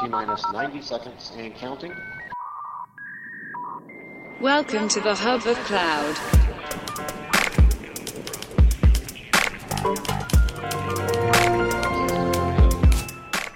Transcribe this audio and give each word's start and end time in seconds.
T 0.00 0.08
minus 0.08 0.42
90 0.52 0.82
seconds 0.82 1.32
and 1.38 1.54
counting. 1.56 1.92
Welcome 4.40 4.88
to 4.88 5.00
the 5.00 5.14
hub 5.14 5.46
of 5.46 5.58
cloud. 5.66 6.16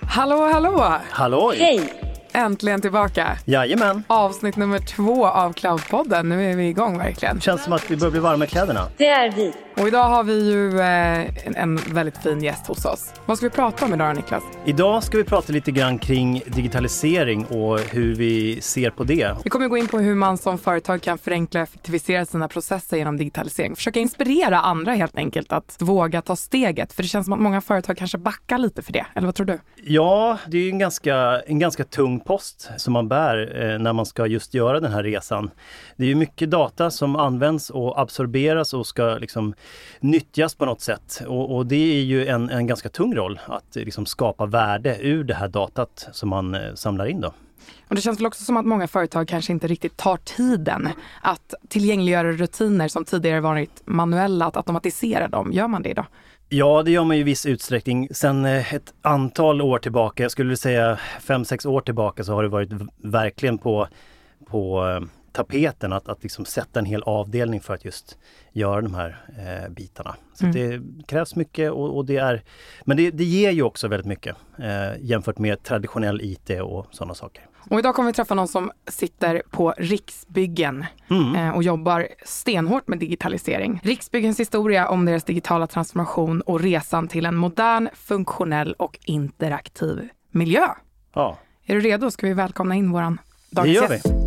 Hallå, 0.08 0.50
hallå! 0.53 1.00
Halloj! 1.11 1.57
Hej! 1.57 1.93
Äntligen 2.32 2.80
tillbaka. 2.80 3.38
Jajamän! 3.45 4.02
Avsnitt 4.07 4.57
nummer 4.57 4.79
två 4.79 5.27
av 5.27 5.52
Cloudpodden. 5.52 6.29
Nu 6.29 6.50
är 6.50 6.57
vi 6.57 6.68
igång 6.68 6.98
verkligen. 6.98 7.41
Känns 7.41 7.64
som 7.64 7.73
att 7.73 7.91
vi 7.91 7.96
börjar 7.96 8.11
bli 8.11 8.20
varma 8.20 8.45
i 8.45 8.48
kläderna. 8.48 8.88
Det 8.96 9.09
är 9.09 9.30
vi. 9.30 9.52
Och 9.80 9.88
idag 9.88 10.04
har 10.04 10.24
vi 10.24 10.50
ju 10.50 10.80
eh, 10.80 11.46
en, 11.46 11.56
en 11.56 11.76
väldigt 11.76 12.18
fin 12.18 12.43
gäst 12.43 12.66
hos 12.66 12.84
oss. 12.84 13.12
Vad 13.26 13.36
ska 13.36 13.46
vi 13.46 13.50
prata 13.50 13.84
om 13.84 13.95
idag 13.95 14.16
Niklas? 14.16 14.43
Idag 14.64 15.02
ska 15.02 15.18
vi 15.18 15.25
prata 15.25 15.52
lite 15.52 15.70
grann 15.70 15.98
kring 15.98 16.43
digitalisering 16.46 17.44
och 17.44 17.79
hur 17.79 18.14
vi 18.14 18.61
ser 18.61 18.90
på 18.90 19.04
det. 19.04 19.36
Vi 19.44 19.50
kommer 19.50 19.68
gå 19.68 19.76
in 19.76 19.89
på 19.89 19.98
hur 19.98 20.14
man 20.14 20.39
som 20.39 20.58
företag 20.58 21.03
kan 21.03 21.18
förenkla 21.18 21.61
och 21.61 21.68
effektivisera 21.68 22.25
sina 22.25 22.48
processer 22.48 22.96
genom 22.96 23.17
digitalisering. 23.17 23.76
Försöka 23.76 24.00
inspirera 24.00 24.61
andra 24.61 24.93
helt 24.93 25.17
enkelt 25.17 25.53
att 25.53 25.76
våga 25.81 26.22
ta 26.22 26.36
steget. 26.36 26.93
För 26.93 27.03
det 27.03 27.08
känns 27.08 27.26
som 27.26 27.32
att 27.32 27.40
många 27.40 27.61
företag 27.61 27.96
kanske 27.96 28.18
backar 28.18 28.58
lite 28.58 28.82
för 28.82 28.93
det. 28.93 29.06
Eller 29.14 29.26
vad 29.26 29.34
tror 29.34 29.46
du? 29.46 29.58
Ja, 29.84 30.39
det 30.46 30.58
är 30.58 30.70
en 30.70 30.79
ganska, 30.79 31.43
en 31.46 31.58
ganska 31.58 31.84
tung 31.84 32.20
post 32.20 32.70
som 32.77 32.92
man 32.92 33.08
bär 33.08 33.62
eh, 33.62 33.78
när 33.78 33.92
man 33.92 34.06
ska 34.06 34.27
just 34.27 34.55
göra 34.55 34.81
den 34.81 34.92
här 34.92 35.03
resan. 35.03 35.50
Det 35.97 36.05
är 36.05 36.08
ju 36.08 36.14
mycket 36.14 36.50
data 36.50 36.91
som 36.91 37.17
används 37.17 37.70
och 37.70 38.00
absorberas 38.00 38.75
och 38.75 38.86
ska 38.86 39.05
liksom 39.20 39.55
nyttjas 40.00 40.55
på 40.55 40.64
något 40.64 40.80
sätt. 40.80 41.22
Och, 41.27 41.56
och 41.56 41.66
det 41.66 41.98
är 41.98 42.02
ju 42.02 42.27
en, 42.27 42.50
en 42.50 42.66
ganska 42.66 42.88
tung 42.88 43.14
roll 43.14 43.41
att 43.47 43.75
liksom 43.77 44.06
skapa 44.06 44.47
värde 44.47 44.98
ur 45.00 45.25
det 45.25 45.34
här 45.34 45.48
datat 45.48 46.08
som 46.12 46.28
man 46.28 46.55
eh, 46.55 46.75
samlar 46.75 47.06
in 47.06 47.20
då. 47.20 47.33
Och 47.89 47.94
det 47.94 48.00
känns 48.00 48.19
väl 48.19 48.27
också 48.27 48.45
som 48.45 48.56
att 48.56 48.67
många 48.67 48.89
företag 48.89 49.28
kanske 49.28 49.53
inte 49.53 49.67
riktigt 49.67 49.97
tar 49.97 50.17
tiden 50.17 50.89
att 51.23 51.55
tillgängliggöra 51.69 52.33
rutiner 52.33 52.89
som 52.89 53.05
tidigare 53.05 53.41
varit 53.41 53.83
manuella, 53.84 54.47
att 54.47 54.56
automatisera 54.56 55.28
dem. 55.28 55.53
Gör 55.53 55.69
man 55.69 55.83
det 55.83 55.89
idag? 55.89 56.06
Ja, 56.48 56.83
det 56.83 56.91
gör 56.91 57.05
man 57.05 57.17
ju 57.17 57.20
i 57.20 57.25
viss 57.25 57.47
utsträckning. 57.47 58.08
Sen 58.11 58.45
eh, 58.45 58.75
ett 58.75 58.95
antal 59.03 59.62
år 59.62 59.78
tillbaka, 59.78 60.23
jag 60.23 60.33
skulle 60.33 60.56
säga 60.56 60.98
fem 61.20 61.45
sex 61.45 61.67
år 61.67 61.80
tillbaka 61.80 62.25
så 62.25 62.33
har 62.33 62.42
det 62.42 62.48
varit 62.48 62.70
verkligen 63.03 63.58
på, 63.58 63.89
på 64.47 64.89
eh, 64.89 65.08
tapeten 65.37 65.92
att, 65.92 66.09
att 66.09 66.23
liksom 66.23 66.45
sätta 66.45 66.79
en 66.81 66.87
hel 66.87 67.03
avdelning 67.03 67.61
för 67.61 67.75
att 67.75 67.84
just 67.84 68.19
göra 68.53 68.81
de 68.81 68.95
här 68.95 69.25
eh, 69.39 69.69
bitarna. 69.73 70.17
Så 70.34 70.47
Mm. 70.47 70.55
det 70.55 71.06
krävs 71.06 71.37
mycket 71.37 71.70
och, 71.73 71.97
och 71.97 72.05
det 72.06 72.17
är, 72.17 72.42
men 72.84 72.97
det, 72.97 73.11
det 73.11 73.25
ger 73.25 73.51
ju 73.51 73.62
också 73.62 73.89
väldigt 73.89 74.07
mycket 74.07 74.37
eh, 74.59 75.01
jämfört 75.05 75.39
med 75.39 75.62
traditionell 75.62 76.20
IT 76.23 76.51
och 76.62 76.87
sådana 76.91 77.14
saker. 77.14 77.47
Och 77.70 77.79
idag 77.79 77.95
kommer 77.95 78.07
vi 78.11 78.12
träffa 78.12 78.34
någon 78.34 78.48
som 78.48 78.70
sitter 78.89 79.42
på 79.51 79.75
Riksbyggen 79.79 80.84
Mm. 81.11 81.34
eh, 81.37 81.55
och 81.57 81.62
jobbar 81.62 82.09
stenhårt 82.25 82.89
med 82.89 82.98
digitalisering. 82.98 83.81
Riksbyggens 83.83 84.41
historia 84.41 84.89
om 84.89 85.05
deras 85.05 85.25
digitala 85.25 85.67
transformation 85.67 86.41
och 86.41 86.61
resan 86.61 87.09
till 87.09 87.27
en 87.27 87.37
modern, 87.37 87.89
funktionell 87.95 88.73
och 88.73 88.98
interaktiv 89.05 90.09
miljö. 90.31 90.69
Ja, 91.14 91.39
Är 91.67 91.75
du 91.75 91.81
redo? 91.81 92.11
Ska 92.11 92.27
vi 92.27 92.33
välkomna 92.33 92.75
in 92.75 92.91
våran 92.92 93.19
det 93.51 93.57
dagens 93.57 93.75
gör 93.77 93.89
vi. 93.89 94.26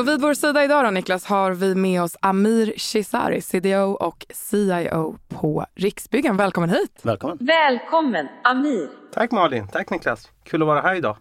Så 0.00 0.04
vid 0.04 0.20
vår 0.20 0.34
sida 0.34 0.64
idag 0.64 0.84
då 0.84 0.90
Niklas 0.90 1.24
har 1.24 1.50
vi 1.50 1.74
med 1.74 2.02
oss 2.02 2.16
Amir 2.20 2.74
Shizari, 2.76 3.40
CDO 3.40 3.92
och 3.92 4.26
CIO 4.34 5.18
på 5.28 5.66
Riksbyggen. 5.74 6.36
Välkommen 6.36 6.70
hit! 6.70 7.00
Välkommen! 7.02 7.38
Välkommen, 7.40 8.28
Amir. 8.44 8.88
Tack 9.14 9.30
Malin, 9.30 9.68
tack 9.68 9.90
Niklas. 9.90 10.28
Kul 10.44 10.62
att 10.62 10.66
vara 10.66 10.80
här 10.80 10.94
idag. 10.94 11.16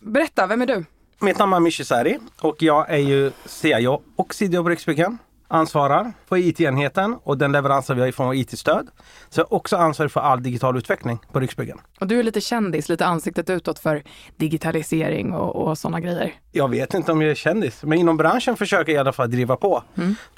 Berätta, 0.00 0.46
vem 0.46 0.62
är 0.62 0.66
du? 0.66 0.84
Mitt 1.20 1.38
namn 1.38 1.52
är 1.52 1.60
Mishi 1.60 1.84
Sari 1.84 2.18
och 2.40 2.62
jag 2.62 2.90
är 2.90 2.96
ju 2.96 3.32
CIO 3.44 4.02
och 4.16 4.34
CDO 4.34 4.62
på 4.62 4.68
Riksbyggen. 4.68 5.18
Ansvarar 5.50 6.12
för 6.28 6.36
IT-enheten 6.36 7.16
och 7.22 7.38
den 7.38 7.52
leveransen 7.52 7.96
vi 7.96 8.02
har 8.02 8.08
ifrån 8.08 8.26
vår 8.26 8.34
IT-stöd. 8.34 8.88
Så 9.28 9.40
jag 9.40 9.46
är 9.46 9.54
också 9.54 9.76
ansvarig 9.76 10.12
för 10.12 10.20
all 10.20 10.42
digital 10.42 10.76
utveckling 10.76 11.18
på 11.32 11.40
Riksbyggen. 11.40 11.78
Och 12.00 12.06
du 12.06 12.18
är 12.18 12.22
lite 12.22 12.40
kändis, 12.40 12.88
lite 12.88 13.06
ansiktet 13.06 13.50
utåt 13.50 13.78
för 13.78 14.02
digitalisering 14.36 15.32
och, 15.32 15.56
och 15.68 15.78
sådana 15.78 16.00
grejer. 16.00 16.34
Jag 16.52 16.68
vet 16.70 16.94
inte 16.94 17.12
om 17.12 17.22
jag 17.22 17.30
är 17.30 17.34
kändis, 17.34 17.82
men 17.82 17.98
inom 17.98 18.16
branschen 18.16 18.56
försöker 18.56 18.92
jag 18.92 18.96
i 18.96 19.00
alla 19.00 19.12
fall 19.12 19.30
driva 19.30 19.56
på. 19.56 19.82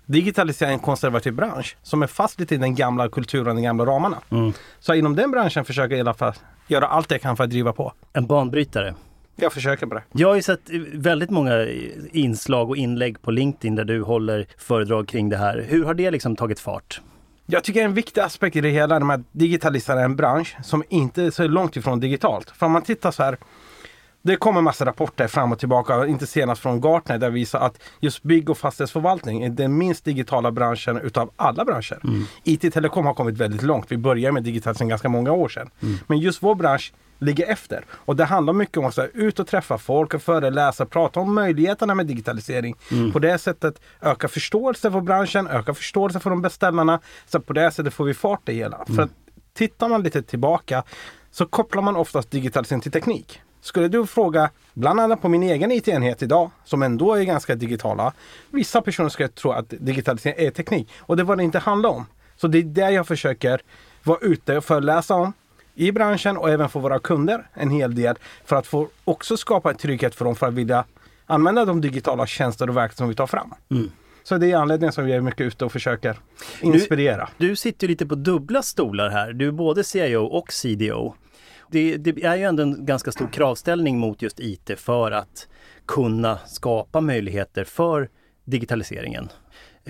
Digitalisering 0.07 0.71
är 0.71 0.75
en 0.75 0.81
konservativ 0.81 1.33
bransch 1.35 1.77
som 1.83 2.03
är 2.03 2.07
fast 2.07 2.41
lite 2.41 2.55
i 2.55 2.59
den 2.59 2.75
gamla 2.75 3.09
kulturen, 3.09 3.57
de 3.57 3.63
gamla 3.63 3.85
ramarna. 3.85 4.17
Så 4.81 4.95
inom 4.95 5.17
den 5.17 5.31
branschen 5.31 5.65
försöker 5.65 5.91
jag 5.91 5.99
i 5.99 6.01
alla 6.01 6.15
fall 6.15 6.33
göra 6.67 6.87
allt 6.87 7.11
jag 7.11 7.21
kan 7.23 7.37
för 7.37 7.45
att 7.45 7.51
driva 7.51 7.73
på. 7.73 7.93
En 8.13 8.27
banbrytare. 8.27 8.95
Jag 9.37 9.53
försöker 9.53 9.87
på 9.87 9.95
det. 9.95 10.03
Jag 10.13 10.29
har 10.29 10.35
ju 10.35 10.43
sett 10.43 10.71
väldigt 10.95 11.31
många 11.31 11.67
inslag 12.13 12.71
och 12.71 12.77
inlägg 12.77 13.23
på 13.23 13.31
LinkedIn 13.31 13.75
där 13.75 13.85
du 13.85 14.03
håller 14.03 14.47
föredrag 14.59 15.09
kring 15.09 15.29
det 15.29 15.37
här. 15.37 15.65
Hur 15.69 15.85
har 15.85 15.95
det 15.95 16.11
liksom 16.11 16.37
tagit 16.37 16.61
fart? 16.61 17.01
Jag 17.47 17.65
tycker 17.65 17.85
en 17.85 17.95
viktig 17.95 18.21
aspekt 18.21 18.57
i 18.57 18.61
det 18.61 18.69
hela 18.69 18.97
är 18.97 19.13
att 19.13 19.21
digitalisera 19.33 20.03
en 20.03 20.17
bransch 20.17 20.57
som 20.63 20.85
inte 20.89 21.23
är 21.23 21.31
så 21.31 21.49
långt 21.49 21.77
ifrån 21.77 22.01
digitalt. 22.01 22.51
För 22.51 22.67
om 22.67 22.73
man 22.73 22.83
tittar 22.83 23.11
så 23.11 23.23
här. 23.23 23.37
Det 24.23 24.37
kommer 24.37 24.61
massa 24.61 24.85
rapporter 24.85 25.27
fram 25.27 25.53
och 25.53 25.59
tillbaka, 25.59 26.07
inte 26.07 26.27
senast 26.27 26.63
från 26.63 26.81
Gartner, 26.81 27.19
där 27.19 27.31
visar 27.31 27.61
att 27.61 27.83
just 28.01 28.23
bygg 28.23 28.51
och 28.51 28.59
fastighetsförvaltning 28.59 29.43
är 29.43 29.49
den 29.49 29.79
minst 29.79 30.05
digitala 30.05 30.53
branschen 30.53 30.97
utav 30.99 31.31
alla 31.37 31.65
branscher. 31.65 32.01
IT 32.45 32.73
telekom 32.73 33.07
har 33.07 33.15
kommit 33.15 33.37
väldigt 33.37 33.63
långt. 33.63 33.87
Vi 33.89 33.97
började 33.97 34.33
med 34.33 34.43
digitalisering 34.43 34.89
ganska 34.89 35.09
många 35.09 35.33
år 35.33 35.49
sedan. 35.49 35.71
Men 36.07 36.19
just 36.19 36.43
vår 36.43 36.55
bransch 36.55 36.93
ligger 37.21 37.47
efter. 37.47 37.85
Och 37.93 38.17
det 38.17 38.25
handlar 38.25 38.53
mycket 38.53 38.77
om 38.77 38.85
att 38.85 38.97
här, 38.97 39.11
ut 39.15 39.39
och 39.39 39.47
träffa 39.47 39.79
folk 39.79 40.15
och 40.15 40.23
föreläsa, 40.23 40.87
prata 40.87 41.21
om 41.21 41.35
möjligheterna 41.35 41.95
med 41.95 42.07
digitalisering. 42.07 42.77
På 43.13 43.19
det 43.19 43.39
sättet 43.39 43.81
öka 44.01 44.29
förståelse 44.29 44.91
för 44.91 45.01
branschen, 45.01 45.47
öka 45.47 45.75
förståelse 45.75 46.21
för 46.21 46.31
de 46.31 46.43
beställarna. 46.43 47.01
Så 47.27 47.41
på 47.41 47.53
det 47.53 47.71
sättet 47.71 47.95
får 47.95 48.05
vi 48.05 48.15
fart 48.15 48.49
i 48.49 48.53
hela. 48.53 48.85
För 48.87 49.03
att 49.03 49.11
tittar 49.55 49.89
man 49.89 50.03
lite 50.03 50.23
tillbaka 50.23 50.83
så 51.31 51.47
kopplar 51.47 51.83
man 51.83 51.97
oftast 51.97 52.31
digitalisering 52.31 52.81
till 52.81 52.93
teknik. 52.93 53.41
Skulle 53.61 53.89
du 53.89 54.07
fråga, 54.07 54.51
bland 54.75 55.01
annat 55.01 55.23
på 55.23 55.29
min 55.29 55.43
egen 55.43 55.73
IT-enhet 55.73 56.23
idag, 56.23 56.51
som 56.65 56.83
ändå 56.83 57.15
är 57.15 57.23
ganska 57.23 57.55
digitala. 57.55 58.13
Vissa 58.51 58.83
personer 58.83 59.09
skulle 59.09 59.29
tro 59.29 59.51
att 59.53 59.75
digitalisering 59.79 60.47
är 60.47 60.51
teknik 60.51 60.89
och 60.99 61.17
det 61.17 61.25
var 61.25 61.37
det 61.37 61.43
inte 61.43 61.59
handlar 61.59 61.91
om. 61.91 62.07
Så 62.37 62.49
det 62.49 62.59
är 62.59 62.63
det 62.63 62.91
jag 62.91 63.07
försöker 63.07 63.61
vara 64.03 64.19
ute 64.19 64.57
och 64.57 64.65
föreläsa 64.65 65.15
om 65.15 65.33
i 65.81 65.93
branschen 65.93 66.37
och 66.37 66.51
även 66.51 66.69
för 66.69 66.81
våra 66.81 66.99
kunder 66.99 67.47
en 67.55 67.71
hel 67.71 67.95
del 67.95 68.17
för 68.45 68.57
att 68.57 68.67
få 68.67 68.89
också 69.05 69.37
skapa 69.37 69.75
trygghet 69.75 70.15
för 70.15 70.25
dem 70.25 70.37
för 70.37 70.47
att 70.47 70.55
vilja 70.55 70.85
använda 71.27 71.65
de 71.65 71.81
digitala 71.81 72.27
tjänster 72.27 72.69
och 72.69 72.77
verktyg 72.77 72.99
som 72.99 73.09
vi 73.09 73.15
tar 73.15 73.27
fram. 73.27 73.55
Så 74.23 74.37
det 74.37 74.53
är 74.53 74.57
anledningen 74.57 74.93
som 74.93 75.05
vi 75.05 75.13
är 75.13 75.21
mycket 75.21 75.41
ute 75.41 75.65
och 75.65 75.73
försöker 75.73 76.17
inspirera. 76.61 77.29
Du 77.39 77.57
sitter 77.57 77.87
ju 77.87 77.89
lite 77.89 78.07
på 78.07 78.15
dubbla 78.15 78.63
stolar 78.63 79.11
här. 79.11 79.33
Du 79.33 79.49
är 79.49 79.53
både 79.53 79.85
CIO 79.85 80.25
och 80.25 80.53
CDO. 80.53 81.15
Det, 81.71 81.97
det 81.97 82.25
är 82.25 82.37
ju 82.37 82.45
ändå 82.45 82.63
en 82.63 82.87
ganska 82.87 83.13
stor 83.13 83.27
kravställning 83.27 83.99
mot 83.99 84.23
just 84.23 84.41
IT 84.41 84.71
för 84.77 85.11
att 85.11 85.49
kunna 85.87 86.39
skapa 86.47 87.01
möjligheter 87.01 87.65
för 87.65 88.09
digitaliseringen. 88.45 89.29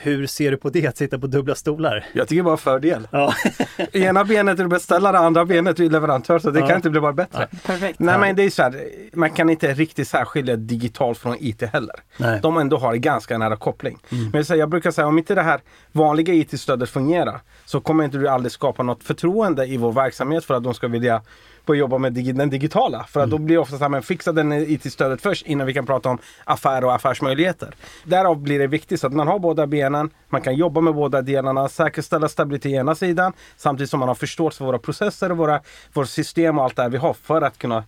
Hur 0.03 0.27
ser 0.27 0.51
du 0.51 0.57
på 0.57 0.71
det, 0.71 0.87
att 0.87 0.97
sitta 0.97 1.19
på 1.19 1.27
dubbla 1.27 1.55
stolar? 1.55 2.07
Jag 2.13 2.29
tycker 2.29 2.43
bara 2.43 2.57
fördel. 2.57 3.09
Ja, 3.11 3.35
Ena 3.93 4.25
benet 4.25 4.59
är 4.61 4.67
beställare, 4.67 5.19
andra 5.19 5.45
benet 5.45 5.81
är 5.81 5.91
leverantör 5.91 6.39
så 6.39 6.51
det 6.51 6.61
Ja. 6.61 6.67
kan 6.67 6.77
inte 6.77 6.91
bli 6.91 7.01
bara 7.01 7.13
bättre. 7.13 7.49
Perfekt. 7.67 7.99
Nej 7.99 8.19
men 8.19 8.37
det 8.37 8.43
är 8.43 8.51
så 8.51 8.63
här, 8.63 8.89
man 9.13 9.31
kan 9.31 9.51
inte 9.51 9.75
riktigt 9.75 10.09
särskilja 10.09 10.57
digitalt 10.57 11.19
från 11.19 11.37
IT 11.41 11.63
heller. 11.63 11.95
Nej. 12.17 12.41
De 12.43 12.57
ändå 12.57 12.77
har 12.77 12.95
ganska 12.95 13.39
nära 13.39 13.57
koppling. 13.57 13.99
Men 14.09 14.31
jag, 14.33 14.47
säger, 14.47 14.59
jag 14.61 14.69
brukar 14.71 14.91
säga 14.91 15.07
om 15.07 15.19
inte 15.19 15.35
det 15.35 15.43
här 15.43 15.61
vanliga 15.93 16.35
IT-stödet 16.35 16.91
fungerar 16.91 17.41
så 17.65 17.81
kommer 17.81 18.05
inte 18.05 18.19
du 18.19 18.29
aldrig 18.29 18.53
skapa 18.53 18.83
något 18.83 19.05
förtroende 19.05 19.67
i 19.67 19.77
vår 19.77 19.93
verksamhet 19.93 20.45
för 20.45 20.55
att 20.55 20.63
de 20.65 20.75
ska 20.75 20.89
vilja 20.89 21.23
börja 21.71 21.81
jobba 21.81 21.99
med 21.99 22.13
digi- 22.13 22.33
den 22.33 22.51
digitala. 22.51 23.05
För 23.05 23.21
att 23.21 23.31
då 23.31 23.39
blir 23.39 23.57
det 23.57 23.61
ofta 23.61 23.77
så 23.79 23.85
här, 23.85 23.89
men 23.89 24.03
fixa 24.03 24.33
den 24.33 24.53
IT-stödet 24.53 25.23
först 25.23 25.47
innan 25.47 25.67
vi 25.67 25.75
kan 25.75 25.87
prata 25.87 26.09
om 26.09 26.19
affär 26.45 26.85
och 26.85 26.95
affärsmöjligheter. 26.95 27.75
Därav 28.05 28.37
blir 28.43 28.59
det 28.59 28.67
viktigt 28.67 29.01
så 29.01 29.07
att 29.07 29.13
man 29.13 29.27
har 29.27 29.39
båda 29.39 29.67
benen, 29.67 30.11
man 30.29 30.43
kan 30.43 30.55
jobba 30.55 30.81
med 30.81 30.95
båda 30.95 31.23
delarna, 31.23 31.69
säkerställa 31.69 32.29
stabilitet 32.29 32.73
i 32.73 32.75
ena 32.75 32.95
sidan 32.95 33.33
samtidigt 33.57 33.91
som 33.91 34.01
man 34.01 34.09
har 34.09 34.15
förståelse 34.15 34.59
för 34.59 34.65
våra 34.65 34.79
processer 34.79 35.31
och 35.31 35.37
våra, 35.37 35.61
våra 35.93 36.07
system 36.07 36.59
och 36.59 36.65
allt 36.65 36.77
det 36.77 36.83
här 36.83 36.89
vi 36.89 36.99
har 36.99 37.13
för 37.15 37.43
att 37.43 37.59
kunna 37.59 37.85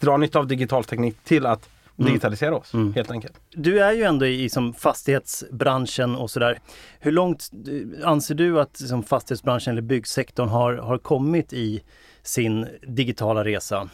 dra 0.00 0.16
nytta 0.16 0.38
av 0.38 0.46
digital 0.46 0.84
teknik 0.84 1.16
till 1.24 1.46
att 1.46 1.68
digitalisera 1.96 2.56
oss 2.56 2.72
helt 2.94 3.10
enkelt. 3.10 3.34
du 3.50 3.82
är 3.82 3.92
ju 3.92 4.02
ändå 4.02 4.26
i 4.26 4.48
som 4.48 4.74
fastighetsbranschen 4.74 6.16
och 6.16 6.30
sådär. 6.30 6.58
Hur 7.00 7.12
långt 7.12 7.50
anser 8.04 8.34
du 8.34 8.60
att 8.60 8.76
som 8.76 9.02
fastighetsbranschen 9.02 9.70
eller 9.72 9.82
byggsektorn 9.82 10.48
har, 10.48 10.74
har 10.74 10.98
kommit 10.98 11.52
i 11.52 11.82
sin 12.26 12.68
digitala 12.82 13.44
resa? 13.44 13.88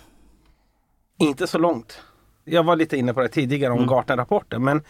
Inte 1.18 1.46
så 1.46 1.58
långt. 1.58 2.00
Jag 2.44 2.62
var 2.62 2.76
lite 2.76 2.96
inne 2.96 3.14
på 3.14 3.20
det 3.20 3.28
tidigare 3.28 3.72
om 3.72 3.86
Gartner-rapporten 3.86 4.64
men 4.64 4.82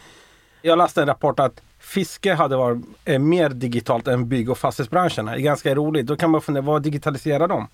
jag 0.61 0.77
läste 0.77 1.01
en 1.01 1.07
rapport 1.07 1.39
att 1.39 1.61
fiske 1.79 2.33
hade 2.33 2.55
varit 2.55 2.85
eh, 3.05 3.19
mer 3.19 3.49
digitalt 3.49 4.07
än 4.07 4.29
bygg 4.29 4.49
och 4.49 4.57
fastighetsbranscherna. 4.57 5.31
Det 5.31 5.37
är 5.37 5.41
ganska 5.41 5.75
roligt. 5.75 6.05
Då 6.05 6.15
kan 6.15 6.31
man 6.31 6.41
fundera, 6.41 6.61
vad 6.61 6.81
digitaliserar 6.83 7.47
de? 7.47 7.67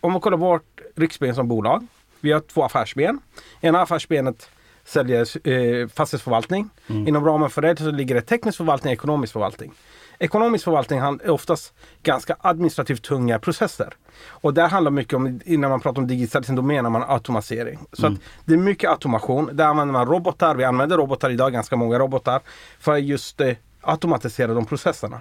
Om 0.00 0.12
man 0.12 0.20
kollar 0.20 0.38
vårt 0.38 0.80
Riksben 0.96 1.34
som 1.34 1.48
bolag. 1.48 1.86
Vi 2.20 2.32
har 2.32 2.40
två 2.40 2.64
affärsben. 2.64 3.20
Ena 3.60 3.82
affärsbenet 3.82 4.50
säljer 4.84 5.48
eh, 5.48 5.88
fastighetsförvaltning. 5.88 6.70
Inom 7.06 7.24
ramen 7.24 7.50
för 7.50 7.62
det 7.62 7.76
så 7.76 7.90
ligger 7.90 8.14
det 8.14 8.20
teknisk 8.20 8.56
förvaltning 8.56 8.90
och 8.90 8.94
ekonomisk 8.94 9.32
förvaltning. 9.32 9.72
Ekonomisk 10.18 10.64
förvaltning 10.64 10.98
är 10.98 11.30
oftast 11.30 11.72
ganska 12.02 12.36
administrativt 12.40 13.02
tunga 13.02 13.38
processer. 13.38 13.94
Och 14.26 14.54
där 14.54 14.68
handlar 14.68 14.90
mycket 14.90 15.14
om, 15.14 15.40
innan 15.44 15.70
man 15.70 15.80
pratar 15.80 16.02
om 16.02 16.08
digitalisering, 16.08 16.56
då 16.56 16.62
menar 16.62 16.90
man 16.90 17.02
automatisering. 17.08 17.78
Så 17.92 18.06
att 18.06 18.12
det 18.44 18.54
är 18.54 18.58
mycket 18.58 18.90
automation. 18.90 19.50
Där 19.52 19.64
använder 19.64 19.92
man 19.92 20.06
robotar. 20.06 20.54
Vi 20.54 20.64
använder 20.64 20.96
robotar 20.96 21.30
idag, 21.30 21.52
ganska 21.52 21.76
många 21.76 21.98
robotar, 21.98 22.40
för 22.78 22.96
just 22.96 23.40
eh, 23.40 23.52
automatisera 23.86 24.54
de 24.54 24.66
processerna. 24.66 25.20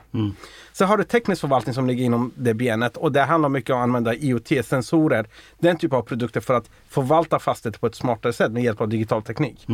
Sen 0.74 0.88
har 0.88 0.98
du 0.98 1.04
teknisk 1.04 1.42
förvaltning 1.42 1.76
som 1.76 1.88
ligger 1.88 2.06
inom 2.06 2.32
det 2.36 2.54
benet 2.54 2.98
och 2.98 3.12
det 3.12 3.22
handlar 3.22 3.50
mycket 3.50 3.70
om 3.70 3.78
att 3.78 3.84
använda 3.84 4.14
IoT-sensorer. 4.14 5.26
Den 5.60 5.78
typen 5.78 5.98
av 5.98 6.02
produkter 6.02 6.42
för 6.42 6.54
att 6.54 6.70
förvalta 6.90 7.40
fastigheter 7.40 7.80
på 7.80 7.88
ett 7.88 7.96
smartare 7.96 8.34
sätt 8.34 8.52
med 8.52 8.64
hjälp 8.64 8.82
av 8.82 8.90
digital 8.90 9.22
teknik. 9.22 9.68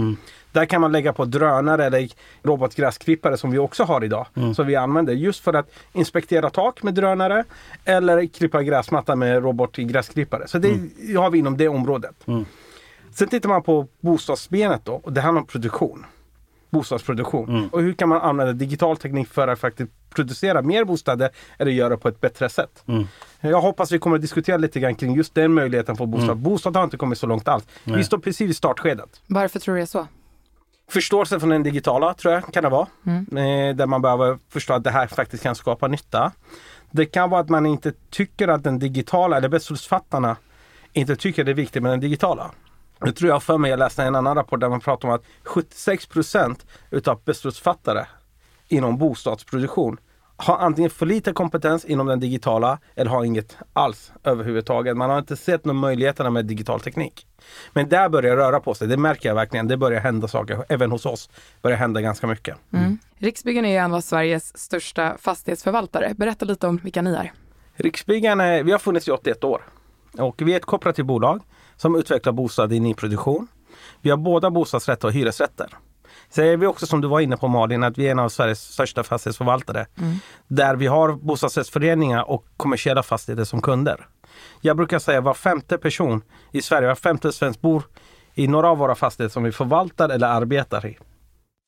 Där 0.51 0.65
kan 0.65 0.81
man 0.81 0.91
lägga 0.91 1.13
på 1.13 1.25
drönare 1.25 1.85
eller 1.85 2.09
robotgräsklippare 2.43 3.37
som 3.37 3.51
vi 3.51 3.57
också 3.57 3.83
har 3.83 4.03
idag. 4.03 4.25
Som 4.55 4.67
vi 4.67 4.75
använder 4.75 5.13
just 5.13 5.43
för 5.43 5.53
att 5.53 5.71
inspektera 5.93 6.49
tak 6.49 6.83
med 6.83 6.93
drönare 6.93 7.43
eller 7.85 8.27
klippa 8.27 8.63
gräsmatta 8.63 9.15
med 9.15 9.43
robotgräsklippare. 9.43 10.47
Så 10.47 10.57
det 10.57 10.69
har 11.17 11.29
vi 11.29 11.39
inom 11.39 11.57
det 11.57 11.67
området. 11.67 12.15
Sen 13.11 13.27
tittar 13.27 13.49
man 13.49 13.63
på 13.63 13.87
bostadsbenet 13.99 14.85
då 14.85 14.93
och 14.93 15.13
det 15.13 15.21
handlar 15.21 15.41
om 15.41 15.47
produktion. 15.47 16.05
Bostadsproduktion. 16.69 17.69
Och 17.71 17.81
hur 17.81 17.93
kan 17.93 18.09
man 18.09 18.21
använda 18.21 18.53
digital 18.53 18.97
teknik 18.97 19.27
för 19.27 19.47
att 19.47 19.59
faktiskt 19.59 19.91
producera 20.09 20.61
mer 20.61 20.83
bostäder 20.83 21.29
eller 21.57 21.71
göra 21.71 21.97
på 21.97 22.07
ett 22.07 22.21
bättre 22.21 22.49
sätt. 22.49 22.83
Jag 23.41 23.61
hoppas 23.61 23.91
vi 23.91 23.99
kommer 23.99 24.15
att 24.15 24.21
diskutera 24.21 24.57
lite 24.57 24.79
grann 24.79 24.95
kring 24.95 25.15
just 25.15 25.35
den 25.35 25.53
möjligheten 25.53 25.95
för 25.95 26.05
bostad. 26.05 26.37
Bostad 26.37 26.75
har 26.75 26.83
inte 26.83 26.97
kommit 26.97 27.17
så 27.17 27.27
långt 27.27 27.47
alls. 27.47 27.67
Vi 27.83 28.03
står 28.03 28.17
precis 28.17 28.51
i 28.51 28.53
startskedet. 28.53 29.21
Varför 29.27 29.59
tror 29.59 29.75
du 29.75 29.79
det 29.79 29.83
är 29.83 29.85
så? 29.85 30.07
Förståelse 30.89 31.39
från 31.39 31.49
den 31.49 31.63
digitala 31.63 32.13
tror 32.13 32.33
jag 32.33 32.53
kan 32.53 32.63
det 32.63 32.69
vara. 32.69 32.87
Eh, 33.05 33.75
där 33.75 33.85
man 33.85 34.01
behöver 34.01 34.39
förstå 34.49 34.73
att 34.73 34.83
det 34.83 34.91
här 34.91 35.07
faktiskt 35.07 35.43
kan 35.43 35.55
skapa 35.55 35.87
nytta. 35.87 36.31
Det 36.91 37.05
kan 37.05 37.29
vara 37.29 37.41
att 37.41 37.49
man 37.49 37.65
inte 37.65 37.93
tycker 38.09 38.47
att 38.47 38.63
den 38.63 38.79
digitala, 38.79 39.37
eller 39.37 39.49
beslutsfattarna 39.49 40.35
inte 40.93 41.15
tycker 41.15 41.43
det 41.43 41.51
är 41.51 41.55
viktigt 41.55 41.83
med 41.83 41.91
den 41.91 41.99
digitala. 41.99 42.51
Nu 43.01 43.11
tror 43.11 43.29
jag 43.29 43.43
för 43.43 43.57
mig, 43.57 43.71
jag 43.71 43.79
läste 43.79 44.03
en 44.03 44.15
annan 44.15 44.35
rapport 44.35 44.59
där 44.59 44.69
man 44.69 44.79
pratar 44.79 45.07
om 45.07 45.13
att 45.13 45.23
76 45.43 46.05
procent 46.05 46.65
utav 46.91 47.21
beslutsfattare 47.25 48.05
inom 48.67 48.97
bostadsproduktion 48.97 49.97
har 50.37 50.57
antingen 50.57 50.91
för 50.91 51.05
lite 51.05 51.33
kompetens 51.33 51.85
inom 51.85 52.07
den 52.07 52.19
digitala 52.19 52.79
eller 52.95 53.11
har 53.11 53.23
inget 53.23 53.57
alls 53.73 54.11
överhuvudtaget. 54.23 54.97
Man 54.97 55.09
har 55.09 55.19
inte 55.19 55.37
sett 55.37 55.65
några 55.65 55.79
möjligheterna 55.79 56.29
med 56.29 56.45
digital 56.45 56.79
teknik. 56.79 57.27
Men 57.73 57.89
där 57.89 58.09
börjar 58.09 58.35
det 58.35 58.41
röra 58.41 58.59
på 58.59 58.73
sig. 58.73 58.87
Det 58.87 58.97
märker 58.97 59.29
jag 59.29 59.35
verkligen. 59.35 59.67
Det 59.67 59.77
börjar 59.77 60.01
hända 60.01 60.27
saker. 60.27 60.65
Även 60.69 60.91
hos 60.91 61.05
oss 61.05 61.29
börjar 61.61 61.77
hända 61.77 62.01
ganska 62.01 62.27
mycket. 62.27 62.57
Riksbyggen 63.17 63.65
är 63.65 63.79
en 63.79 63.93
av 63.93 64.01
Sveriges 64.01 64.57
största 64.57 65.17
fastighetsförvaltare. 65.17 66.13
Berätta 66.17 66.45
lite 66.45 66.67
om 66.67 66.77
vilka 66.77 67.01
ni 67.01 67.13
är. 67.13 67.33
Riksbyggen, 67.75 68.65
vi 68.65 68.71
har 68.71 68.79
funnits 68.79 69.07
i 69.07 69.11
81 69.11 69.43
år. 69.43 69.61
Och 70.19 70.41
vi 70.41 70.53
är 70.53 70.57
ett 70.57 70.65
kooperativt 70.65 71.05
bolag 71.05 71.41
som 71.77 71.95
utvecklar 71.95 72.33
bostäder 72.33 72.75
i 72.75 72.79
nyproduktion. 72.79 73.47
Vi 74.01 74.09
har 74.09 74.17
båda 74.17 74.51
bostadsrätter 74.51 75.07
och 75.07 75.13
hyresrätter. 75.13 75.67
Så 76.29 76.41
är 76.41 76.57
vi 76.57 76.65
också 76.65 76.85
som 76.85 77.01
du 77.01 77.07
var 77.07 77.19
inne 77.19 77.37
på 77.37 77.47
Malin, 77.47 77.83
att 77.83 77.97
vi 77.97 78.07
är 78.07 78.11
en 78.11 78.19
av 78.19 78.29
Sveriges 78.29 78.73
största 78.73 79.03
fastighetsförvaltare. 79.03 79.85
Där 80.47 80.75
vi 80.75 80.87
har 80.87 81.13
bostadsrättsföreningar 81.13 82.29
och 82.29 82.45
kommersiella 82.57 83.03
fastigheter 83.03 83.43
som 83.43 83.61
kunder. 83.61 84.07
Jag 84.61 84.77
brukar 84.77 84.99
säga 84.99 85.21
var 85.21 85.33
femte 85.33 85.77
person 85.77 86.21
i 86.51 86.61
Sverige, 86.61 86.87
var 86.87 86.95
femte 86.95 87.31
svensk 87.31 87.61
bor 87.61 87.83
i 88.35 88.47
några 88.47 88.69
av 88.69 88.77
våra 88.77 88.95
fastigheter 88.95 89.33
som 89.33 89.43
vi 89.43 89.51
förvaltar 89.51 90.09
eller 90.09 90.27
arbetar 90.27 90.85
i. 90.85 90.97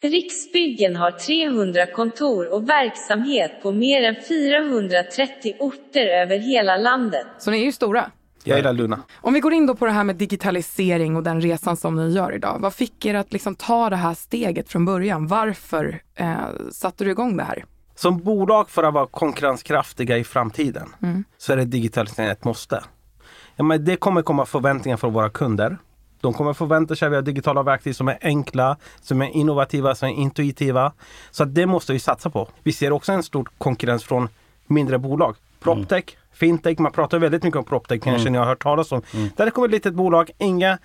Riksbyggen 0.03 0.95
har 0.95 1.12
300 1.12 1.86
kontor 1.86 2.53
och 2.53 2.69
verksamhet 2.69 3.51
på 3.62 3.71
mer 3.71 4.03
än 4.03 4.15
430 4.27 5.56
orter 5.59 6.06
över 6.06 6.38
hela 6.38 6.77
landet. 6.77 7.27
Så 7.38 7.51
ni 7.51 7.62
är 7.62 7.65
ju 7.65 7.71
stora. 7.71 8.12
Jag 8.44 8.58
gillar 8.58 8.74
Luna. 8.74 9.00
Om 9.16 9.34
vi 9.34 9.40
går 9.40 9.54
in 9.54 9.66
då 9.66 9.76
på 9.76 9.86
det 9.86 9.92
här 9.92 10.04
med 10.04 10.16
digitalisering 10.16 11.16
och 11.16 11.24
den 11.24 11.42
resan 11.42 11.78
som 11.78 11.96
ni 11.96 12.14
gör 12.14 12.36
idag. 12.36 12.58
Vad 12.60 12.74
fick 12.74 13.06
er 13.06 13.16
att 13.16 13.34
liksom 13.34 13.56
ta 13.56 13.90
det 13.90 13.96
här 13.96 14.14
steget 14.14 14.70
från 14.70 14.86
början? 14.86 15.28
Varför 15.28 16.02
eh, 16.16 16.36
satte 16.72 17.04
du 17.04 17.12
igång 17.12 17.38
det 17.38 17.44
här? 17.44 17.66
Som 17.96 18.18
bolag 18.18 18.70
för 18.70 18.84
att 18.84 18.94
vara 18.94 19.08
konkurrenskraftiga 19.08 20.18
i 20.18 20.24
framtiden 20.24 20.90
så 21.38 21.54
är 21.54 21.58
det 21.58 21.66
digitalisering 21.66 22.30
ett 22.30 22.44
måste. 22.44 22.84
Ja, 23.56 23.64
men 23.64 23.86
det 23.86 23.96
kommer 23.96 24.22
komma 24.22 24.46
förväntningar 24.46 24.98
från 24.98 25.14
våra 25.14 25.30
kunder. 25.30 25.78
De 26.22 26.34
kommer 26.34 26.54
förvänta 26.54 26.96
sig 26.96 27.06
att 27.06 27.12
vi 27.12 27.16
har 27.16 27.24
digitala 27.24 27.64
verktyg 27.64 27.96
som 27.96 28.08
är 28.08 28.18
enkla, 28.22 28.78
som 29.02 29.22
är 29.22 29.28
innovativa, 29.28 29.96
som 29.96 30.10
är 30.10 30.14
intuitiva. 30.14 30.94
Så 31.32 31.46
det 31.46 31.66
måste 31.66 31.94
vi 31.94 32.00
satsa 32.00 32.30
på. 32.30 32.48
Vi 32.64 32.74
ser 32.74 32.92
också 32.92 33.12
en 33.12 33.24
stor 33.24 33.50
konkurrens 33.58 34.04
från 34.04 34.30
mindre 34.68 34.98
bolag. 34.98 35.36
Proptech, 35.63 36.04
fintech, 36.34 36.80
man 36.80 36.92
pratar 36.92 37.19
väldigt 37.19 37.44
mycket 37.44 37.58
om 37.58 37.66
proptech 37.66 38.02
kanske 38.04 38.30
ni 38.30 38.38
har 38.38 38.46
hört 38.46 38.63
talas 38.63 38.92
om. 38.92 39.02
Där 39.36 39.46
det 39.46 39.52
kommer 39.52 39.68
ett 39.68 39.72
litet 39.72 39.94
bolag, 39.94 40.31
inga 40.38 40.78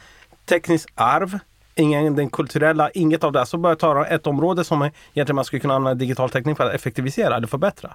tekniskt 0.45 0.89
arv, 0.95 1.39
ingen 1.75 2.17
den 2.17 2.31
kulturella, 2.31 2.91
inget 2.91 3.25
av 3.25 3.33
det. 3.33 3.47
Så 3.47 3.59
börjar 3.59 3.77
ta 3.77 4.07
ett 4.07 4.27
område 4.27 4.65
som 4.65 4.83
egentligen 4.83 5.37
man 5.37 5.45
skulle 5.45 5.61
kunna 5.61 5.75
använda 5.75 5.95
digital 5.95 6.31
teknik 6.31 6.57
för 6.57 6.67
att 6.67 6.75
effektivisera 6.75 7.37
eller 7.37 7.47
förbättra. 7.47 7.95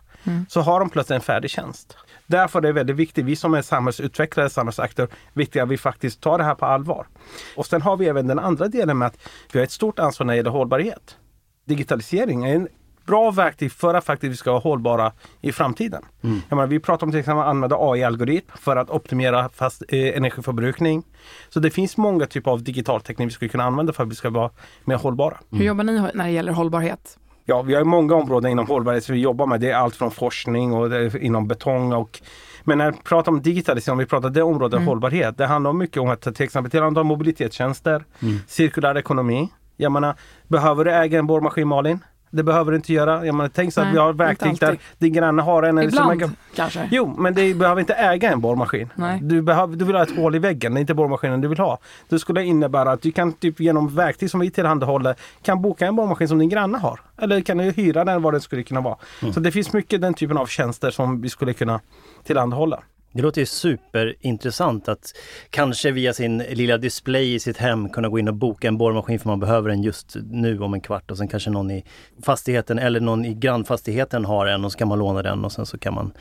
Så 0.50 0.62
har 0.62 0.80
de 0.80 0.90
plötsligt 0.90 1.16
en 1.16 1.22
färdig 1.22 1.52
tjänst. 1.52 1.98
Därför 2.28 2.60
är 2.60 2.64
det 2.64 2.72
väldigt 2.72 2.96
viktigt, 2.96 3.26
vi 3.26 3.36
som 3.36 3.54
är 3.54 3.62
samhällsutvecklare, 3.62 4.50
samhällsaktörer, 4.50 5.10
viktigt 5.34 5.62
att 5.62 5.70
vi 5.70 5.78
faktiskt 5.78 6.22
tar 6.22 6.38
det 6.38 6.44
här 6.44 6.56
på 6.56 6.66
allvar. 6.66 7.08
Och 7.56 7.66
sen 7.66 7.82
har 7.82 7.98
vi 7.98 8.08
även 8.08 8.28
den 8.28 8.40
andra 8.40 8.68
delen 8.68 8.98
med 8.98 9.06
att 9.06 9.18
vi 9.52 9.60
har 9.60 9.64
ett 9.64 9.72
stort 9.72 10.00
ansvar 10.00 10.26
när 10.26 10.34
det 10.34 10.38
gäller 10.38 10.50
hållbarhet. 10.50 11.18
Digitalisering 11.66 12.46
är 12.46 12.56
en 12.56 12.68
bra 13.06 13.32
verktyg 13.32 13.72
för 13.72 13.94
att 13.94 14.06
faktiskt 14.06 14.32
vi 14.32 14.38
ska 14.38 14.52
vara 14.52 14.62
hållbara 14.62 15.12
i 15.42 15.52
framtiden. 15.52 16.04
Jag 16.22 16.56
menar, 16.56 16.68
vi 16.68 16.80
pratar 16.80 17.08
om 17.08 17.12
till 17.12 17.20
exempel 17.20 17.44
att 17.44 17.50
använda 17.50 17.76
AI-algoritm 17.80 18.52
för 18.56 18.76
att 18.76 18.90
optimera 18.90 19.50
fast, 19.50 19.84
eh, 19.88 20.18
energiförbrukning. 20.18 21.04
Så 21.50 21.60
det 21.60 21.72
finns 21.72 21.98
många 21.98 22.26
typer 22.26 22.52
av 22.52 22.64
digital 22.64 23.02
teknik 23.02 23.28
vi 23.28 23.32
skulle 23.32 23.50
kunna 23.50 23.64
använda 23.64 23.94
för 23.94 24.04
att 24.04 24.10
vi 24.10 24.16
ska 24.16 24.30
vara 24.30 24.50
mer 24.86 24.96
hållbara. 24.96 25.38
Hur 25.50 25.66
jobbar 25.66 25.84
ni 25.84 26.02
när 26.14 26.26
det 26.26 26.32
gäller 26.32 26.52
hållbarhet? 26.52 27.18
Ja, 27.46 27.62
vi 27.62 27.74
har 27.74 27.82
ju 27.82 27.86
många 27.86 28.16
områden 28.16 28.52
inom 28.52 28.68
hållbarhet 28.68 29.04
som 29.04 29.16
vi 29.16 29.22
jobbar 29.22 29.46
med. 29.46 29.62
Det 29.62 29.72
är 29.72 29.76
allt 29.76 29.96
från 29.96 30.12
forskning 30.12 30.74
och 30.74 31.16
inom 31.22 31.48
betong 31.48 31.94
och 31.94 32.22
men 32.64 32.78
när 32.78 32.92
vi 32.92 32.98
pratar 32.98 33.32
om 33.32 33.42
digitalisering, 33.42 33.92
om 33.92 33.98
vi 33.98 34.06
pratar 34.06 34.30
det 34.30 34.44
området 34.44 34.86
hållbarhet, 34.86 35.38
det 35.38 35.46
handlar 35.46 35.74
mycket 35.74 35.98
om 35.98 36.10
att 36.10 36.22
till 36.22 36.44
exempel 36.44 36.72
tillhandahålla 36.72 37.08
mobilitetstjänster, 37.08 38.06
cirkulär 38.48 38.98
ekonomi. 38.98 39.50
Jag 39.78 39.92
menar, 39.92 40.16
behöver 40.48 40.86
du 40.86 40.92
äga 40.92 41.20
en 41.20 41.28
borrmaskin 41.28 41.68
Malin? 41.68 42.00
Det 42.32 42.44
behöver 42.44 42.72
du 42.72 42.76
inte 42.78 42.94
göra. 42.94 43.26
Jag 43.26 43.36
menar, 43.36 43.50
tänk 43.54 43.74
så 43.74 43.82
att 43.82 43.88
Nej, 43.88 43.94
vi 43.94 44.00
har 44.00 44.14
verktyg 44.14 44.60
där 44.60 44.78
din 44.98 45.14
granne 45.14 45.42
har 45.42 45.64
en. 45.64 45.80
Ibland 45.80 46.20
man- 46.22 46.36
kanske. 46.56 46.88
Jo, 46.92 47.16
men 47.18 47.34
du 47.34 47.54
behöver 47.54 47.80
inte 47.80 47.94
äga 47.94 48.32
en 48.32 48.42
borrmaskin. 48.42 48.90
Nej. 48.96 49.20
Du, 49.22 49.42
behöver, 49.42 49.76
du 49.76 49.86
vill 49.86 49.96
ha 49.96 50.04
ett 50.04 50.16
hål 50.18 50.36
i 50.36 50.40
väggen, 50.40 50.74
det 50.74 50.80
är 50.80 50.82
inte 50.82 50.94
borrmaskinen 50.94 51.42
du 51.42 51.48
vill 51.48 51.58
ha. 51.60 51.78
Det 52.10 52.20
skulle 52.20 52.44
innebära 52.44 52.92
att 52.92 53.02
du 53.02 53.12
kan 53.12 53.34
typ 53.34 53.60
genom 53.60 53.96
verktyg 53.96 54.30
som 54.32 54.40
vi 54.40 54.52
tillhandahåller 54.52 55.16
kan 55.42 55.62
boka 55.62 55.88
en 55.88 55.96
borrmaskin 55.96 56.28
som 56.28 56.40
din 56.40 56.50
granne 56.50 56.78
har. 56.78 57.00
Eller 57.22 57.42
kan 57.42 57.58
du 57.58 57.64
hyra 57.72 58.06
den 58.06 58.22
vad 58.22 58.34
det 58.34 58.42
skulle 58.42 58.64
kunna 58.64 58.82
vara. 58.82 58.98
Så 59.34 59.40
det 59.40 59.52
finns 59.52 59.74
mycket 59.74 60.02
den 60.02 60.14
typen 60.14 60.38
av 60.38 60.46
tjänster 60.46 60.92
som 60.92 61.22
vi 61.22 61.30
skulle 61.30 61.54
kunna 61.54 61.80
tillhandahålla. 62.24 62.80
Det 63.14 63.22
låter 63.22 63.42
ju 63.42 63.46
superintressant 63.46 64.90
att 64.90 65.14
kanske 65.50 65.92
via 65.92 66.14
sin 66.14 66.38
lilla 66.38 66.78
display 66.78 67.34
i 67.34 67.40
sitt 67.40 67.58
hem 67.58 67.90
kunna 67.90 68.10
gå 68.10 68.20
in 68.20 68.28
och 68.28 68.34
boka 68.34 68.68
en 68.68 68.78
borrmaskin 68.78 69.20
för 69.20 69.28
man 69.28 69.40
behöver 69.40 69.70
den 69.70 69.84
just 69.84 70.16
nu 70.32 70.60
om 70.60 70.74
en 70.74 70.82
kvart 70.82 71.12
och 71.12 71.18
sen 71.18 71.28
kanske 71.28 71.50
någon 71.50 71.72
i 71.72 71.86
fastigheten 72.24 72.80
eller 72.80 73.00
någon 73.00 73.26
i 73.26 73.34
grannfastigheten 73.34 74.26
har 74.26 74.46
en 74.46 74.66
och 74.66 74.72
så 74.72 74.78
kan 74.78 74.88
man 74.88 75.00
låna 75.00 75.22
den 75.22 75.46
och 75.46 75.52
sen 75.52 75.66
så 75.66 75.78
kan 75.78 75.94
man 75.94 76.14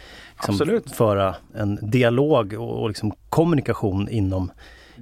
liksom 0.48 0.80
föra 0.92 1.36
en 1.54 1.90
dialog 1.90 2.54
och, 2.54 2.82
och 2.82 2.88
liksom 2.88 3.12
kommunikation 3.28 4.08
inom 4.08 4.50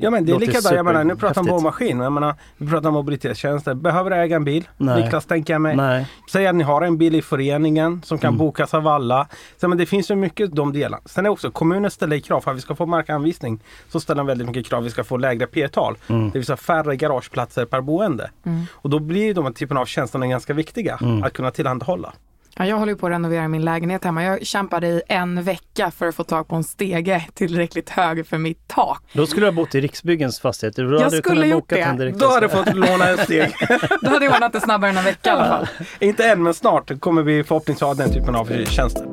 Ja 0.00 0.10
men 0.10 0.26
det 0.26 0.32
är 0.32 0.38
likadant, 0.38 0.76
jag 0.76 0.84
menar 0.84 1.04
nu 1.04 1.16
pratar 1.16 1.40
om 1.40 1.46
borrmaskin, 1.46 2.00
jag 2.00 2.12
menar, 2.12 2.34
vi 2.56 2.66
pratar 2.66 2.88
om 2.88 2.94
mobilitetstjänster. 2.94 3.74
Behöver 3.74 4.10
du 4.10 4.16
äga 4.16 4.36
en 4.36 4.44
bil? 4.44 4.68
Nej. 4.76 5.02
Niklas 5.02 5.26
tänker 5.26 5.54
jag 5.54 5.60
mig. 5.60 5.76
Nej. 5.76 6.06
Säg 6.30 6.46
att 6.46 6.54
ni 6.54 6.64
har 6.64 6.82
en 6.82 6.98
bil 6.98 7.14
i 7.14 7.22
föreningen 7.22 8.02
som 8.04 8.18
kan 8.18 8.36
bokas 8.36 8.74
av 8.74 8.88
alla. 8.88 9.28
Så, 9.56 9.68
men 9.68 9.78
det 9.78 9.86
finns 9.86 10.10
ju 10.10 10.14
mycket 10.14 10.56
de 10.56 10.72
delarna. 10.72 11.02
Sen 11.04 11.26
är 11.26 11.30
också 11.30 11.50
kommunen 11.50 11.90
ställer 11.90 12.18
krav 12.18 12.40
för 12.40 12.50
att 12.50 12.56
vi 12.56 12.60
ska 12.60 12.74
få 12.74 12.86
markanvisning. 12.86 13.60
Så 13.88 14.00
ställer 14.00 14.18
de 14.18 14.26
väldigt 14.26 14.46
mycket 14.46 14.66
krav. 14.66 14.82
Vi 14.82 14.90
ska 14.90 15.04
få 15.04 15.16
lägre 15.16 15.46
P-tal. 15.46 15.96
Det 16.06 16.38
vill 16.38 16.44
säga 16.46 16.56
färre 16.56 16.96
garageplatser 16.96 17.64
per 17.64 17.80
boende. 17.80 18.30
Och 18.70 18.90
då 18.90 18.98
blir 18.98 19.34
de 19.34 19.44
här 19.44 19.52
typen 19.52 19.76
av 19.76 19.86
tjänsterna 19.86 20.26
ganska 20.26 20.54
viktiga 20.54 20.98
att 21.24 21.32
kunna 21.32 21.50
tillhandahålla. 21.50 22.12
Ja, 22.60 22.66
jag 22.66 22.76
håller 22.76 22.94
på 22.94 23.06
att 23.06 23.12
renovera 23.12 23.48
min 23.48 23.64
lägenhet 23.64 24.04
hemma. 24.04 24.24
Jag 24.24 24.46
kämpade 24.46 24.86
i 24.86 25.02
en 25.08 25.42
vecka 25.42 25.90
för 25.90 26.06
att 26.08 26.14
få 26.14 26.24
tag 26.24 26.48
på 26.48 26.56
en 26.56 26.64
stege 26.64 27.26
tillräckligt 27.34 27.90
hög 27.90 28.26
för 28.26 28.38
mitt 28.38 28.68
tak. 28.68 29.02
Då 29.12 29.26
skulle 29.26 29.46
du 29.46 29.50
ha 29.50 29.52
bott 29.56 29.74
i 29.74 29.80
Riksbyggens 29.80 30.40
fastighet. 30.40 30.76
Då 30.76 30.82
hade 30.82 31.04
du 31.04 31.10
skulle 31.10 31.22
kunnat 31.22 31.48
gjort 31.48 31.68
det. 31.68 31.80
en 31.80 31.96
direkt- 31.96 32.18
Då 32.18 32.26
har 32.26 32.40
du 32.40 32.48
fått 32.48 32.74
låna 32.74 33.08
en 33.08 33.18
steg. 33.18 33.54
Då 34.02 34.10
hade 34.10 34.24
jag 34.24 34.34
ordnat 34.34 34.52
det 34.52 34.60
snabbare 34.60 34.90
än 34.90 34.96
en 34.96 35.04
vecka 35.04 35.30
i 35.30 35.32
alla 35.32 35.44
fall. 35.48 35.66
Inte 36.00 36.28
än, 36.28 36.42
men 36.42 36.54
snart 36.54 37.00
kommer 37.00 37.22
vi 37.22 37.44
förhoppningsvis 37.44 37.82
ha 37.82 37.94
den 37.94 38.12
typen 38.12 38.34
av 38.34 38.64
tjänster. 38.64 39.04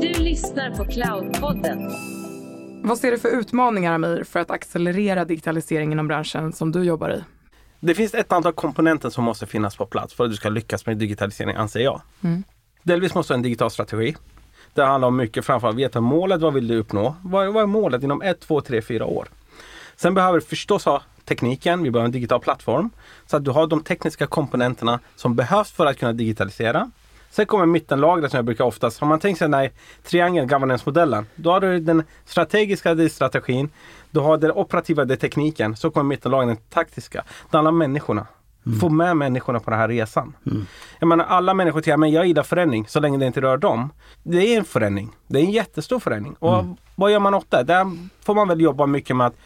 Du 0.00 0.22
lyssnar 0.22 0.70
på 0.70 0.84
Cloudpodden. 0.84 1.78
Vad 2.82 2.98
ser 2.98 3.10
du 3.10 3.18
för 3.18 3.28
utmaningar, 3.28 3.92
Amir, 3.94 4.24
för 4.24 4.40
att 4.40 4.50
accelerera 4.50 5.24
digitaliseringen 5.24 5.92
inom 5.92 6.08
branschen 6.08 6.52
som 6.52 6.72
du 6.72 6.84
jobbar 6.84 7.10
i? 7.10 7.24
Det 7.80 7.94
finns 7.94 8.14
ett 8.14 8.32
antal 8.32 8.52
komponenter 8.52 9.10
som 9.10 9.24
måste 9.24 9.46
finnas 9.46 9.76
på 9.76 9.86
plats 9.86 10.14
för 10.14 10.24
att 10.24 10.30
du 10.30 10.36
ska 10.36 10.48
lyckas 10.48 10.86
med 10.86 10.96
digitalisering, 10.96 11.56
anser 11.56 11.80
jag. 11.80 12.00
Mm. 12.24 12.44
Delvis 12.82 13.14
måste 13.14 13.32
du 13.32 13.34
ha 13.34 13.38
en 13.38 13.42
digital 13.42 13.70
strategi. 13.70 14.16
Det 14.74 14.84
handlar 14.84 15.08
om 15.08 15.16
mycket 15.16 15.44
framförallt 15.44 15.78
veta 15.78 16.00
målet, 16.00 16.40
vad 16.40 16.54
vill 16.54 16.68
du 16.68 16.76
uppnå? 16.76 17.16
Vad, 17.22 17.52
vad 17.52 17.62
är 17.62 17.66
målet 17.66 18.02
inom 18.02 18.22
ett, 18.22 18.40
två, 18.40 18.60
tre, 18.60 18.82
fyra 18.82 19.04
år? 19.04 19.28
Sen 19.96 20.14
behöver 20.14 20.38
du 20.38 20.46
förstås 20.46 20.84
ha 20.84 21.02
tekniken, 21.24 21.82
vi 21.82 21.90
behöver 21.90 22.06
en 22.06 22.12
digital 22.12 22.40
plattform. 22.40 22.90
Så 23.26 23.36
att 23.36 23.44
du 23.44 23.50
har 23.50 23.66
de 23.66 23.82
tekniska 23.82 24.26
komponenterna 24.26 25.00
som 25.16 25.36
behövs 25.36 25.70
för 25.70 25.86
att 25.86 25.98
kunna 25.98 26.12
digitalisera. 26.12 26.90
Sen 27.36 27.46
kommer 27.46 27.66
mittenlagret 27.66 28.30
som 28.30 28.38
jag 28.38 28.44
brukar 28.44 28.64
oftast, 28.64 29.00
har 29.00 29.08
man 29.08 29.18
tänkt 29.18 29.38
sig 29.38 29.44
den 29.44 29.54
här 29.54 29.70
triangeln, 30.02 30.48
governance-modellen, 30.48 31.26
då 31.34 31.50
har 31.50 31.60
du 31.60 31.80
den 31.80 32.02
strategiska, 32.24 32.94
det 32.94 33.04
är 33.04 33.08
strategin. 33.08 33.70
Du 34.10 34.20
har 34.20 34.38
den 34.38 34.50
operativa, 34.50 35.04
det 35.04 35.14
är 35.14 35.16
tekniken. 35.16 35.76
Så 35.76 35.90
kommer 35.90 36.04
mittenlagret, 36.04 36.48
den 36.48 36.64
taktiska. 36.70 37.24
Det 37.50 37.56
handlar 37.56 37.70
om 37.70 37.78
människorna. 37.78 38.26
Få 38.80 38.88
med 38.88 39.16
människorna 39.16 39.60
på 39.60 39.70
den 39.70 39.78
här 39.78 39.88
resan. 39.88 40.36
Jag 40.98 41.06
menar 41.06 41.24
alla 41.24 41.54
människor 41.54 41.82
säger 41.82 41.96
men 41.96 42.10
jag 42.10 42.26
gillar 42.26 42.42
förändring 42.42 42.86
så 42.88 43.00
länge 43.00 43.18
det 43.18 43.26
inte 43.26 43.40
rör 43.40 43.56
dem. 43.56 43.90
Det 44.22 44.54
är 44.54 44.58
en 44.58 44.64
förändring. 44.64 45.16
Det 45.26 45.38
är 45.38 45.44
en 45.44 45.50
jättestor 45.50 46.00
förändring. 46.00 46.36
Och 46.38 46.64
vad 46.94 47.10
gör 47.12 47.20
man 47.20 47.34
åt 47.34 47.50
det? 47.50 47.62
Där 47.62 47.86
får 48.24 48.34
man 48.34 48.48
väl 48.48 48.60
jobba 48.60 48.86
mycket 48.86 49.16
med 49.16 49.26
att 49.26 49.36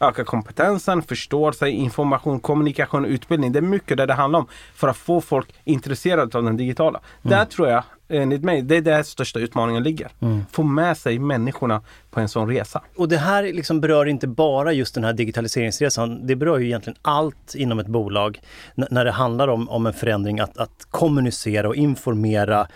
öka 0.00 0.24
kompetensen, 0.24 1.02
förståelse, 1.02 1.68
information, 1.68 2.40
kommunikation, 2.40 3.04
utbildning. 3.04 3.52
Det 3.52 3.58
är 3.58 3.62
mycket 3.62 3.96
det 3.96 4.06
det 4.06 4.14
handlar 4.14 4.38
om 4.38 4.46
för 4.74 4.88
att 4.88 4.96
få 4.96 5.20
folk 5.20 5.54
intresserade 5.64 6.38
av 6.38 6.44
den 6.44 6.56
digitala. 6.56 7.00
Där 7.22 7.44
tror 7.44 7.68
jag, 7.68 7.82
enligt 8.08 8.42
mig, 8.44 8.62
det 8.62 8.76
är 8.76 8.80
där 8.82 9.02
största 9.02 9.38
utmaningen 9.38 9.82
ligger. 9.82 10.08
Få 10.52 10.62
med 10.62 10.96
sig 10.96 11.18
människorna 11.18 11.82
på 12.10 12.20
en 12.20 12.28
sån 12.28 12.48
resa. 12.48 12.82
Och 12.96 13.08
det 13.08 13.16
här 13.16 13.42
liksom 13.42 13.80
berör 13.80 14.06
inte 14.06 14.26
bara 14.28 14.72
just 14.72 14.94
den 14.94 15.04
här 15.04 15.12
digitaliseringsresan. 15.12 16.26
Det 16.26 16.36
berör 16.36 16.58
ju 16.58 16.66
egentligen 16.66 16.98
allt 17.02 17.54
inom 17.54 17.78
ett 17.78 17.86
bolag 17.86 18.40
n- 18.76 18.86
när 18.90 19.04
det 19.04 19.10
handlar 19.12 19.48
om, 19.48 19.68
om 19.68 19.86
en 19.86 19.92
förändring, 19.92 20.40
att, 20.40 20.58
att 20.58 20.86
kommunicera 20.90 21.68
och 21.68 21.76
informera 21.76 22.68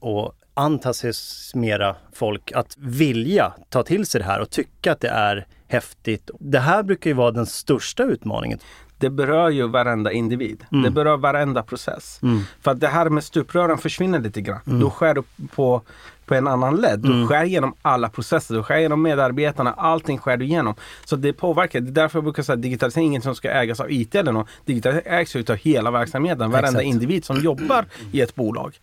och 0.00 0.32
entusiasmera 0.54 1.96
folk 2.12 2.52
att 2.52 2.76
vilja 2.78 3.52
ta 3.68 3.82
till 3.82 4.06
sig 4.06 4.20
det 4.20 4.26
här 4.26 4.40
och 4.40 4.50
tycka 4.50 4.92
att 4.92 5.00
det 5.00 5.08
är 5.08 5.46
häftigt. 5.70 6.30
Det 6.38 6.58
här 6.58 6.82
brukar 6.82 7.10
ju 7.10 7.14
vara 7.14 7.30
den 7.30 7.46
största 7.46 8.02
utmaningen. 8.04 8.58
det 8.98 9.10
berör 9.10 9.48
ju 9.50 9.68
varenda 9.68 10.12
individ. 10.12 10.64
Det 10.70 10.90
berör 10.90 11.16
varenda 11.16 11.62
process. 11.62 12.20
För 12.62 12.70
att 12.70 12.80
det 12.80 12.88
här 12.88 13.08
med 13.10 13.24
stuprören 13.24 13.78
försvinner 13.78 14.18
lite 14.20 14.40
grann. 14.40 14.60
Du 14.64 14.90
skär 14.90 15.22
på, 15.54 15.82
på 16.26 16.34
en 16.34 16.48
annan 16.48 16.76
led. 16.76 16.98
Du 17.00 17.26
skär 17.26 17.44
igenom 17.44 17.74
alla 17.82 18.08
processer. 18.08 18.54
Du 18.54 18.62
skär 18.62 18.76
igenom 18.76 19.02
medarbetarna. 19.02 19.72
Allting 19.72 20.18
skär 20.18 20.36
du 20.36 20.44
igenom. 20.44 20.74
Så 21.04 21.16
det 21.16 21.32
påverkar. 21.32 21.80
Det 21.80 21.90
är 21.90 21.92
därför 21.92 22.18
jag 22.18 22.24
brukar 22.24 22.42
säga 22.42 22.54
att 22.54 22.62
digitalisering 22.62 23.06
är 23.06 23.10
inget 23.10 23.22
som 23.22 23.34
ska 23.34 23.50
ägas 23.50 23.80
av 23.80 23.90
IT 23.92 24.14
eller 24.14 24.32
något. 24.32 24.48
Digitalisering 24.64 25.12
ägs 25.20 25.36
utav 25.36 25.56
hela 25.56 25.90
verksamheten. 25.90 26.50
Varenda 26.50 26.68
Exakt. 26.68 26.84
individ 26.84 27.24
som 27.24 27.40
jobbar 27.40 27.84
i 28.12 28.20
ett 28.20 28.34
bolag 28.34 28.78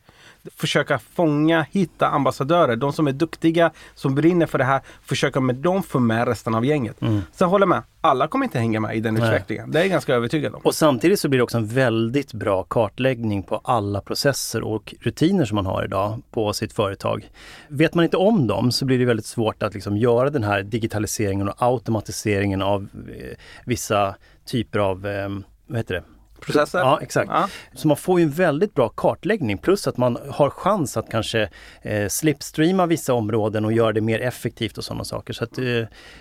försöka 0.55 0.99
fånga, 0.99 1.65
hitta 1.71 2.07
ambassadörer. 2.07 2.75
De 2.75 2.93
som 2.93 3.07
är 3.07 3.11
duktiga, 3.11 3.71
som 3.95 4.15
brinner 4.15 4.45
för 4.45 4.57
det 4.57 4.63
här. 4.63 4.81
Försöka 5.01 5.39
med 5.39 5.55
dem 5.55 5.83
få 5.83 5.99
med 5.99 6.27
resten 6.27 6.55
av 6.55 6.65
gänget. 6.65 6.97
Sen 7.31 7.49
håller 7.49 7.63
jag 7.63 7.69
med. 7.69 7.83
Alla 8.01 8.27
kommer 8.27 8.45
inte 8.45 8.59
hänga 8.59 8.79
med 8.79 8.97
i 8.97 8.99
den 8.99 9.13
Nej. 9.13 9.23
utvecklingen. 9.23 9.71
Det 9.71 9.79
är 9.79 9.83
jag 9.83 9.91
ganska 9.91 10.15
övertygad 10.15 10.55
om. 10.55 10.61
Och 10.63 10.75
samtidigt 10.75 11.19
så 11.19 11.29
blir 11.29 11.37
det 11.37 11.43
också 11.43 11.57
en 11.57 11.67
väldigt 11.67 12.33
bra 12.33 12.63
kartläggning 12.63 13.43
på 13.43 13.61
alla 13.63 14.01
processer 14.01 14.63
och 14.63 14.95
rutiner 15.01 15.45
som 15.45 15.55
man 15.55 15.65
har 15.65 15.83
idag 15.83 16.21
på 16.31 16.53
sitt 16.53 16.73
företag. 16.73 17.29
Vet 17.67 17.93
man 17.93 18.03
inte 18.03 18.17
om 18.17 18.47
dem 18.47 18.71
så 18.71 18.85
blir 18.85 18.99
det 18.99 19.05
väldigt 19.05 19.25
svårt 19.25 19.63
att 19.63 19.73
liksom 19.73 19.97
göra 19.97 20.29
den 20.29 20.43
här 20.43 20.63
digitaliseringen 20.63 21.49
och 21.49 21.55
automatiseringen 21.57 22.61
av 22.61 22.87
eh, 22.93 23.37
vissa 23.65 24.15
typer 24.45 24.79
av, 24.79 25.07
eh, 25.07 25.29
vad 25.67 25.77
heter 25.77 25.95
det? 25.95 26.03
Processer? 26.41 26.79
Ja, 26.79 26.99
exakt. 27.01 27.29
Ja. 27.33 27.47
Så 27.73 27.87
man 27.87 27.97
får 27.97 28.19
ju 28.19 28.23
en 28.23 28.31
väldigt 28.31 28.73
bra 28.73 28.89
kartläggning 28.89 29.57
plus 29.57 29.87
att 29.87 29.97
man 29.97 30.17
har 30.29 30.49
chans 30.49 30.97
att 30.97 31.09
kanske 31.11 31.49
eh, 31.81 32.07
slipstreama 32.07 32.85
vissa 32.85 33.13
områden 33.13 33.65
och 33.65 33.73
göra 33.73 33.93
det 33.93 34.01
mer 34.01 34.19
effektivt 34.21 34.77
och 34.77 34.83
sådana 34.83 35.03
saker. 35.03 35.33
Så 35.33 35.43
att, 35.43 35.57
eh, 35.57 35.63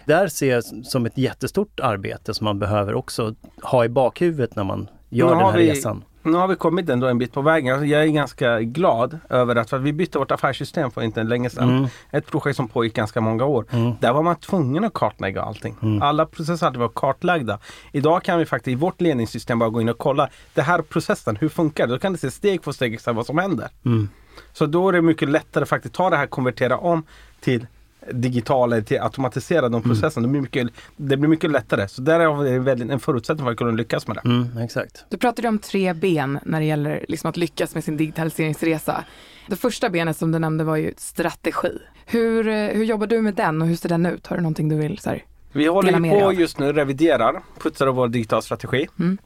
där 0.04 0.28
ser 0.28 0.52
jag 0.54 0.64
som 0.64 1.06
ett 1.06 1.18
jättestort 1.18 1.80
arbete 1.80 2.34
som 2.34 2.44
man 2.44 2.58
behöver 2.58 2.94
också 2.94 3.34
ha 3.62 3.84
i 3.84 3.88
bakhuvudet 3.88 4.56
när 4.56 4.64
man 4.64 4.88
gör 5.08 5.28
den 5.28 5.38
här 5.38 5.58
vi- 5.58 5.70
resan. 5.70 6.04
Nu 6.26 6.36
har 6.36 6.48
vi 6.48 6.56
kommit 6.56 6.88
ändå 6.88 7.06
en 7.06 7.18
bit 7.18 7.32
på 7.32 7.42
vägen. 7.42 7.74
Alltså, 7.74 7.86
Jag 7.86 8.02
är 8.02 8.06
ganska 8.06 8.60
glad 8.60 9.18
över 9.28 9.56
att 9.56 9.70
för 9.70 9.76
att 9.76 9.82
vi 9.82 9.92
bytte 9.92 10.18
vårt 10.18 10.30
affärssystem 10.30 10.90
för 10.90 11.02
inte 11.02 11.22
länge 11.22 11.50
sedan. 11.50 11.70
Mm. 11.76 11.88
Ett 12.10 12.26
projekt 12.26 12.56
som 12.56 12.68
pågick 12.68 12.94
ganska 12.94 13.20
många 13.20 13.44
år. 13.44 13.64
Där 14.00 14.12
var 14.12 14.22
man 14.22 14.36
tvungen 14.36 14.84
att 14.84 14.92
kartlägga 14.92 15.42
allting. 15.42 15.76
Mm. 15.82 16.02
Alla 16.02 16.26
processer 16.26 16.66
hade 16.66 16.78
varit 16.78 16.94
kartlagda. 16.94 17.58
Idag 17.92 18.22
kan 18.22 18.38
vi 18.38 18.46
faktiskt 18.46 18.72
i 18.72 18.74
vårt 18.74 19.00
ledningssystem 19.00 19.58
bara 19.58 19.70
gå 19.70 19.80
in 19.80 19.88
och 19.88 19.98
kolla. 19.98 20.28
Det 20.54 20.62
här 20.62 20.82
processen, 20.82 21.36
hur 21.36 21.48
funkar 21.48 21.86
det? 21.86 21.92
Då 21.92 21.98
kan 21.98 22.12
du 22.12 22.18
se 22.18 22.30
steg 22.30 22.64
för 22.64 22.72
steg 22.72 22.94
exakt 22.94 23.16
vad 23.16 23.26
som 23.26 23.38
händer. 23.38 23.68
Mm. 23.84 24.08
Så 24.52 24.66
då 24.66 24.88
är 24.88 24.92
det 24.92 25.02
mycket 25.02 25.28
lättare 25.28 25.66
faktiskt 25.66 25.94
ta 25.94 26.10
det 26.10 26.16
här 26.16 26.26
konvertera 26.26 26.78
om 26.78 27.02
till 27.40 27.66
digital 28.12 28.72
eller 28.72 28.82
till 28.82 29.00
automatiserad 29.00 29.64
Mm. 29.64 29.72
de 29.82 29.88
processen. 29.88 30.22
Det, 30.22 30.28
blir 30.28 30.40
mycket, 30.40 30.68
det 30.96 31.16
blir 31.16 31.28
mycket 31.28 31.50
lättare. 31.50 31.88
Så 31.88 32.02
där 32.02 32.20
är 32.20 32.44
det 32.52 32.58
väldigt 32.58 32.90
en 32.90 33.00
förutsättning 33.00 33.44
för 33.46 33.52
att 33.52 33.58
kunna 33.58 33.70
lyckas 33.70 34.06
med 34.06 34.16
det. 34.16 34.28
Mm, 34.28 34.58
exakt. 34.58 35.04
Du 35.08 35.16
pratade 35.16 35.48
om 35.48 35.58
tre 35.58 35.92
ben 35.94 36.38
när 36.44 36.60
det 36.60 36.66
gäller 36.66 37.04
liksom 37.08 37.30
att 37.30 37.36
lyckas 37.36 37.74
med 37.74 37.84
sin 37.84 37.96
digitaliseringsresa. 37.96 39.04
Det 39.48 39.56
första 39.56 39.90
benet 39.90 40.16
som 40.16 40.32
du 40.32 40.38
nämnde 40.38 40.64
var 40.64 40.76
ju 40.76 40.94
strategi. 40.96 41.78
Hur, 42.06 42.48
eh, 42.48 42.54
hur 42.54 42.84
jobbar 42.84 43.06
du 43.06 43.22
med 43.22 43.34
den 43.34 43.62
och 43.62 43.68
hur 43.68 43.76
ser 43.76 43.88
den 43.88 44.06
ut? 44.06 44.26
Har 44.26 44.36
du 44.36 44.42
någonting 44.42 44.68
du 44.68 44.76
vill 44.76 44.98
så 44.98 45.10
här? 45.10 45.24
Vi 45.52 45.66
håller 45.66 46.10
på 46.20 46.26
av. 46.26 46.34
just 46.34 46.58
nu, 46.58 46.72
reviderar, 46.72 47.42
putsar 47.62 47.86
vår 47.86 48.08
digital 48.08 48.42
strategi. 48.42 48.86
Mm. 48.98 49.18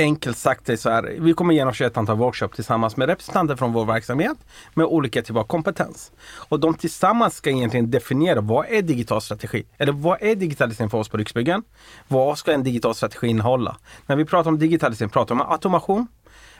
Enkelt 0.00 0.36
sagt 0.36 0.66
det 0.66 0.76
så 0.76 0.90
här, 0.90 1.16
vi 1.20 1.32
kommer 1.32 1.54
genomföra 1.54 1.88
ett 1.88 1.96
antal 1.96 2.16
workshops 2.16 2.54
tillsammans 2.56 2.96
med 2.96 3.08
representanter 3.08 3.56
från 3.56 3.72
vår 3.72 3.84
verksamhet 3.84 4.36
med 4.74 4.86
olika 4.86 5.22
typer 5.22 5.40
av 5.40 5.44
kompetens. 5.44 6.12
Och 6.48 6.60
de 6.60 6.74
tillsammans 6.74 7.34
ska 7.34 7.50
egentligen 7.50 7.90
definiera 7.90 8.40
vad 8.40 8.66
är 8.66 8.82
digital 8.82 9.20
strategi? 9.20 9.66
Eller 9.78 9.92
vad 9.92 10.22
är 10.22 10.34
digitalisering 10.34 10.90
för 10.90 10.98
oss 10.98 11.08
på 11.08 11.16
Riksbyggen? 11.16 11.62
Vad 12.08 12.38
ska 12.38 12.52
en 12.52 12.62
digital 12.62 12.94
strategi 12.94 13.26
innehålla? 13.26 13.76
När 14.06 14.16
vi 14.16 14.24
pratar 14.24 14.50
om 14.50 14.58
digitalisering, 14.58 15.10
pratar 15.10 15.34
vi 15.34 15.40
om 15.40 15.50
automation? 15.50 16.06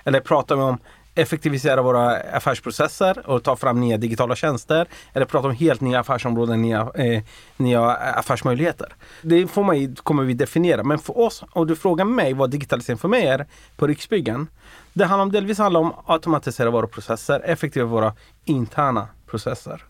Eller 0.04 0.20
pratar 0.20 0.56
vi 0.56 0.62
om 0.62 0.78
effektivisera 1.18 1.82
våra 1.82 2.16
affärsprocesser 2.16 3.30
och 3.30 3.42
ta 3.42 3.56
fram 3.56 3.80
nya 3.80 3.96
digitala 3.96 4.36
tjänster. 4.36 4.86
Eller 5.12 5.26
prata 5.26 5.48
om 5.48 5.54
helt 5.54 5.80
nya 5.80 6.00
affärsområden, 6.00 6.62
nya, 6.62 6.90
eh, 6.94 7.22
nya 7.56 7.90
affärsmöjligheter. 7.94 8.92
Det 9.22 9.46
får 9.46 9.64
man, 9.64 9.96
kommer 9.96 10.22
vi 10.22 10.34
definiera. 10.34 10.82
Men 10.82 10.98
för 10.98 11.18
oss, 11.18 11.44
om 11.52 11.66
du 11.66 11.76
frågar 11.76 12.04
mig 12.04 12.34
vad 12.34 12.50
digitalisering 12.50 12.98
för 12.98 13.08
mig 13.08 13.26
är 13.26 13.46
på 13.76 13.86
Riksbyggen. 13.86 14.48
Det 14.92 15.04
handlar 15.04 15.22
om, 15.22 15.32
delvis 15.32 15.58
handlar 15.58 15.80
om 15.80 15.92
att 15.92 16.10
automatisera 16.10 16.70
våra 16.70 16.86
processer, 16.86 17.40
effektivisera 17.40 17.84
våra 17.86 18.14
interna 18.44 19.08
processer. 19.26 19.84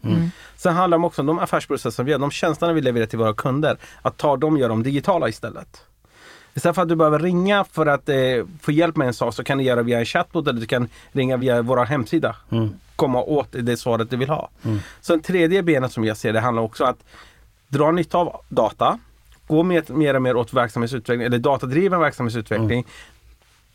Sen 0.56 0.74
handlar 0.74 0.98
det 0.98 1.04
också 1.04 1.22
om 1.22 1.26
de 1.26 1.38
affärsprocesser 1.38 2.04
vi 2.04 2.12
har, 2.12 2.18
de 2.18 2.30
tjänsterna 2.30 2.72
vi 2.72 2.80
levererar 2.80 3.06
till 3.06 3.18
våra 3.18 3.34
kunder. 3.34 3.78
Att 4.02 4.16
ta 4.16 4.36
dem 4.36 4.54
och 4.54 4.60
göra 4.60 4.68
dem 4.68 4.82
digitala 4.82 5.28
istället. 5.28 5.82
Istället 6.54 6.74
för 6.74 6.82
att 6.82 6.88
du 6.88 6.96
behöver 6.96 7.18
ringa 7.18 7.64
för 7.64 7.86
att 7.86 8.08
eh, 8.08 8.16
få 8.60 8.72
hjälp 8.72 8.96
med 8.96 9.06
en 9.06 9.14
sak 9.14 9.34
så 9.34 9.44
kan 9.44 9.58
du 9.58 9.64
göra 9.64 9.82
via 9.82 9.98
en 9.98 10.04
chatbot 10.04 10.48
eller 10.48 10.60
du 10.60 10.66
kan 10.66 10.88
ringa 11.12 11.36
via 11.36 11.62
vår 11.62 11.84
hemsida. 11.84 12.36
Komma 12.96 13.22
åt 13.22 13.48
det 13.50 13.76
svaret 13.76 14.10
du 14.10 14.16
vill 14.16 14.28
ha. 14.28 14.50
Så 15.00 15.12
en 15.12 15.22
tredje 15.22 15.62
benet 15.62 15.92
som 15.92 16.04
jag 16.04 16.16
ser 16.16 16.32
det 16.32 16.40
handlar 16.40 16.62
också 16.62 16.84
om 16.84 16.90
att 16.90 17.04
dra 17.68 17.90
nytta 17.90 18.18
av 18.18 18.40
data. 18.48 18.98
Gå 19.46 19.62
mer, 19.62 19.84
mer 19.92 20.14
och 20.14 20.22
mer 20.22 20.36
åt 20.36 20.52
verksamhetsutveckling 20.52 21.26
eller 21.26 21.38
datadriven 21.38 22.00
verksamhetsutveckling. 22.00 22.86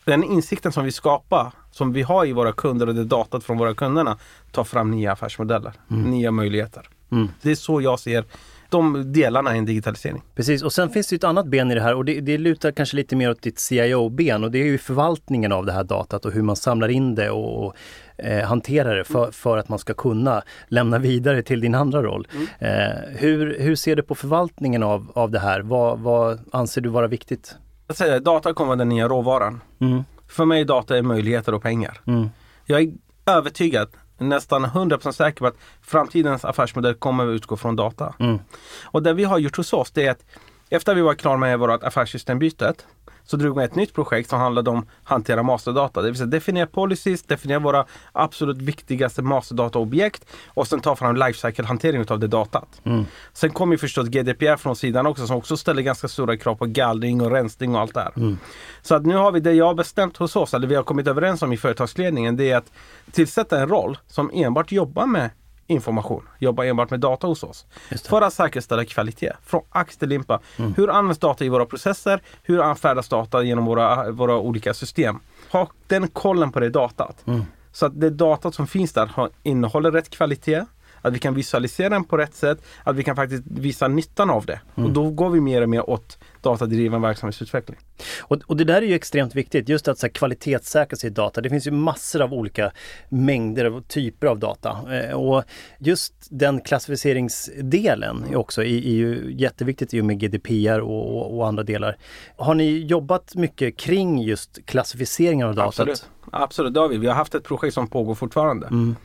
Den 0.06 0.24
insikten 0.24 0.72
som 0.72 0.86
vi 0.86 0.92
skapar, 0.92 1.52
som 1.72 1.94
vi 1.94 2.02
har 2.02 2.26
i 2.26 2.34
våra 2.34 2.52
kunder 2.52 2.88
och 2.88 2.96
det 2.96 3.04
datat 3.04 3.44
från 3.44 3.58
våra 3.58 3.74
kunderna, 3.74 4.18
tar 4.52 4.64
fram 4.64 4.92
nya 4.92 5.12
affärsmodeller, 5.12 5.74
nya 5.88 6.32
möjligheter. 6.32 6.90
Mm. 7.12 7.30
Det 7.42 7.52
är 7.52 7.56
så 7.56 7.82
jag 7.82 8.00
ser 8.00 8.26
de 8.74 9.12
delarna 9.14 9.56
i 9.56 9.58
en 9.58 9.66
digitalisering. 9.66 10.22
Precis, 10.36 10.64
och 10.64 10.74
sen 10.74 10.90
finns 10.90 11.08
det 11.08 11.16
ett 11.16 11.24
annat 11.24 11.46
ben 11.46 11.72
i 11.72 11.76
det 11.76 11.82
här 11.82 11.96
och 11.96 12.06
det, 12.06 12.22
det 12.22 12.38
lutar 12.38 12.72
kanske 12.72 12.96
lite 12.96 13.16
mer 13.16 13.32
åt 13.32 13.42
ditt 13.42 13.60
CIO-ben 13.60 14.44
och 14.44 14.52
det 14.52 14.60
är 14.60 14.66
ju 14.66 14.78
förvaltningen 14.78 15.52
av 15.52 15.66
det 15.66 15.72
här 15.72 15.84
datat 15.84 16.26
och 16.26 16.32
hur 16.32 16.42
man 16.42 16.56
samlar 16.56 16.88
in 16.88 17.16
det 17.16 17.30
och, 17.30 17.66
och 17.66 17.76
eh, 18.18 18.46
hanterar 18.48 18.96
det 18.96 19.04
för, 19.04 19.32
för 19.32 19.58
att 19.58 19.70
man 19.70 19.80
ska 19.80 19.94
kunna 19.94 20.42
lämna 20.68 20.98
vidare 21.00 21.42
till 21.42 21.62
din 21.62 21.76
andra 21.76 22.04
roll. 22.04 22.28
Eh, 22.60 22.70
hur, 23.18 23.60
hur 23.60 23.76
ser 23.76 23.96
du 23.96 24.02
på 24.04 24.16
förvaltningen 24.16 24.84
av, 24.84 25.12
av 25.16 25.32
det 25.32 25.40
här? 25.40 25.60
Vad, 25.62 26.00
vad 26.00 26.40
anser 26.52 26.82
du 26.82 26.90
vara 26.90 27.08
viktigt? 27.08 27.56
Jag 27.88 27.98
säger, 27.98 28.20
data 28.20 28.54
kommer 28.54 28.68
vara 28.68 28.78
den 28.78 28.90
nya 28.90 29.08
råvaran. 29.08 29.62
Mm, 29.80 30.04
För 30.28 30.46
mig 30.46 30.66
data 30.66 30.98
är 30.98 31.02
möjligheter 31.02 31.54
och 31.54 31.62
pengar. 31.64 32.02
mm, 32.08 32.28
Jag 32.66 32.82
är 32.82 32.92
övertygad, 33.26 33.88
nästan 34.18 34.66
100% 34.66 35.12
säker 35.12 35.40
på 35.40 35.48
att 35.48 35.58
framtidens 35.82 36.46
affärsmodell 36.46 36.96
kommer 36.96 37.28
att 37.28 37.36
utgå 37.36 37.58
från 37.58 37.76
data. 37.76 38.14
Mm. 38.20 38.40
Och 38.84 39.04
det 39.04 39.14
vi 39.14 39.24
har 39.24 39.38
gjort 39.38 39.58
hos 39.58 39.74
oss 39.74 39.92
det 39.92 40.06
är 40.06 40.12
att 40.12 40.26
efter 40.70 40.96
vi 40.96 41.02
var 41.02 41.14
klara 41.14 41.38
med 41.38 41.60
vårt 41.60 41.84
affärssystembytet 41.84 42.86
så 43.26 43.38
drog 43.38 43.58
vi 43.58 43.64
ett 43.64 43.76
nytt 43.76 43.94
projekt 43.94 44.30
som 44.30 44.40
handlade 44.40 44.70
om 44.70 44.78
att 44.78 44.86
hantera 45.04 45.44
masterdata. 45.44 46.02
Det 46.02 46.08
vill 46.08 46.18
säga 46.18 46.28
definiera 46.28 46.68
policies, 46.68 47.24
definiera 47.24 47.60
våra 47.60 47.86
absolut 48.12 48.58
viktigaste 48.58 49.22
masterdataobjekt 49.22 50.26
och 50.48 50.68
sen 50.68 50.80
ta 50.80 50.96
fram 50.96 51.16
lifecycle-hantering 51.16 52.12
av 52.12 52.20
det 52.20 52.28
datat. 52.28 52.82
Mm. 52.84 53.06
Sen 53.34 53.50
kommer 53.50 53.74
ju 53.74 53.78
förstås 53.78 54.08
GDPR 54.08 54.56
från 54.56 54.76
sidan 54.76 55.06
också 55.06 55.28
som 55.28 55.38
också 55.38 55.58
ställer 55.58 55.82
ganska 55.82 56.08
stora 56.08 56.38
krav 56.38 56.56
på 56.56 56.66
gallring 56.66 57.22
och 57.22 57.32
rensning 57.32 57.76
och 57.76 57.82
allt 57.82 57.94
det 57.94 58.02
här. 58.02 58.14
Mm. 58.18 58.38
Så 58.82 58.96
att 58.96 59.06
nu 59.06 59.16
har 59.16 59.32
vi 59.32 59.40
det 59.40 59.54
jag 59.54 59.66
har 59.66 59.74
bestämt 59.74 60.18
hos 60.18 60.36
oss, 60.36 60.54
eller 60.54 60.68
vi 60.68 60.76
har 60.76 60.84
kommit 60.84 61.08
överens 61.08 61.42
om 61.42 61.54
i 61.54 61.58
företagsledningen, 61.58 62.38
det 62.38 62.52
är 62.52 62.58
att 62.58 62.72
tillsätta 63.12 63.62
en 63.62 63.70
roll 63.70 63.98
som 64.08 64.32
enbart 64.34 64.72
jobbar 64.72 65.06
med 65.06 65.30
information, 65.68 66.24
jobbar 66.40 66.64
enbart 66.64 66.90
med 66.90 67.00
data 67.00 67.28
hos 67.28 67.44
oss. 67.44 67.66
För 68.10 68.22
att 68.22 68.34
säkerställa 68.34 68.86
kvalitet 68.86 69.32
från 69.46 69.62
ax 69.70 69.98
till 69.98 70.10
limpa. 70.10 70.40
Hur 70.76 70.90
används 70.90 71.20
data 71.20 71.46
i 71.46 71.50
våra 71.50 71.66
processer? 71.66 72.22
Hur 72.44 72.62
anfärdas 72.62 73.10
data 73.10 73.44
genom 73.44 73.66
våra, 73.66 74.12
våra 74.12 74.38
olika 74.38 74.74
system? 74.74 75.20
Ha 75.52 75.68
den 75.88 76.08
kollen 76.08 76.52
på 76.52 76.60
det 76.60 76.70
datat. 76.70 77.26
Så 77.72 77.86
att 77.86 78.00
det 78.00 78.10
datat 78.10 78.56
som 78.56 78.68
finns 78.68 78.94
där 78.94 79.06
har, 79.06 79.30
innehåller 79.44 79.92
rätt 79.92 80.10
kvalitet. 80.10 80.66
Att 81.04 81.14
vi 81.14 81.20
kan 81.20 81.34
visualisera 81.34 81.90
den 81.90 82.04
på 82.04 82.18
rätt 82.18 82.36
sätt. 82.36 82.58
Att 82.84 82.96
vi 82.96 83.04
kan 83.04 83.16
faktiskt 83.16 83.44
visa 83.46 83.88
nyttan 83.88 84.30
av 84.30 84.46
det. 84.46 84.60
Och 84.76 84.90
då 84.90 85.10
går 85.10 85.30
vi 85.30 85.42
mer 85.42 85.62
och 85.62 85.70
mer 85.70 85.90
åt 85.90 86.18
datadriven 86.42 87.02
verksamhetsutveckling. 87.02 87.80
Och, 88.22 88.38
och 88.48 88.58
det 88.58 88.64
där 88.64 88.82
är 88.82 88.86
ju 88.86 88.94
extremt 88.94 89.36
viktigt, 89.36 89.70
just 89.70 89.88
att 89.88 90.00
så 90.00 90.06
här, 90.06 90.12
kvalitetssäkra 90.14 90.98
sitt 90.98 91.16
data. 91.16 91.42
Det 91.42 91.50
finns 91.50 91.68
ju 91.68 91.72
massor 91.72 92.22
av 92.22 92.34
olika 92.34 92.72
mängder 93.10 93.74
och 93.74 93.88
typer 93.88 94.28
av 94.28 94.40
data. 94.40 94.78
Eh, 94.94 95.14
och 95.14 95.44
just 95.80 96.14
den 96.30 96.62
klassificeringsdelen 96.62 98.26
är 98.32 98.36
också 98.36 98.62
är, 98.62 98.66
är 98.66 98.94
ju 98.94 99.36
jätteviktigt 99.38 99.94
i 99.94 100.02
och 100.02 100.06
med 100.06 100.20
GDPR 100.20 100.80
och, 100.80 101.18
och, 101.18 101.38
och 101.38 101.48
andra 101.48 101.64
delar. 101.64 101.98
Har 102.38 102.54
ni 102.54 102.78
jobbat 102.80 103.36
mycket 103.36 103.78
kring 103.78 104.22
just 104.22 104.66
klassificeringen 104.66 105.48
av 105.48 105.56
datat? 105.56 105.80
Absolut. 105.80 106.10
Absolut, 106.32 106.74
det 106.74 106.80
har 106.80 106.88
vi. 106.88 106.98
Vi 106.98 107.08
har 107.08 107.16
haft 107.16 107.36
ett 107.36 107.44
projekt 107.44 107.74
som 107.74 107.88
pågår 107.88 108.16
fortfarande. 108.16 108.68
Mm. 108.68 108.96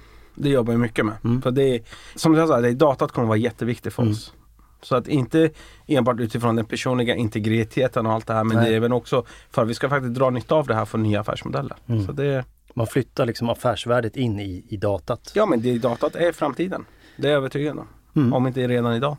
Det 0.41 0.49
jobbar 0.49 0.73
vi 0.73 0.79
mycket 0.79 1.05
med. 1.07 1.43
För 1.43 1.51
det 1.51 1.63
är, 1.77 1.81
som 2.15 2.35
jag 2.35 2.49
sa, 2.49 2.61
det 2.61 2.69
är, 2.69 2.73
datat 2.73 3.13
kommer 3.13 3.29
vara 3.29 3.39
jätteviktigt 3.39 3.95
för 3.95 4.03
Mm. 4.03 4.13
oss. 4.13 4.33
Så 4.83 4.97
att 4.97 5.09
inte 5.09 5.51
enbart 5.87 6.21
utifrån 6.21 6.57
den 6.57 6.65
personliga 6.67 7.15
integriteten 7.15 8.07
och 8.07 8.13
allt 8.13 8.27
det 8.27 8.35
här 8.35 8.45
men 8.45 8.57
Nej. 8.57 8.67
det 8.67 8.73
är 8.73 8.77
även 8.77 8.93
också 8.93 9.25
för 9.51 9.63
att 9.63 9.69
vi 9.69 9.75
ska 9.75 9.89
faktiskt 9.89 10.15
dra 10.15 10.31
nytta 10.31 10.55
av 10.55 10.67
det 10.67 10.75
här 10.75 10.85
för 10.85 10.99
nya 10.99 11.21
affärsmodeller. 11.21 11.77
Mm. 11.87 12.07
Så 12.07 12.13
det, 12.13 12.45
Man 12.75 12.87
flyttar 12.87 13.27
liksom 13.27 13.49
affärsvärdet 13.51 14.17
in 14.17 14.41
i, 14.41 14.65
i 14.69 14.77
datat. 14.77 15.33
ja 15.35 15.47
men 15.47 15.63
det, 15.63 15.79
datat 15.79 16.15
är 16.17 16.33
framtiden. 16.33 16.85
Det 17.17 17.27
är 17.27 17.31
jag 17.33 17.39
övertygad 17.39 17.79
om. 17.79 17.87
Mm. 18.17 18.33
Om 18.33 18.47
inte 18.47 18.69
redan 18.69 18.95
idag. 18.95 19.17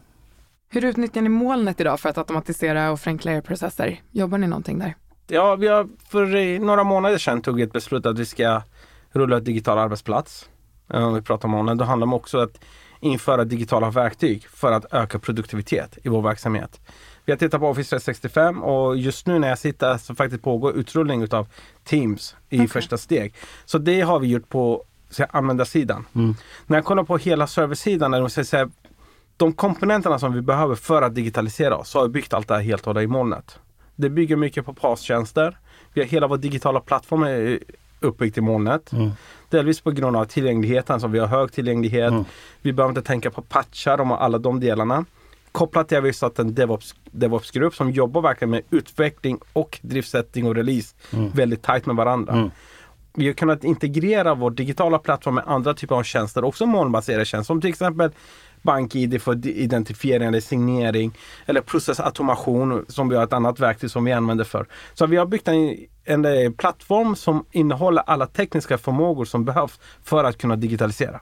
Hur 0.72 0.86
utnyttjar 0.86 1.22
ni 1.22 1.30
molnet 1.30 1.80
idag 1.82 2.00
för 2.00 2.10
att 2.10 2.18
automatisera 2.18 2.92
och 2.92 3.00
förenkla 3.00 3.32
era 3.32 3.42
processer? 3.42 4.02
Jobbar 4.12 4.38
ni 4.38 4.48
någonting 4.48 4.80
där? 4.80 4.96
Ja, 5.28 5.56
vi 5.56 5.68
har 5.68 5.88
för 6.10 6.36
eh, 6.36 6.60
några 6.62 6.84
månader 6.84 7.18
sedan 7.18 7.42
tog 7.42 7.62
ett 7.62 7.74
beslut 7.74 8.06
att 8.06 8.20
vi 8.20 8.26
ska 8.26 8.62
rulla 9.12 9.38
ett 9.38 9.46
digital 9.46 9.78
arbetsplats. 9.78 10.50
Eh, 10.94 11.08
Om 11.08 11.14
vi 11.14 11.22
pratar 11.22 11.48
om 11.48 11.52
molnen. 11.52 11.78
Då 11.78 11.86
handlar 11.86 12.08
det 12.08 12.14
också 12.16 12.38
om 12.38 12.44
att 12.44 12.60
införa 13.00 13.44
digitala 13.44 13.90
verktyg 13.90 14.48
för 14.48 14.72
att 14.72 14.94
öka 14.94 15.20
produktivitet 15.20 15.98
i 16.04 16.10
vår 16.10 16.22
verksamhet. 16.22 16.80
Vi 17.26 17.32
har 17.32 17.38
tittat 17.38 17.60
på 17.62 17.68
Office 17.68 17.90
365 17.90 18.64
och 18.64 18.98
just 18.98 19.28
nu 19.28 19.40
när 19.40 19.50
jag 19.50 19.60
sitter 19.60 19.98
så 19.98 20.16
faktiskt 20.16 20.44
pågår 20.44 20.74
utrullning 20.76 21.22
utav 21.24 21.48
Teams 21.84 22.36
i 22.50 22.58
Okej. 22.58 22.68
första 22.68 22.98
steg. 22.98 23.34
Så 23.66 23.78
det 23.78 24.02
har 24.02 24.20
vi 24.20 24.28
gjort 24.28 24.50
på 24.50 24.84
så 25.10 25.22
här, 25.24 25.30
användarsidan. 25.34 26.06
När 26.68 26.78
jag 26.78 26.86
kollar 26.86 27.04
på 27.04 27.18
hela 27.18 27.48
serversidan, 27.48 28.12
där 28.12 28.20
de 28.20 28.30
säger 28.30 28.46
så 28.46 28.58
här, 28.58 28.70
de 29.38 29.54
komponenterna 29.54 30.20
som 30.20 30.34
vi 30.34 30.42
behöver 30.42 30.76
för 30.76 31.02
att 31.02 31.16
digitalisera 31.16 31.76
oss, 31.78 31.90
så 31.90 32.00
har 32.00 32.04
vi 32.04 32.10
byggt 32.12 32.34
allt 32.34 32.48
det 32.48 32.54
här 32.54 32.62
helt 32.62 32.82
och 32.82 32.88
hållet 32.88 33.04
i 33.04 33.08
molnet. 33.08 33.60
Det 33.96 34.10
bygger 34.10 34.36
mycket 34.36 34.66
på 34.66 34.74
PAS-tjänster. 34.74 35.58
Vi 35.94 36.02
har 36.02 36.08
hela 36.08 36.28
vår 36.28 36.38
digitala 36.38 36.80
plattform 36.80 37.24
uppbyggt 38.00 38.38
i 38.38 38.42
molnet. 38.42 38.92
Delvis 39.50 39.82
på 39.82 39.92
grund 39.92 40.16
av 40.16 40.26
tillgängligheten, 40.26 41.00
så 41.00 41.08
vi 41.08 41.20
har 41.20 41.28
hög 41.28 41.52
tillgänglighet. 41.52 42.14
Vi 42.62 42.74
behöver 42.74 42.92
inte 42.92 43.08
tänka 43.08 43.32
på 43.32 43.42
patchar 43.42 44.02
och 44.02 44.24
alla 44.24 44.38
de 44.38 44.60
delarna. 44.60 45.06
Kopplat 45.52 45.88
till 45.88 45.98
att 45.98 46.04
vi 46.04 46.14
satt 46.14 46.40
en 46.40 46.54
DevOps, 46.56 46.96
DevOps-grupp 47.12 47.76
som 47.76 47.92
jobbar 47.92 48.22
verkligen 48.22 48.50
med 48.50 48.62
utveckling 48.70 49.40
och 49.54 49.80
driftsättning 49.82 50.48
och 50.48 50.56
release 50.56 50.96
väldigt 51.34 51.62
tajt 51.62 51.86
med 51.86 51.96
varandra. 51.96 52.52
Vi 53.14 53.28
har 53.28 53.34
kunnat 53.34 53.64
integrera 53.64 54.34
vår 54.36 54.52
digitala 54.52 55.00
plattform 55.00 55.36
med 55.36 55.44
andra 55.48 55.74
typer 55.74 55.96
av 55.96 56.04
tjänster, 56.04 56.44
också 56.44 56.66
molnbaserade 56.66 57.26
tjänster 57.26 57.54
som 57.54 57.62
till 57.62 57.70
exempel 57.70 58.12
BankID 58.62 59.22
för 59.22 59.48
identifiering 59.48 60.28
eller 60.28 60.40
signering 60.40 61.18
eller 61.46 61.62
processautomation 61.62 62.86
som 62.88 63.10
vi 63.10 63.16
har 63.16 63.24
ett 63.24 63.34
annat 63.34 63.60
verktyg 63.60 63.92
som 63.92 64.04
vi 64.04 64.12
använder 64.12 64.44
för. 64.44 64.66
Så 64.94 65.06
vi 65.06 65.18
har 65.18 65.26
byggt 65.26 65.48
en, 65.48 65.78
en 66.10 66.54
plattform 66.54 67.16
som 67.16 67.46
innehåller 67.52 68.04
alla 68.06 68.28
tekniska 68.28 68.78
förmågor 68.78 69.26
som 69.26 69.46
behövs 69.46 69.80
för 70.04 70.24
att 70.24 70.38
kunna 70.38 70.56
digitalisera. 70.56 71.22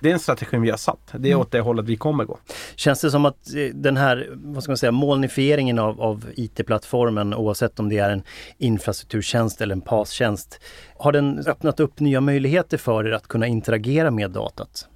Det 0.00 0.08
är 0.08 0.12
en 0.12 0.20
strategi 0.20 0.56
vi 0.56 0.70
har 0.70 0.76
satt. 0.76 1.14
Det 1.18 1.30
är 1.30 1.34
åt 1.34 1.50
det 1.50 1.60
hållet 1.60 1.84
vi 1.84 1.96
kommer 1.96 2.24
gå. 2.24 2.38
Känns 2.76 3.00
det 3.00 3.10
som 3.10 3.24
att 3.24 3.54
eh, 3.54 3.74
den 3.74 3.96
här, 3.96 4.28
vad 4.34 4.62
ska 4.62 4.70
man 4.70 4.76
säga, 4.76 4.92
molnifieringen 4.92 5.78
av, 5.78 6.00
av 6.00 6.26
IT-plattformen 6.36 7.34
oavsett 7.34 7.80
om 7.80 7.88
det 7.88 7.98
är 7.98 8.10
en 8.10 8.22
infrastrukturtjänst 8.58 9.60
eller 9.60 9.74
en 9.74 9.80
PAS-tjänst, 9.80 10.60
har 10.98 11.12
den 11.12 11.38
öppnat 11.46 11.80
upp 11.80 12.00
nya 12.00 12.20
möjligheter 12.20 12.78
för 12.78 13.06
er 13.06 13.12
att 13.12 13.28
kunna 13.28 13.46
interagera 13.46 14.10
med 14.10 14.30
datat? 14.30 14.88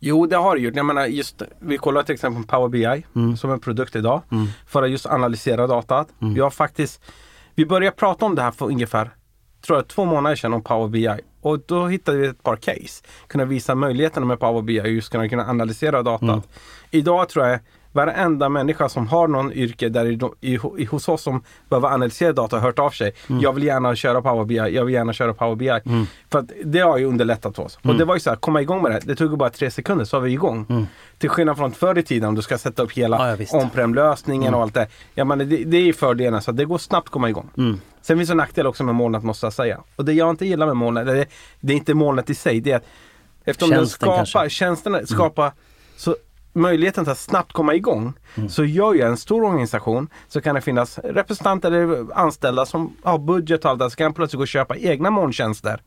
Jo, 0.00 0.26
det 0.26 0.36
har 0.36 0.56
det 0.56 0.62
gjort. 0.62 0.76
Jag 0.76 0.86
menar, 0.86 1.06
just, 1.06 1.42
vi 1.58 1.78
kollar 1.78 2.02
till 2.02 2.14
exempel 2.14 2.42
på 2.42 2.48
Power 2.48 2.68
BI 2.68 3.04
som 3.36 3.50
en 3.50 3.60
produkt 3.60 3.96
idag 3.96 4.22
för 4.66 4.82
att 4.82 4.90
just 4.90 5.06
analysera 5.06 5.66
datat. 5.66 6.08
Vi 6.18 6.40
har 6.40 6.50
faktiskt, 6.50 7.02
vi 7.56 7.66
började 7.66 7.96
prata 7.96 8.26
om 8.26 8.34
det 8.34 8.42
här 8.42 8.50
för 8.50 8.66
ungefär 8.66 9.10
tror 9.66 9.78
jag, 9.78 9.88
två 9.88 10.04
månader 10.04 10.36
sedan 10.36 10.52
om 10.52 10.62
Power 10.62 10.88
BI. 10.88 11.20
Och 11.40 11.60
då 11.66 11.86
hittade 11.86 12.18
vi 12.18 12.26
ett 12.26 12.42
par 12.42 12.56
case. 12.56 13.04
Kunna 13.26 13.44
visa 13.44 13.74
möjligheterna 13.74 14.26
med 14.26 14.40
Power 14.40 14.62
BI 14.62 14.74
just 14.74 15.12
kunna, 15.12 15.28
kunna 15.28 15.46
analysera 15.46 16.02
datat. 16.02 16.48
Idag 16.90 17.28
tror 17.28 17.46
jag 17.46 17.60
varenda 17.96 18.48
människa 18.48 18.88
som 18.88 19.06
har 19.06 19.28
någon 19.28 19.52
yrke 19.52 19.88
där 19.88 20.06
i, 20.06 20.18
i, 20.52 20.58
i, 20.78 20.84
hos 20.84 21.08
oss 21.08 21.22
som 21.22 21.42
behöver 21.68 21.88
analysera 21.88 22.32
data 22.32 22.56
har 22.56 22.62
hört 22.62 22.78
av 22.78 22.90
sig. 22.90 23.12
Jag 23.26 23.52
vill 23.52 23.64
gärna 23.64 23.96
köra 23.96 24.22
Power 24.22 24.44
BI, 24.44 24.54
jag 24.56 24.84
vill 24.84 24.94
gärna 24.94 25.12
köra 25.12 25.34
Power 25.34 25.54
BI. 25.54 26.06
För 26.30 26.38
att 26.38 26.50
det 26.64 26.80
har 26.80 26.98
ju 26.98 27.04
underlättat 27.04 27.58
oss. 27.58 27.78
Och 27.82 27.94
det 27.94 28.04
var 28.04 28.14
ju 28.14 28.20
så 28.20 28.30
här, 28.30 28.36
komma 28.36 28.62
igång 28.62 28.82
med 28.82 28.92
det. 28.92 29.00
Det 29.04 29.14
tog 29.16 29.30
ju 29.30 29.36
bara 29.36 29.50
tre 29.50 29.70
sekunder 29.70 30.04
så 30.04 30.16
var 30.16 30.24
vi 30.26 30.32
igång. 30.32 30.86
Till 31.18 31.30
skillnad 31.30 31.56
från 31.56 31.72
förr 31.72 31.98
i 31.98 32.02
tiden 32.02 32.28
om 32.28 32.34
du 32.34 32.42
ska 32.42 32.58
sätta 32.58 32.82
upp 32.82 32.92
hela 32.92 33.36
Ja, 33.38 33.46
on-prem-lösningen 33.52 34.54
och 34.54 34.62
allt 34.62 34.74
det. 34.74 34.86
Ja, 35.14 35.24
men 35.24 35.38
det, 35.38 35.44
det 35.44 35.76
är 35.76 35.92
fördelen, 35.92 36.42
så 36.42 36.52
det 36.52 36.64
går 36.64 36.78
snabbt 36.78 37.06
att 37.06 37.12
komma 37.12 37.28
igång. 37.28 37.50
Sen 38.02 38.16
finns 38.18 38.28
det 38.28 38.32
en 38.32 38.36
nackdel 38.36 38.66
också 38.66 38.84
med 38.84 38.94
molnet 38.94 39.22
måste 39.22 39.46
jag 39.46 39.52
säga. 39.52 39.80
Och 39.96 40.04
det 40.04 40.12
jag 40.12 40.30
inte 40.30 40.46
gillar 40.46 40.66
med 40.66 40.76
molnet, 40.76 41.06
det, 41.06 41.26
det 41.60 41.72
är 41.72 41.76
inte 41.76 41.94
molnet 41.94 42.30
i 42.30 42.34
sig, 42.34 42.60
det 42.60 42.72
är 42.72 42.76
att 42.76 42.84
eftersom 43.44 43.70
den 43.70 43.78
Tjänsten 43.78 43.98
skapar, 44.06 44.16
kanske. 44.16 44.50
tjänsterna 44.50 45.06
skapar 45.06 45.52
så 45.96 46.16
möjligheten 46.56 47.08
att 47.08 47.18
snabbt 47.18 47.52
komma 47.52 47.74
igång. 47.74 48.12
Så 48.48 48.64
gör 48.64 48.94
ju 48.94 49.00
en 49.00 49.16
stor 49.16 49.44
organisation 49.44 50.08
så 50.28 50.40
kan 50.40 50.54
det 50.54 50.60
finnas 50.60 50.98
representanter 50.98 51.72
eller 51.72 52.18
anställda 52.18 52.66
som 52.66 52.96
har 53.02 53.18
budget 53.18 53.64
och 53.64 53.70
allt 53.70 53.78
det 53.78 53.90
så 53.90 53.96
kan 53.96 54.14
plötsligt 54.14 54.38
gå 54.38 54.42
och 54.42 54.48
köpa 54.48 54.76
egna 54.76 55.10
molntjänster. 55.10 55.80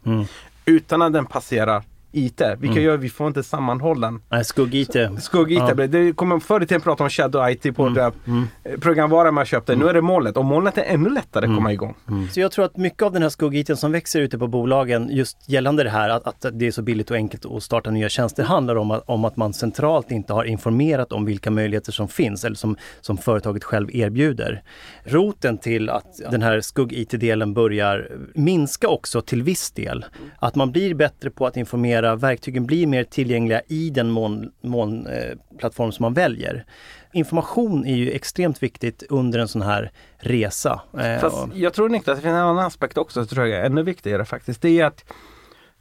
Utan 0.66 1.02
att 1.02 1.14
den 1.14 1.26
passerar 1.26 1.84
IT. 2.12 2.42
Vilket 2.58 2.82
gör 2.82 2.94
att 2.94 3.00
vi 3.00 3.10
får 3.10 3.28
inte 3.28 3.44
sammanhållen 3.44 4.22
Nej, 4.30 4.46
skugg-IT. 4.46 4.96
Skugg-IT. 5.20 5.64
Ja. 5.78 5.88
Det 5.88 6.14
kommer 6.14 6.40
förr 6.40 6.64
i 6.64 6.66
tiden 6.66 6.82
prata 6.82 7.04
om 7.04 7.10
shadow 7.10 7.50
IT 7.50 7.76
på 7.76 7.90
det 7.90 8.02
eh, 8.02 8.80
programvaran 8.80 9.34
man 9.34 9.46
köpte. 9.46 9.76
Nu 9.76 9.88
är 9.88 9.94
det 9.94 10.02
molnet 10.02 10.38
och 10.38 10.46
molnet 10.46 10.78
är 10.78 10.84
ännu 10.84 11.10
lättare 11.10 11.46
att 11.46 11.56
komma 11.56 11.74
igång. 11.74 11.96
Så 12.32 12.40
jag 12.40 12.52
tror 12.52 12.66
att 12.66 12.78
mycket 12.78 13.04
av 13.04 13.12
den 13.12 13.22
här 13.22 13.30
skugg 13.30 13.78
som 13.78 13.92
växer 13.92 14.22
ute 14.22 14.38
på 14.38 14.48
bolagen 14.48 15.10
just 15.12 15.50
gällande 15.50 15.84
det 15.84 15.90
här 15.90 16.10
att, 16.10 16.28
att 16.28 16.46
det 16.60 16.68
är 16.68 16.72
så 16.72 16.82
billigt 16.82 17.12
och 17.12 17.18
enkelt 17.18 17.46
att 17.46 17.64
starta 17.64 17.92
nya 17.92 18.10
tjänster 18.10 18.44
handlar 18.44 18.76
om 18.76 18.92
att, 18.92 19.04
om 19.06 19.26
att 19.26 19.38
man 19.38 19.54
centralt 19.54 20.12
inte 20.12 20.34
har 20.34 20.44
informerat 20.44 21.12
om 21.12 21.26
vilka 21.26 21.52
möjligheter 21.52 21.92
som 21.92 22.08
finns 22.08 22.46
eller 22.46 22.56
som, 22.56 22.78
som 23.02 23.18
företaget 23.18 23.64
själv 23.64 23.96
erbjuder. 23.96 24.64
Roten 25.04 25.58
till 25.58 25.90
att 25.90 26.22
den 26.32 26.42
här 26.42 26.62
skugg-IT-delen 26.62 27.54
börjar 27.54 28.08
minska 28.34 28.88
också 28.88 29.22
till 29.22 29.44
viss 29.44 29.72
del. 29.72 30.06
Att 30.40 30.56
man 30.56 30.72
blir 30.72 30.94
bättre 30.94 31.30
på 31.30 31.48
att 31.48 31.58
informera, 31.58 31.99
verktygen 32.02 32.66
blir 32.66 32.88
mer 32.88 33.04
tillgängliga 33.04 33.62
i 33.68 33.90
den 33.90 34.10
moln, 34.10 34.52
moln, 34.62 35.08
eh, 35.08 35.70
som 35.72 35.92
man 36.00 36.14
väljer. 36.14 36.66
Information 37.14 37.86
är 37.86 37.96
ju 37.96 38.12
extremt 38.12 38.64
viktigt 38.64 39.04
under 39.10 39.40
en 39.40 39.48
sån 39.48 39.62
här 39.62 39.92
resa. 40.18 40.82
Eh, 40.98 41.20
Fast 41.20 41.48
jag 41.54 41.74
tror 41.74 41.90
Niklas, 41.90 42.18
det 42.18 42.22
finns 42.22 42.32
en 42.34 42.40
annan 42.40 42.66
aspekt 42.66 42.98
också, 42.98 43.26
tror 43.26 43.48
jag 43.48 43.60
är 43.60 43.66
ännu 43.66 43.84
viktigare 43.84 44.26
faktiskt. 44.26 44.62
Det 44.62 44.80
är 44.80 44.86
att 44.86 45.06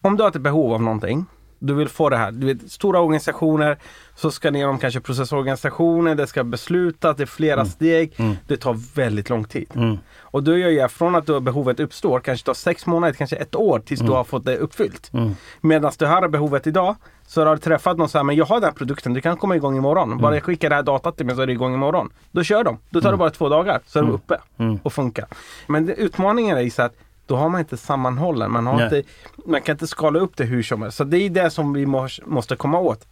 om 0.03 0.17
du 0.17 0.23
har 0.23 0.31
ett 0.31 0.41
behov 0.41 0.73
av 0.73 0.83
någonting 0.83 1.27
Du 1.59 1.75
vill 1.75 1.89
få 1.89 2.09
det 2.09 2.17
här. 2.17 2.33
Du 2.33 2.47
vet, 2.47 2.71
stora 2.71 3.01
organisationer 3.01 3.79
så 4.15 4.31
ska 4.31 4.51
ner 4.51 4.69
om 4.69 4.79
kanske 4.79 5.01
processorganisationer, 5.01 6.15
det 6.15 6.27
ska 6.27 6.45
beslutas, 6.45 7.17
det 7.17 7.23
är 7.23 7.27
flera 7.27 7.65
steg. 7.65 8.13
Det 8.47 8.57
tar 8.57 8.95
väldigt 8.95 9.31
lång 9.31 9.45
tid. 9.45 9.71
Mm. 9.75 9.99
Och 10.21 10.43
då 10.43 10.57
gör 10.57 10.69
jag 10.69 10.91
från 10.91 11.15
att 11.15 11.43
behovet 11.43 11.81
uppstår, 11.81 12.21
kanske 12.21 12.47
tar 12.47 12.55
sex 12.55 12.87
månader, 12.87 13.13
kanske 13.13 13.37
ett 13.37 13.55
år 13.55 13.79
tills 13.79 14.01
du 14.01 14.11
har 14.11 14.25
fått 14.25 14.45
det 14.45 14.57
uppfyllt. 14.57 15.11
Mm. 15.13 15.35
Medan 15.61 15.93
du 15.99 16.07
har 16.07 16.29
behovet 16.29 16.67
idag 16.67 16.97
så 17.27 17.45
har 17.45 17.57
du 17.57 17.61
träffat 17.61 17.99
någon 17.99 18.09
som 18.09 18.13
säger 18.13 18.25
men 18.25 18.37
jag 18.37 18.45
har 18.45 18.57
den 18.57 18.65
här 18.65 18.73
produkten, 18.73 19.15
du 19.15 19.21
kan 19.21 19.37
komma 19.37 19.57
igång 19.57 19.77
imorgon. 19.77 20.19
Bara 20.19 20.35
jag 20.35 20.45
skickar 20.45 20.69
det 20.69 20.75
här 20.75 20.83
datat 20.83 21.17
till 21.17 21.27
mig 21.27 21.35
så 21.35 21.43
är 21.43 21.47
det 21.47 21.53
igång 21.53 21.75
imorgon. 21.75 22.11
Då 22.31 22.43
kör 22.43 22.65
de. 22.65 22.79
Då 22.91 23.01
tar 23.01 23.11
det 23.11 23.17
bara 23.17 23.31
två 23.31 23.49
dagar 23.49 23.81
så 23.87 23.99
är 23.99 24.03
de 24.03 24.13
uppe 24.13 24.39
och 24.83 24.93
funkar. 24.93 25.27
Men 25.67 25.87
det, 25.87 25.95
utmaningen 25.95 26.59
är 26.59 26.71
så 26.71 26.83
att 26.83 26.95
då 27.29 27.37
har 27.37 27.49
man 27.49 27.61
inte 27.61 27.77
sammanhållen. 27.77 28.51
Man, 28.53 28.67
har 28.67 28.81
inte, 28.85 29.03
man 29.47 29.61
kan 29.63 29.73
inte 29.75 29.87
skala 29.87 30.19
upp 30.19 30.37
det 30.37 30.45
hur 30.45 30.63
som 30.63 30.83
helst. 30.83 30.97
Så 30.97 31.05
det 31.05 31.19
är 31.19 31.31
det 31.31 31.51
som 31.51 31.73
vi 31.73 31.87
mås- 31.87 32.21
måste 32.27 32.57
komma 32.57 32.79
åt. 32.79 33.07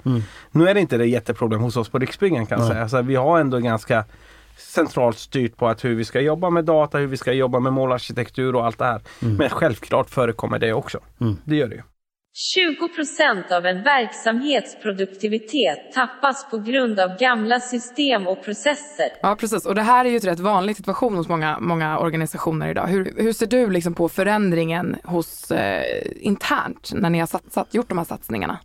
Nu 0.50 0.68
är 0.68 0.74
det 0.74 0.80
inte 0.80 0.96
det 0.96 1.06
jätteproblem 1.06 1.60
hos 1.60 1.76
oss 1.76 1.88
på 1.88 1.98
Riksbyggen 1.98 2.46
kan 2.46 2.58
jag 2.58 2.66
säga. 2.72 2.88
Så 2.88 3.02
vi 3.02 3.14
har 3.14 3.40
ändå 3.40 3.58
ganska 3.58 4.04
centralt 4.58 5.18
styrt 5.18 5.56
på 5.56 5.68
att 5.68 5.84
hur 5.84 5.94
vi 5.94 6.04
ska 6.04 6.20
jobba 6.20 6.50
med 6.50 6.64
data, 6.64 6.98
hur 6.98 7.06
vi 7.06 7.16
ska 7.16 7.32
jobba 7.32 7.60
med 7.60 7.72
målarkitektur 7.72 8.54
och 8.56 8.66
allt 8.66 8.78
det 8.78 8.84
här. 8.84 9.00
Men 9.38 9.50
självklart 9.50 10.10
förekommer 10.10 10.58
det 10.58 10.72
också. 10.72 10.98
Det 11.44 11.56
gör 11.56 11.68
det 11.68 11.74
ju. 11.74 11.82
20 12.38 12.88
procent 12.88 13.52
av 13.52 13.66
en 13.66 13.82
verksamhets 13.82 14.76
produktivitet 14.82 15.92
tappas 15.94 16.50
på 16.50 16.58
grund 16.58 17.00
av 17.00 17.18
gamla 17.18 17.60
system 17.60 18.26
och 18.26 18.44
processer. 18.44 19.08
Ja, 19.22 19.36
precis. 19.40 19.66
Och 19.66 19.74
det 19.74 19.82
här 19.82 20.04
är 20.04 20.08
ju 20.08 20.16
en 20.16 20.20
rätt 20.20 20.40
vanlig 20.40 20.76
situation 20.76 21.16
hos 21.16 21.28
många, 21.28 21.58
många 21.60 21.98
organisationer 21.98 22.68
idag. 22.70 22.86
Hur, 22.86 23.14
hur 23.16 23.32
ser 23.32 23.46
du 23.46 23.70
liksom 23.70 23.94
på 23.94 24.08
förändringen 24.08 24.96
hos 25.04 25.50
eh, 25.50 26.02
internt 26.20 26.90
när 26.94 27.10
ni 27.10 27.18
har 27.18 27.26
satsat, 27.26 27.74
gjort 27.74 27.88
de 27.88 27.98
här 27.98 28.04
satsningarna? 28.04 28.58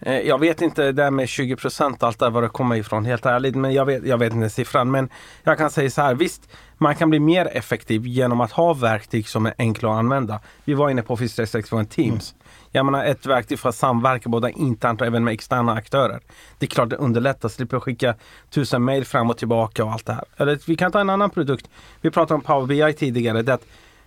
Eh, 0.00 0.18
Jag 0.20 0.38
vet 0.40 0.62
inte 0.62 0.82
det 0.82 0.92
där 0.92 1.10
med 1.10 1.28
20 1.28 1.56
procent 1.56 2.02
allt 2.02 2.18
där 2.18 2.30
var 2.30 2.42
det 2.42 2.48
kommer 2.48 2.76
ifrån 2.76 3.04
helt 3.04 3.26
ärligt. 3.26 3.54
Men 3.54 3.72
jag 3.72 3.84
vet, 3.86 4.06
jag 4.06 4.18
vet 4.18 4.32
inte 4.32 4.50
siffran. 4.50 4.90
Men 4.90 5.08
jag 5.44 5.58
kan 5.58 5.70
säga 5.70 5.90
så 5.90 6.02
här. 6.02 6.14
Visst, 6.14 6.48
man 6.78 6.94
kan 6.94 7.10
bli 7.10 7.20
mer 7.20 7.56
effektiv 7.56 8.06
genom 8.06 8.40
att 8.40 8.52
ha 8.52 8.74
verktyg 8.74 9.28
som 9.28 9.46
är 9.46 9.54
enkla 9.58 9.90
att 9.90 9.98
använda. 9.98 10.40
Vi 10.64 10.74
var 10.74 10.90
inne 10.90 11.02
på 11.02 11.14
Office 11.14 11.36
365 11.36 11.86
Teams. 11.86 12.34
Jag 12.72 12.86
menar 12.86 13.04
ett 13.04 13.26
verktyg 13.26 13.58
för 13.58 13.68
att 13.68 13.74
samverka 13.74 14.28
både 14.28 14.50
internt 14.50 15.00
och 15.00 15.06
även 15.06 15.24
med 15.24 15.34
externa 15.34 15.72
aktörer. 15.72 16.20
Det 16.58 16.66
är 16.66 16.70
klart 16.70 16.90
det 16.90 16.96
underlättar. 16.96 17.48
Slipper 17.48 17.80
skicka 17.80 18.14
tusen 18.50 18.84
mejl 18.84 19.04
fram 19.04 19.30
och 19.30 19.38
tillbaka 19.38 19.84
och 19.84 19.92
allt 19.92 20.06
det 20.06 20.12
här. 20.12 20.24
Eller 20.36 20.58
vi 20.66 20.76
kan 20.76 20.92
ta 20.92 21.00
en 21.00 21.10
annan 21.10 21.30
produkt. 21.30 21.68
Vi 22.00 22.10
pratade 22.10 22.34
om 22.34 22.40
Power 22.40 22.66
BI 22.66 22.92
tidigare. 22.92 23.42
Det 23.42 23.58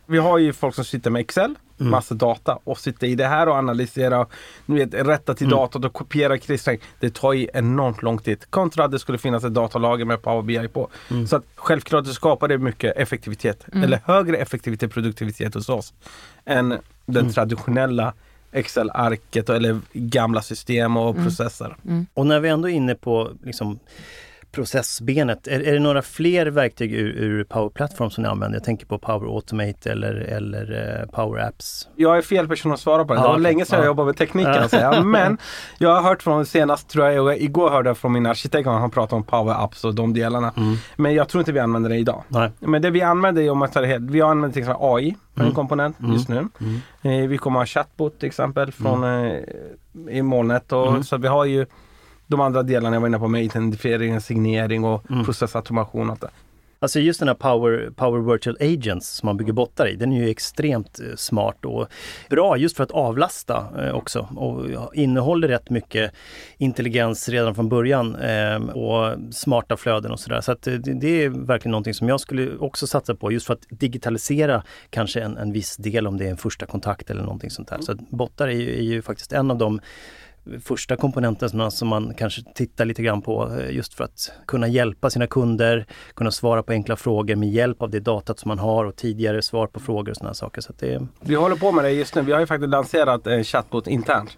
vi 0.05 0.17
har 0.17 0.37
ju 0.37 0.53
folk 0.53 0.75
som 0.75 0.85
sitter 0.85 1.09
med 1.09 1.19
Excel, 1.19 1.55
massa 1.77 2.15
data 2.15 2.59
och 2.63 2.77
sitter 2.77 3.07
i 3.07 3.15
det 3.15 3.27
här 3.27 3.49
och 3.49 3.55
analyserar, 3.55 4.27
du 4.65 4.73
vet, 4.73 4.93
rätta 4.93 5.33
till 5.33 5.49
datorn 5.49 5.83
och 5.83 5.93
kopiera 5.93 6.37
klistra. 6.37 6.75
Det 6.99 7.13
tar 7.13 7.33
ju 7.33 7.47
enormt 7.53 8.01
lång 8.01 8.17
tid. 8.17 8.45
Kontra 8.49 8.85
att 8.85 8.91
det 8.91 8.99
skulle 8.99 9.17
finnas 9.17 9.43
ett 9.43 9.53
datalager 9.53 10.05
med 10.05 10.21
Power 10.21 10.41
BI 10.41 10.67
på. 10.67 10.89
Så 11.27 11.35
att 11.35 11.43
självklart 11.55 12.05
det 12.05 12.13
skapar 12.13 12.47
det 12.47 12.57
mycket 12.57 12.97
effektivitet, 12.97 13.65
eller 13.73 13.99
högre 14.05 14.37
effektivitet 14.37 14.91
produktivitet 14.91 15.53
hos 15.53 15.69
oss 15.69 15.93
än 16.45 16.79
den 17.05 17.33
traditionella 17.33 18.13
Excel-arket 18.53 19.49
eller 19.49 19.79
gamla 19.93 20.41
system 20.41 20.97
och 20.97 21.15
processer. 21.15 21.75
Och 22.13 22.25
när 22.25 22.39
vi 22.39 22.49
ändå 22.49 22.69
är 22.69 22.73
inne 22.73 22.95
på 22.95 23.31
liksom, 23.43 23.79
processbenet, 24.53 25.47
är, 25.47 25.59
är 25.59 25.73
det 25.73 25.79
några 25.79 26.01
fler 26.01 26.45
verktyg 26.45 26.93
ur, 26.93 27.07
ur 27.17 27.43
Power 27.43 27.69
Platform 27.69 28.09
som 28.09 28.23
ni 28.23 28.29
använder? 28.29 28.55
Jag 28.57 28.63
tänker 28.63 28.85
på 28.85 28.97
Power 28.97 29.35
Automate 29.35 29.91
eller, 29.91 30.13
eller 30.13 30.99
eh, 31.01 31.09
Power 31.09 31.47
Apps. 31.47 31.87
Jag 31.95 32.17
är 32.17 32.21
fel 32.21 32.47
person 32.47 32.71
att 32.71 32.79
svara 32.79 33.05
på 33.05 33.13
det. 33.13 33.19
Det 33.19 33.23
var 33.23 33.31
okej. 33.33 33.43
länge 33.43 33.65
sedan 33.65 33.77
jag 33.77 33.83
Ja. 33.83 33.87
jobbade 33.87 34.05
med 34.05 34.17
teknik 34.17 34.45
kan 34.45 34.55
jag 34.55 34.69
säga. 34.69 35.03
Men 35.03 35.37
jag 35.77 35.95
har 35.95 36.01
hört 36.01 36.23
från 36.23 36.45
senast, 36.45 36.89
tror 36.89 37.05
jag, 37.09 37.41
igår 37.41 37.69
hörde 37.69 37.89
jag 37.89 37.97
från 37.97 38.11
min 38.11 38.25
arkitekt 38.25 38.67
han 38.67 38.91
pratade 38.91 39.15
om 39.15 39.23
Power 39.23 39.63
Apps 39.63 39.83
och 39.83 39.95
de 39.95 40.13
delarna. 40.13 40.53
Men 40.95 41.13
jag 41.13 41.29
tror 41.29 41.41
inte 41.41 41.51
vi 41.51 41.59
använder 41.59 41.89
det 41.89 41.97
idag. 41.97 42.23
Nej. 42.27 42.51
Men 42.59 42.81
det 42.81 42.89
vi 42.89 43.01
använder 43.01 43.49
om 43.49 43.57
man 43.57 43.69
tar 43.69 43.81
det 43.81 43.87
helt, 43.87 44.11
vi 44.11 44.21
använder 44.21 44.53
till 44.53 44.61
exempel 44.61 44.85
AI, 44.89 45.15
en 45.35 45.51
komponent 45.51 45.97
just 46.13 46.29
nu. 46.29 46.47
Eh, 47.01 47.27
vi 47.27 47.37
kommer 47.37 47.59
ha 47.59 47.65
chatbot 47.65 48.19
till 48.19 48.27
exempel 48.27 48.71
från 48.71 49.03
eh, 49.03 49.39
i 50.09 50.21
molnet. 50.21 50.71
Och, 50.71 51.05
Så 51.05 51.15
att 51.15 51.21
vi 51.21 51.27
har 51.27 51.45
ju 51.45 51.65
de 52.33 52.41
andra 52.41 52.63
delarna 52.63 52.95
jag 52.95 53.01
var 53.01 53.07
inne 53.07 53.19
på 53.19 53.27
med 53.27 53.43
identifiering, 53.43 54.21
signering 54.21 54.83
och 54.83 55.03
processautomation. 55.25 56.09
Och 56.09 56.11
allt 56.11 56.21
det. 56.21 56.29
Alltså 56.83 56.99
just 56.99 57.19
den 57.19 57.27
här 57.27 57.35
Power, 57.35 57.91
Power 57.95 58.33
Virtual 58.33 58.57
Agents 58.59 59.09
som 59.09 59.27
man 59.27 59.37
bygger 59.37 59.53
bottar 59.53 59.87
i, 59.87 59.95
den 59.95 60.13
är 60.13 60.17
ju 60.17 60.29
extremt 60.29 60.99
eh, 60.99 61.15
smart 61.15 61.65
och 61.65 61.87
bra 62.29 62.57
just 62.57 62.77
för 62.77 62.83
att 62.83 62.91
avlasta 62.91 63.67
eh, 63.77 63.95
också 63.95 64.27
och 64.35 64.95
innehåller 64.95 65.47
rätt 65.47 65.69
mycket 65.69 66.11
intelligens 66.57 67.29
redan 67.29 67.55
från 67.55 67.69
början 67.69 68.15
eh, 68.15 68.55
och 68.55 69.33
smarta 69.33 69.77
flöden 69.77 70.11
och 70.11 70.19
sådär. 70.19 70.41
Så 70.41 70.51
att 70.51 70.67
det, 71.01 71.23
är 71.23 71.29
verkligen 71.29 71.71
någonting 71.71 71.93
som 71.93 72.09
jag 72.09 72.19
skulle 72.19 72.57
också 72.57 72.87
satsa 72.87 73.15
på 73.15 73.31
just 73.31 73.45
för 73.45 73.53
att 73.53 73.65
digitalisera 73.69 74.63
kanske 74.89 75.21
en, 75.21 75.37
en 75.37 75.53
viss 75.53 75.77
del 75.77 76.07
om 76.07 76.17
det 76.17 76.25
är 76.25 76.29
en 76.29 76.37
första 76.37 76.65
kontakt 76.65 77.09
eller 77.09 77.23
någonting 77.23 77.49
sånt 77.49 77.67
där. 77.67 77.81
Så 77.81 77.91
att 77.91 78.09
bottar 78.09 78.47
är 78.47 78.51
ju, 78.51 78.77
är 78.77 78.83
ju 78.83 79.01
faktiskt 79.01 79.33
en 79.33 79.51
av 79.51 79.57
de 79.57 79.81
första 80.63 80.95
komponenterna 80.95 81.71
som 81.71 81.87
man 81.87 82.13
kanske 82.13 82.41
tittar 82.55 82.85
lite 82.85 83.03
grann 83.03 83.21
på 83.21 83.51
eh, 83.59 83.75
just 83.75 83.93
för 83.93 84.03
att 84.03 84.31
kunna 84.47 84.67
hjälpa 84.67 85.09
sina 85.09 85.27
kunder, 85.27 85.85
kunna 86.13 86.31
svara 86.31 86.63
på 86.63 86.71
enkla 86.71 86.95
frågor 86.95 87.35
med 87.35 87.49
hjälp 87.49 87.81
av 87.81 87.89
det 87.89 87.99
datat 87.99 88.39
som 88.39 88.49
man 88.49 88.59
har 88.59 88.85
och 88.85 88.95
tidigare 88.95 89.41
svar 89.41 89.67
på 89.67 89.79
frågor 89.79 90.09
och 90.11 90.17
sådana 90.17 90.33
saker. 90.33 90.61
Så 90.61 90.71
att 90.71 90.79
det, 90.79 91.07
Vi 91.19 91.35
håller 91.35 91.55
på 91.55 91.71
med 91.71 91.83
det 91.85 91.91
just 91.91 92.15
nu. 92.15 92.21
Vi 92.21 92.31
har 92.31 92.39
ju 92.39 92.45
faktiskt 92.45 92.69
lanserat 92.69 93.27
en 93.27 93.43
chatbot 93.43 93.87
internt. 93.87 94.37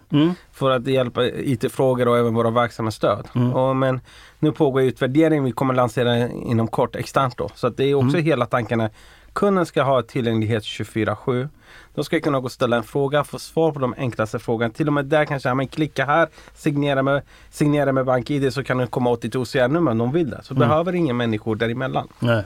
För 0.52 0.70
att 0.70 0.86
hjälpa 0.86 1.26
IT-frågor 1.26 2.08
och 2.08 2.18
även 2.18 2.34
våra 2.34 2.50
verksamhetsstöd. 2.50 3.26
Och, 3.54 3.76
men 3.76 4.00
nu 4.38 4.52
pågår 4.52 4.82
utvärdering. 4.82 5.44
Vi 5.44 5.52
kommer 5.52 5.74
lansera 5.74 6.28
inom 6.28 6.68
kort 6.68 6.96
externt 6.96 7.36
då. 7.36 7.48
Så 7.54 7.66
att 7.66 7.76
det 7.76 7.84
är 7.84 7.94
också 7.94 8.18
hela 8.18 8.46
tanken 8.46 8.80
är 8.80 8.90
kunden 9.36 9.66
ska 9.66 9.82
ha 9.82 10.02
tillgänglighet 10.02 10.62
24-7. 10.62 11.48
De 11.94 12.04
ska 12.04 12.20
kunna 12.20 12.40
gå 12.40 12.44
och 12.44 12.52
ställa 12.52 12.76
en 12.76 12.82
fråga, 12.82 13.24
få 13.24 13.38
svar 13.38 13.72
på 13.72 13.78
de 13.78 13.94
enklaste 13.98 14.38
frågorna. 14.38 14.70
Till 14.70 14.86
och 14.86 14.92
med 14.92 15.04
där 15.04 15.24
kanske, 15.24 15.48
ja, 15.48 15.54
men 15.54 15.68
klicka 15.68 16.04
här, 16.04 16.28
signera 16.54 17.02
med, 17.02 17.22
signera 17.50 17.92
med 17.92 18.04
BankID 18.04 18.52
så 18.52 18.64
kan 18.64 18.78
du 18.78 18.86
komma 18.86 19.10
åt 19.10 19.22
ditt 19.22 19.36
OCR-nummer 19.36 19.90
om 19.90 19.98
de 19.98 20.12
vill 20.12 20.30
det. 20.30 20.40
Så 20.42 20.54
behöver 20.54 20.94
ingen 20.94 21.16
människor 21.16 21.56
däremellan. 21.56 22.08
nej. 22.18 22.44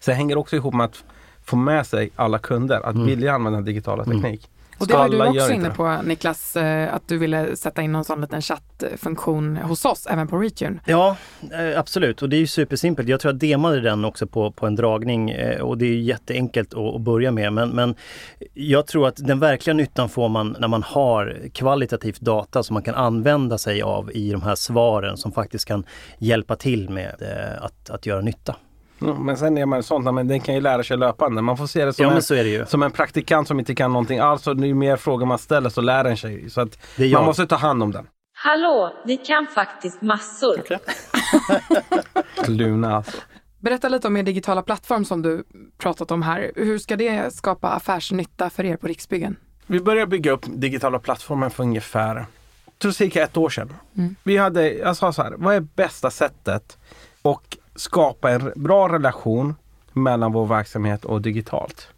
Så 0.00 0.10
det 0.10 0.14
hänger 0.14 0.38
också 0.38 0.56
ihop 0.56 0.74
med 0.74 0.84
att 0.84 1.04
få 1.44 1.56
med 1.56 1.86
sig 1.86 2.10
alla 2.16 2.38
kunder 2.38 2.80
att 2.80 2.96
vilja 2.96 3.34
använda 3.34 3.60
digitala 3.60 4.04
teknik. 4.04 4.48
Och 4.78 4.86
det 4.86 4.94
var 4.94 5.08
du 5.08 5.38
också 5.38 5.52
inne 5.52 5.68
det. 5.68 5.74
på 5.74 6.02
Niklas, 6.02 6.56
eh, 6.56 6.94
att 6.94 7.08
du 7.08 7.18
ville 7.18 7.56
sätta 7.56 7.82
in 7.82 7.92
någon 7.92 8.04
sån 8.04 8.20
liten 8.20 8.42
chattfunktion 8.42 9.56
hos 9.56 9.84
oss, 9.84 10.06
även 10.10 10.28
på 10.28 10.38
Retune. 10.38 10.80
Ja, 10.84 11.16
eh, 11.52 11.78
absolut. 11.78 12.22
Och 12.22 12.28
det 12.28 12.36
är 12.36 12.40
ju 12.40 12.46
supersimpelt. 12.46 13.08
Jag 13.08 13.20
tror 13.20 13.32
jag 13.32 13.40
demade 13.40 13.80
den 13.80 14.04
också 14.04 14.26
på, 14.26 14.52
på 14.52 14.66
en 14.66 14.76
dragning 14.76 15.30
eh, 15.30 15.60
och 15.60 15.78
det 15.78 15.84
är 15.84 15.90
ju 15.90 16.00
jätteenkelt 16.00 16.74
att, 16.74 16.94
att 16.94 17.00
börja 17.00 17.30
med. 17.30 17.52
Men, 17.52 17.70
men 17.70 17.94
jag 18.54 18.86
tror 18.86 19.08
att 19.08 19.16
den 19.16 19.40
verkliga 19.40 19.74
nyttan 19.74 20.08
får 20.08 20.28
man 20.28 20.56
när 20.58 20.68
man 20.68 20.82
har 20.82 21.36
kvalitativt 21.54 22.20
data 22.20 22.62
som 22.62 22.74
man 22.74 22.82
kan 22.82 22.94
använda 22.94 23.58
sig 23.58 23.82
av 23.82 24.10
i 24.12 24.30
de 24.30 24.42
här 24.42 24.54
svaren 24.54 25.16
som 25.16 25.32
faktiskt 25.32 25.64
kan 25.64 25.84
hjälpa 26.18 26.56
till 26.56 26.90
med 26.90 27.14
att, 27.60 27.90
att 27.90 28.06
göra 28.06 28.20
nytta. 28.20 28.56
Mm, 29.00 29.16
Men 29.26 29.36
sen 29.36 29.58
är 29.58 29.66
man 29.66 29.82
sånt, 29.82 30.14
men 30.14 30.28
den 30.28 30.40
kan 30.40 30.54
ju 30.54 30.60
lära 30.60 30.84
sig 30.84 30.96
löpande. 30.96 31.42
Man 31.42 31.56
får 31.56 31.66
se 31.66 31.84
det 31.84 31.92
som, 31.92 32.02
Ja, 32.02 32.08
en, 32.08 32.14
men 32.14 32.22
så 32.22 32.34
är 32.34 32.44
det 32.44 32.50
ju. 32.50 32.66
som 32.66 32.82
en 32.82 32.90
praktikant 32.90 33.48
som 33.48 33.58
inte 33.58 33.74
kan 33.74 33.92
någonting 33.92 34.18
alls. 34.18 34.46
Och 34.46 34.56
ju 34.56 34.74
mer 34.74 34.96
frågor 34.96 35.26
man 35.26 35.38
ställer 35.38 35.70
så 35.70 35.80
lär 35.80 36.04
den 36.04 36.16
sig. 36.16 36.50
Så 36.50 36.60
att 36.60 36.78
man 37.12 37.24
måste 37.24 37.46
ta 37.46 37.56
hand 37.56 37.82
om 37.82 37.92
den. 37.92 38.06
Hallå, 38.32 38.92
vi 39.06 39.16
kan 39.16 39.46
faktiskt 39.46 40.02
massor. 40.02 40.56
Luna 42.48 42.96
alltså. 42.96 43.16
Berätta 43.60 43.88
lite 43.88 44.06
om 44.08 44.16
er 44.16 44.22
digitala 44.22 44.62
plattform 44.62 45.04
som 45.04 45.22
du 45.22 45.44
pratat 45.78 46.10
om 46.10 46.22
här. 46.22 46.52
Hur 46.56 46.78
ska 46.78 46.96
det 46.96 47.34
skapa 47.34 47.68
affärsnytta 47.68 48.50
för 48.50 48.64
er 48.64 48.76
på 48.76 48.86
Riksbyggen? 48.86 49.36
Vi 49.66 49.80
började 49.80 50.06
bygga 50.06 50.32
upp 50.32 50.44
digitala 50.46 50.98
plattformen 50.98 51.50
för 51.50 51.62
ungefär, 51.62 52.26
tror 52.78 52.92
cirka 52.92 53.22
ett 53.22 53.36
år 53.36 53.48
sedan. 53.50 53.74
Vi 54.22 54.36
hade, 54.36 54.72
jag 54.72 54.96
sa 54.96 55.12
så 55.12 55.22
här, 55.22 55.34
vad 55.36 55.54
är 55.54 55.60
bästa 55.60 56.10
sättet 56.10 56.78
att 57.22 57.56
skapa 57.80 58.30
en 58.30 58.52
bra 58.56 58.88
relation 58.88 59.54
mellan 59.92 60.32
vår 60.32 60.46
verksamhet 60.46 61.04
och 61.04 61.22
digitalt? 61.22 61.88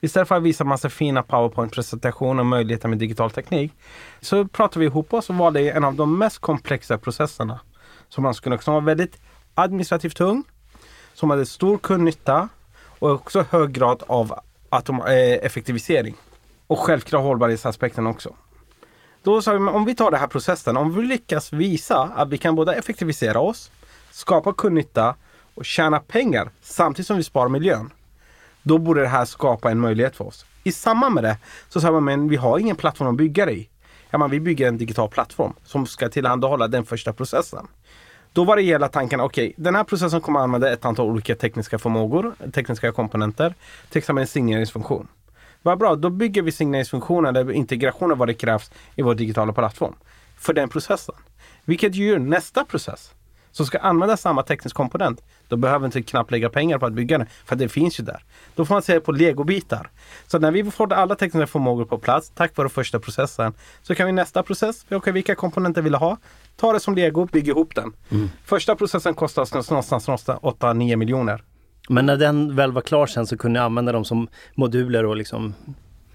Istället 0.00 0.28
för 0.28 0.36
att 0.36 0.42
visa 0.42 0.64
massa 0.64 0.90
fina 0.90 1.22
powerpoint-presentationer 1.22 2.40
och 2.40 2.46
möjligheter 2.46 2.88
med 2.88 2.98
digital 2.98 3.30
teknik 3.30 3.72
så 4.20 4.48
pratade 4.48 4.80
vi 4.80 4.86
ihop 4.86 5.14
oss 5.14 5.30
och 5.30 5.36
valde 5.36 5.70
en 5.70 5.84
av 5.84 5.94
de 5.94 6.18
mest 6.18 6.38
komplexa 6.38 6.98
processerna 6.98 7.60
som 8.08 8.22
man 8.24 8.34
skulle 8.34 8.58
som 8.58 8.74
var 8.74 8.80
väldigt 8.80 9.20
administrativt 9.54 10.16
tung, 10.16 10.44
som 11.14 11.30
hade 11.30 11.46
stor 11.46 11.78
kundnytta 11.78 12.48
och 12.98 13.10
också 13.10 13.44
hög 13.50 13.72
grad 13.72 14.02
av 14.06 14.34
eh, 14.72 15.14
effektivisering. 15.46 16.14
Och 16.66 16.78
självklart 16.78 17.22
hållbarhetsaspekten 17.22 18.06
också. 18.06 18.34
Då 19.22 19.42
sa 19.42 19.52
vi, 19.52 19.58
om 19.58 19.84
vi 19.84 19.94
tar 19.94 20.10
den 20.10 20.20
här 20.20 20.26
processen, 20.26 20.76
om 20.76 20.94
vi 20.94 21.02
lyckas 21.02 21.52
visa 21.52 22.12
att 22.16 22.28
vi 22.28 22.38
kan 22.38 22.54
både 22.54 22.74
effektivisera 22.74 23.40
oss, 23.40 23.70
skapa 24.10 24.52
kundnytta 24.52 25.14
och 25.58 25.64
tjäna 25.64 26.00
pengar 26.00 26.50
samtidigt 26.60 27.06
som 27.06 27.16
vi 27.16 27.22
sparar 27.22 27.48
miljön. 27.48 27.90
Då 28.62 28.78
borde 28.78 29.00
det 29.00 29.08
här 29.08 29.24
skapa 29.24 29.70
en 29.70 29.80
möjlighet 29.80 30.16
för 30.16 30.26
oss. 30.26 30.46
I 30.64 30.72
samband 30.72 31.14
med 31.14 31.24
det 31.24 31.36
så 31.68 31.80
sa 31.80 31.92
man, 31.92 32.04
men 32.04 32.28
vi 32.28 32.36
har 32.36 32.58
ingen 32.58 32.76
plattform 32.76 33.08
att 33.08 33.16
bygga 33.16 33.46
det 33.46 33.52
i. 33.52 33.68
ja, 34.10 34.18
men 34.18 34.30
vi 34.30 34.40
bygger 34.40 34.68
en 34.68 34.78
digital 34.78 35.08
plattform 35.08 35.52
som 35.64 35.86
ska 35.86 36.08
tillhandahålla 36.08 36.68
den 36.68 36.84
första 36.84 37.12
processen. 37.12 37.66
Då 38.32 38.44
var 38.44 38.56
det 38.56 38.62
hela 38.62 38.88
tanken, 38.88 39.20
okej, 39.20 39.54
den 39.56 39.74
här 39.74 39.84
processen 39.84 40.20
kommer 40.20 40.40
använda 40.40 40.72
ett 40.72 40.84
antal 40.84 41.06
olika 41.06 41.34
tekniska 41.34 41.78
förmågor, 41.78 42.34
tekniska 42.52 42.92
komponenter, 42.92 43.54
till 43.90 43.98
exempel 43.98 44.20
en 44.22 44.28
signeringsfunktion. 44.28 45.08
Vad 45.62 45.78
bra, 45.78 45.94
då 45.94 46.10
bygger 46.10 46.42
vi 46.42 46.52
signeringsfunktionen 46.52 47.36
eller 47.36 47.52
integrationen 47.52 48.18
vad 48.18 48.28
det 48.28 48.34
krävs 48.34 48.70
i 48.96 49.02
vår 49.02 49.14
digitala 49.14 49.52
plattform 49.52 49.94
för 50.36 50.52
den 50.52 50.68
processen. 50.68 51.14
Vilket 51.64 51.94
gör 51.94 52.18
nästa 52.18 52.64
process 52.64 53.14
som 53.50 53.66
ska 53.66 53.78
använda 53.78 54.16
samma 54.16 54.42
teknisk 54.42 54.76
komponent. 54.76 55.22
Då 55.48 55.56
behöver 55.56 55.86
inte 55.86 56.02
knappt 56.02 56.30
lägga 56.30 56.48
pengar 56.50 56.78
på 56.78 56.86
att 56.86 56.92
bygga 56.92 57.18
den, 57.18 57.26
för 57.44 57.56
det 57.56 57.68
finns 57.68 58.00
ju 58.00 58.04
där. 58.04 58.24
Då 58.54 58.64
får 58.64 58.74
man 58.74 58.82
se 58.82 59.00
på 59.00 59.12
legobitar. 59.12 59.90
Så 60.26 60.38
när 60.38 60.50
vi 60.50 60.70
får 60.70 60.92
alla 60.92 61.14
tekniska 61.14 61.46
förmågor 61.46 61.84
på 61.84 61.98
plats, 61.98 62.32
tack 62.34 62.56
vare 62.56 62.68
första 62.68 62.98
processen, 63.00 63.52
så 63.82 63.94
kan 63.94 64.06
vi 64.06 64.12
nästa 64.12 64.42
process, 64.42 64.86
okay, 64.90 65.12
vilka 65.12 65.34
komponenter 65.34 65.82
vill 65.82 65.94
ha? 65.94 66.16
Ta 66.56 66.72
det 66.72 66.80
som 66.80 66.94
lego, 66.94 67.26
bygg 67.26 67.48
ihop 67.48 67.74
den. 67.74 67.92
Mm. 68.08 68.30
Första 68.44 68.76
processen 68.76 69.14
kostar 69.14 69.70
någonstans 69.70 70.08
8-9 70.08 70.96
miljoner. 70.96 71.44
Men 71.88 72.06
när 72.06 72.16
den 72.16 72.56
väl 72.56 72.72
var 72.72 72.82
klar 72.82 73.06
sen 73.06 73.26
så 73.26 73.36
kunde 73.36 73.60
ni 73.60 73.64
använda 73.64 73.92
dem 73.92 74.04
som 74.04 74.28
moduler 74.54 75.04
och 75.04 75.16
liksom 75.16 75.54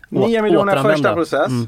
9 0.10 0.42
miljoner 0.42 0.84
första 0.84 1.14
process. 1.14 1.48
Mm. 1.48 1.68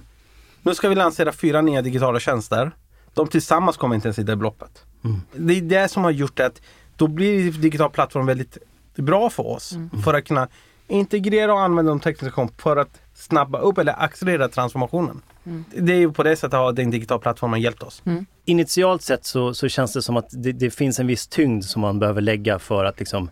Nu 0.61 0.75
ska 0.75 0.89
vi 0.89 0.95
lansera 0.95 1.31
fyra 1.31 1.61
nya 1.61 1.81
digitala 1.81 2.19
tjänster. 2.19 2.71
De 3.13 3.27
tillsammans 3.27 3.77
kommer 3.77 3.95
inte 3.95 4.07
ens 4.07 4.19
i 4.19 4.23
det 4.23 4.35
beloppet. 4.35 4.83
Mm. 5.05 5.21
Det 5.33 5.53
är 5.53 5.61
det 5.61 5.87
som 5.87 6.03
har 6.03 6.11
gjort 6.11 6.39
att 6.39 6.61
då 6.95 7.07
blir 7.07 7.51
digital 7.51 7.89
plattform 7.89 8.25
väldigt 8.25 8.57
bra 8.95 9.29
för 9.29 9.47
oss. 9.47 9.71
Mm. 9.71 10.01
För 10.03 10.13
att 10.13 10.25
kunna 10.25 10.47
integrera 10.87 11.53
och 11.53 11.61
använda 11.61 11.89
de 11.89 11.99
tekniska 11.99 12.31
komp 12.31 12.61
för 12.61 12.77
att 12.77 13.01
snabba 13.13 13.59
upp 13.59 13.77
eller 13.77 14.03
accelerera 14.03 14.47
transformationen. 14.47 15.21
Mm. 15.45 15.65
Det 15.75 15.93
är 15.93 15.97
ju 15.97 16.11
på 16.11 16.23
det 16.23 16.35
sättet 16.35 16.59
har 16.59 16.73
den 16.73 16.91
digitala 16.91 17.19
plattformen 17.19 17.61
hjälpt 17.61 17.83
oss. 17.83 18.03
Initialt 18.45 19.01
sett 19.01 19.25
så, 19.25 19.53
så 19.53 19.67
känns 19.67 19.93
det 19.93 20.01
som 20.01 20.17
att 20.17 20.27
det, 20.31 20.51
det 20.51 20.71
finns 20.71 20.99
en 20.99 21.07
viss 21.07 21.27
tyngd 21.27 21.63
som 21.63 21.81
man 21.81 21.99
behöver 21.99 22.21
lägga 22.21 22.59
för 22.59 22.85
att 22.85 22.99
liksom 22.99 23.29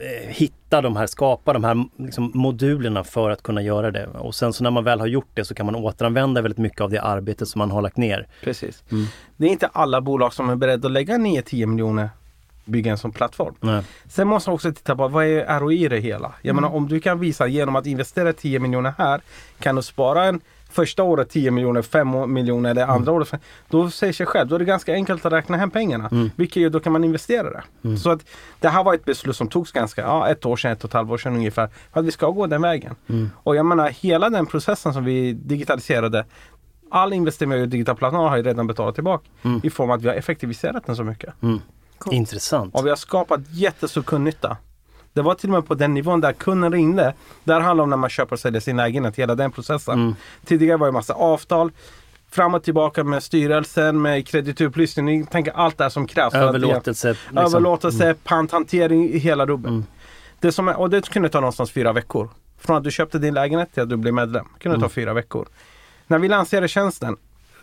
eh, 0.00 0.28
hitta 0.28 0.82
de 0.82 0.96
här, 0.96 1.06
skapa 1.06 1.52
de 1.52 1.64
här 1.64 1.84
liksom, 1.96 2.30
modulerna 2.34 3.04
för 3.04 3.30
att 3.30 3.42
kunna 3.42 3.62
göra 3.62 3.90
det. 3.90 4.06
Och 4.06 4.34
sen 4.34 4.52
så 4.52 4.62
när 4.64 4.70
man 4.70 4.84
väl 4.84 5.00
har 5.00 5.06
gjort 5.06 5.30
det 5.34 5.44
så 5.44 5.54
kan 5.54 5.66
man 5.66 5.74
återanvända 5.74 6.42
väldigt 6.42 6.58
mycket 6.58 6.80
av 6.80 6.90
det 6.90 7.02
arbete 7.02 7.46
som 7.46 7.58
man 7.58 7.70
har 7.70 7.82
lagt 7.82 7.96
ner. 7.96 8.28
Precis. 8.42 8.84
Mm. 8.90 9.06
Det 9.36 9.46
är 9.46 9.50
inte 9.50 9.66
alla 9.66 10.00
bolag 10.00 10.34
som 10.34 10.50
är 10.50 10.56
beredda 10.56 10.86
att 10.86 10.92
lägga 10.92 11.14
9-10 11.14 11.66
miljoner 11.66 12.10
bygga 12.66 12.90
en 12.90 12.98
sån 12.98 13.12
plattform. 13.12 13.54
Nej. 13.60 13.82
Sen 14.08 14.28
måste 14.28 14.50
man 14.50 14.54
också 14.54 14.72
titta 14.72 14.96
på 14.96 15.08
vad 15.08 15.24
är 15.24 15.60
ROI 15.60 15.84
i 15.84 15.88
det 15.88 15.98
hela? 16.00 16.34
Jag 16.42 16.54
menar 16.54 16.74
om 16.74 16.88
du 16.88 17.00
kan 17.00 17.20
visa 17.20 17.46
genom 17.46 17.76
att 17.76 17.86
investera 17.86 18.32
10 18.32 18.58
miljoner 18.58 18.94
här 18.98 19.20
kan 19.58 19.76
du 19.76 19.82
spara 19.82 20.24
en 20.24 20.40
första 20.70 21.02
året 21.02 21.30
10 21.30 21.50
miljoner, 21.50 21.82
5 21.82 22.32
miljoner 22.32 22.70
eller 22.70 22.86
andra 22.86 23.12
året. 23.12 23.32
Då 23.68 23.90
säger 23.90 24.12
sig 24.12 24.26
själv, 24.26 24.48
då 24.48 24.54
är 24.54 24.58
det 24.58 24.64
ganska 24.64 24.92
enkelt 24.92 25.26
att 25.26 25.32
räkna 25.32 25.56
hem 25.56 25.70
pengarna. 25.70 26.30
Vilket 26.36 26.62
gör 26.62 26.70
då 26.70 26.80
kan 26.80 26.92
man 26.92 27.04
investera 27.04 27.50
det. 27.50 27.96
Så 27.96 28.10
att 28.10 28.20
det 28.60 28.68
här 28.68 28.84
var 28.84 28.94
ett 28.94 29.04
beslut 29.04 29.36
som 29.36 29.48
togs 29.48 29.72
ganska, 29.72 30.00
ja 30.00 30.28
ett 30.28 30.46
år 30.46 30.56
sedan, 30.56 30.72
ett 30.72 30.84
och 30.84 30.90
ett 30.90 30.94
halvt 30.94 31.10
år 31.10 31.18
sedan 31.18 31.34
ungefär. 31.34 31.68
För 31.92 32.00
att 32.00 32.06
vi 32.06 32.12
ska 32.12 32.30
gå 32.30 32.46
den 32.46 32.62
vägen. 32.62 32.94
Och 33.34 33.56
jag 33.56 33.66
menar 33.66 33.88
hela 33.88 34.30
den 34.30 34.46
processen 34.46 34.92
som 34.92 35.04
vi 35.04 35.32
digitaliserade 35.32 36.24
All 36.90 37.12
investering 37.12 37.52
i 37.52 37.66
digital 37.66 37.96
plattform 37.96 38.22
har 38.28 38.36
ju 38.36 38.42
redan 38.42 38.66
betalat 38.66 38.94
tillbaka 38.94 39.28
i 39.62 39.70
form 39.70 39.90
av 39.90 39.96
att 39.96 40.02
vi 40.02 40.08
har 40.08 40.14
effektiviserat 40.14 40.86
den 40.86 40.96
så 40.96 41.04
mycket. 41.04 41.34
Intressant. 42.10 42.74
Och 42.74 42.86
vi 42.86 42.88
har 42.88 42.96
skapat 42.96 43.40
jättestor 43.50 44.02
kundnytta. 44.02 44.56
Det 45.16 45.22
var 45.22 45.34
till 45.34 45.48
och 45.48 45.54
med 45.54 45.66
på 45.66 45.74
den 45.74 45.94
nivån 45.94 46.20
där 46.20 46.32
kunden 46.32 46.72
ringde. 46.72 47.14
Där 47.44 47.60
handlar 47.60 47.74
det 47.76 47.82
om 47.82 47.90
när 47.90 47.96
man 47.96 48.10
köper 48.10 48.32
och 48.32 48.40
säljer 48.40 48.60
sin 48.60 48.76
lägenhet, 48.76 49.16
hela 49.16 49.34
den 49.34 49.50
processen. 49.50 49.98
Tidigare 50.44 50.76
var 50.76 50.86
det 50.86 50.92
massa 50.92 51.14
avtal. 51.14 51.70
Fram 52.30 52.54
och 52.54 52.62
tillbaka 52.64 53.04
med 53.04 53.22
styrelsen, 53.22 54.02
med 54.02 54.26
kreditupplysning. 54.28 55.04
Ni 55.06 55.26
tänker 55.26 55.52
allt 55.52 55.78
det 55.78 55.84
här 55.84 55.88
som 55.88 56.06
krävs. 56.06 56.32
för 56.32 56.38
att- 56.38 56.54
Överlåtelse. 56.66 57.08
Liksom. 57.08 57.38
Överlåtelse, 57.38 58.14
panthantering, 58.24 59.08
i 59.10 59.18
hela 59.18 59.46
rubben. 59.46 59.86
Det 60.40 60.52
som 60.52 60.68
är, 60.68 60.76
och 60.80 60.90
det 60.90 61.08
kunde 61.08 61.28
ta 61.28 61.40
någonstans 61.40 61.70
fyra 61.70 61.92
veckor. 61.92 62.28
Från 62.58 62.76
att 62.76 62.84
du 62.84 62.90
köpte 62.90 63.18
din 63.18 63.34
lägenhet 63.34 63.72
till 63.74 63.82
att 63.82 63.88
du 63.88 63.96
blev 63.96 64.14
medlem. 64.14 64.46
Det 64.54 64.60
kunde 64.62 64.80
ta 64.80 64.88
fyra 64.88 65.12
veckor. 65.14 65.46
När 66.06 66.18
vi 66.18 66.28
lanserade 66.28 66.68
tjänsten, 66.68 67.16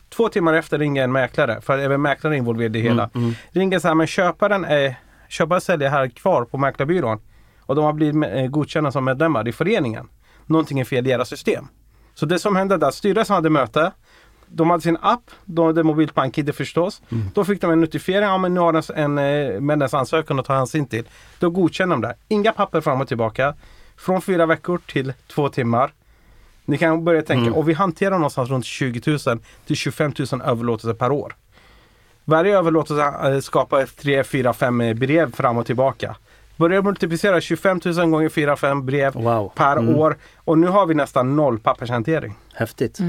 två 0.10 0.30
timmar 0.30 0.54
efter 0.54 0.80
ringer 0.80 1.04
en 1.04 1.12
mäklare, 1.12 1.62
för 1.62 1.78
även 1.78 2.02
mäklaren 2.02 2.34
är 2.34 2.38
involverad 2.38 2.76
i 2.76 2.82
det 2.82 2.88
hela. 2.90 3.10
Ringer 3.52 3.80
så 3.80 3.88
här, 3.88 3.96
men 3.96 4.08
köparen 4.08 4.66
är, 4.66 4.96
köpare 5.30 5.62
säljer 5.62 5.90
här 5.90 6.08
kvar 6.08 6.46
på 6.46 6.58
mäklarbyrån. 6.58 7.20
Och 7.66 7.76
de 7.76 7.86
har 7.86 7.94
blivit 7.94 8.24
eh, 8.32 8.48
godkända 8.48 8.92
som 8.92 9.06
medlemmar 9.06 9.48
i 9.48 9.52
föreningen. 9.52 10.08
Någonting 10.46 10.80
är 10.80 10.86
fel 10.86 11.08
i 11.08 11.10
deras 11.10 11.30
system. 11.30 11.68
Så 12.14 12.26
det 12.26 12.40
som 12.40 12.56
hände 12.56 12.78
där, 12.78 12.92
styrelsen 12.92 13.36
hade 13.36 13.50
möte. 13.50 13.92
De 14.48 14.70
hade 14.70 14.82
sin 14.82 14.98
app, 15.02 15.32
de 15.46 15.66
hade 15.66 15.84
mobilt 15.84 16.14
bank-id 16.14 16.56
förstås. 16.56 17.02
Då 17.34 17.44
fick 17.46 17.62
de 17.62 17.72
en 17.72 17.82
notifiering, 17.82 18.28
ja 18.28 18.38
men 18.38 18.54
nu 18.54 18.60
har 18.60 18.74
de 18.74 18.82
en 18.96 19.18
eh, 19.18 19.60
medlemsansökan 19.60 20.40
att 20.40 20.46
ta 20.46 20.54
hänsyn 20.56 20.86
till. 20.86 21.04
Då 21.40 21.50
godkände 21.50 21.96
de 21.96 22.02
det. 22.02 22.16
Inga 22.28 22.52
papper 22.52 22.82
fram 22.82 23.02
och 23.02 23.08
tillbaka. 23.08 23.56
Från 23.98 24.22
fyra 24.22 24.46
veckor 24.46 24.80
till 24.88 25.14
två 25.28 25.50
timmar. 25.50 25.94
Ni 26.66 26.78
kan 26.78 27.04
börja 27.04 27.22
tänka, 27.22 27.54
och 27.54 27.70
vi 27.70 27.74
hanterar 27.74 28.16
någonstans 28.16 28.50
runt 28.50 28.66
20 28.66 29.18
000 29.28 29.40
till 29.66 29.76
25 29.76 30.14
000 30.32 30.42
överlåtelser 30.42 30.94
per 30.94 31.12
år. 31.12 31.36
Varje 32.26 32.58
överlåtelse 32.58 33.04
eh, 33.04 33.40
skapar 33.40 33.86
3, 33.86 34.24
4, 34.24 34.54
5 34.54 34.78
brev 34.78 35.32
fram 35.32 35.58
och 35.58 35.66
tillbaka. 35.66 36.16
Börjar 36.58 36.82
multiplicera 36.82 37.42
25 37.42 37.80
000 37.86 38.10
gånger 38.10 38.30
4, 38.30 38.56
5 38.56 38.86
brev 38.86 39.14
Wow. 39.14 39.52
per 39.56 39.78
Mm. 39.78 39.96
år. 39.96 40.18
Och 40.38 40.58
nu 40.58 40.68
har 40.68 40.86
vi 40.86 40.94
nästan 40.94 41.36
noll 41.36 41.60
pappershantering. 41.60 42.34
Häftigt. 42.54 43.00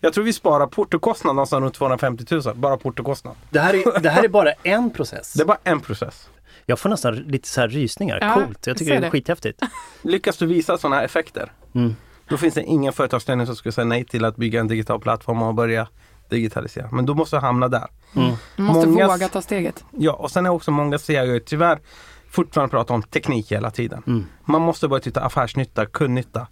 Jag 0.00 0.12
tror 0.12 0.24
vi 0.24 0.32
sparar 0.32 0.66
portokostnad 0.66 1.34
någonstans 1.36 1.62
runt 1.62 1.74
250 1.74 2.24
000. 2.30 2.42
Bara 2.56 2.76
portokostnad. 2.76 3.34
Det, 3.50 3.60
här 3.60 3.74
är, 3.74 4.00
det 4.00 4.10
här 4.10 4.24
är 4.24 4.28
bara 4.28 4.52
en 4.62 4.90
process. 4.90 5.32
Det 5.32 5.42
är 5.42 5.46
bara 5.46 5.58
en 5.64 5.80
process. 5.80 6.28
Jag 6.66 6.78
får 6.78 6.88
nästan 6.88 7.14
lite 7.14 7.48
så 7.48 7.60
här 7.60 7.68
rysningar. 7.68 8.18
Ja, 8.20 8.34
Coolt. 8.34 8.66
Jag 8.66 8.70
jag 8.72 8.78
tycker 8.78 8.90
det 8.92 8.96
är 8.98 9.00
det. 9.00 9.10
skithäftigt. 9.10 9.62
Lyckas 10.02 10.36
du 10.36 10.46
visa 10.46 10.78
sådana 10.78 10.96
här 10.96 11.04
effekter, 11.04 11.52
Mm. 11.74 11.96
då 12.28 12.36
finns 12.36 12.54
det 12.54 12.62
ingen 12.62 12.92
företagsledning 12.92 13.46
som 13.46 13.56
skulle 13.56 13.72
säga 13.72 13.84
nej 13.84 14.04
till 14.04 14.24
att 14.24 14.36
bygga 14.36 14.60
en 14.60 14.68
digital 14.68 15.00
plattform 15.00 15.42
och 15.42 15.54
börja 15.54 15.88
digitalisera. 16.28 16.88
Men 16.92 17.06
då 17.06 17.14
måste 17.14 17.36
du 17.36 17.40
hamna 17.40 17.68
där. 17.68 17.86
Man 18.12 18.36
måste 18.56 18.88
Många- 18.88 19.06
våga 19.08 19.28
ta 19.28 19.42
steget. 19.42 19.84
Ja, 19.90 20.12
och 20.12 20.30
sen 20.30 20.46
är 20.46 20.50
också 20.50 20.70
många 20.70 20.98
säger 20.98 21.38
tyvärr 21.40 21.78
fortfarande 22.30 22.70
pratar 22.70 22.94
om 22.94 23.02
teknik 23.02 23.52
hela 23.52 23.70
tiden. 23.70 24.26
Man 24.44 24.62
måste 24.62 24.88
börja 24.88 25.00
titta 25.00 25.20
affärsnytta, 25.20 25.86
kundnytta. 25.86 26.46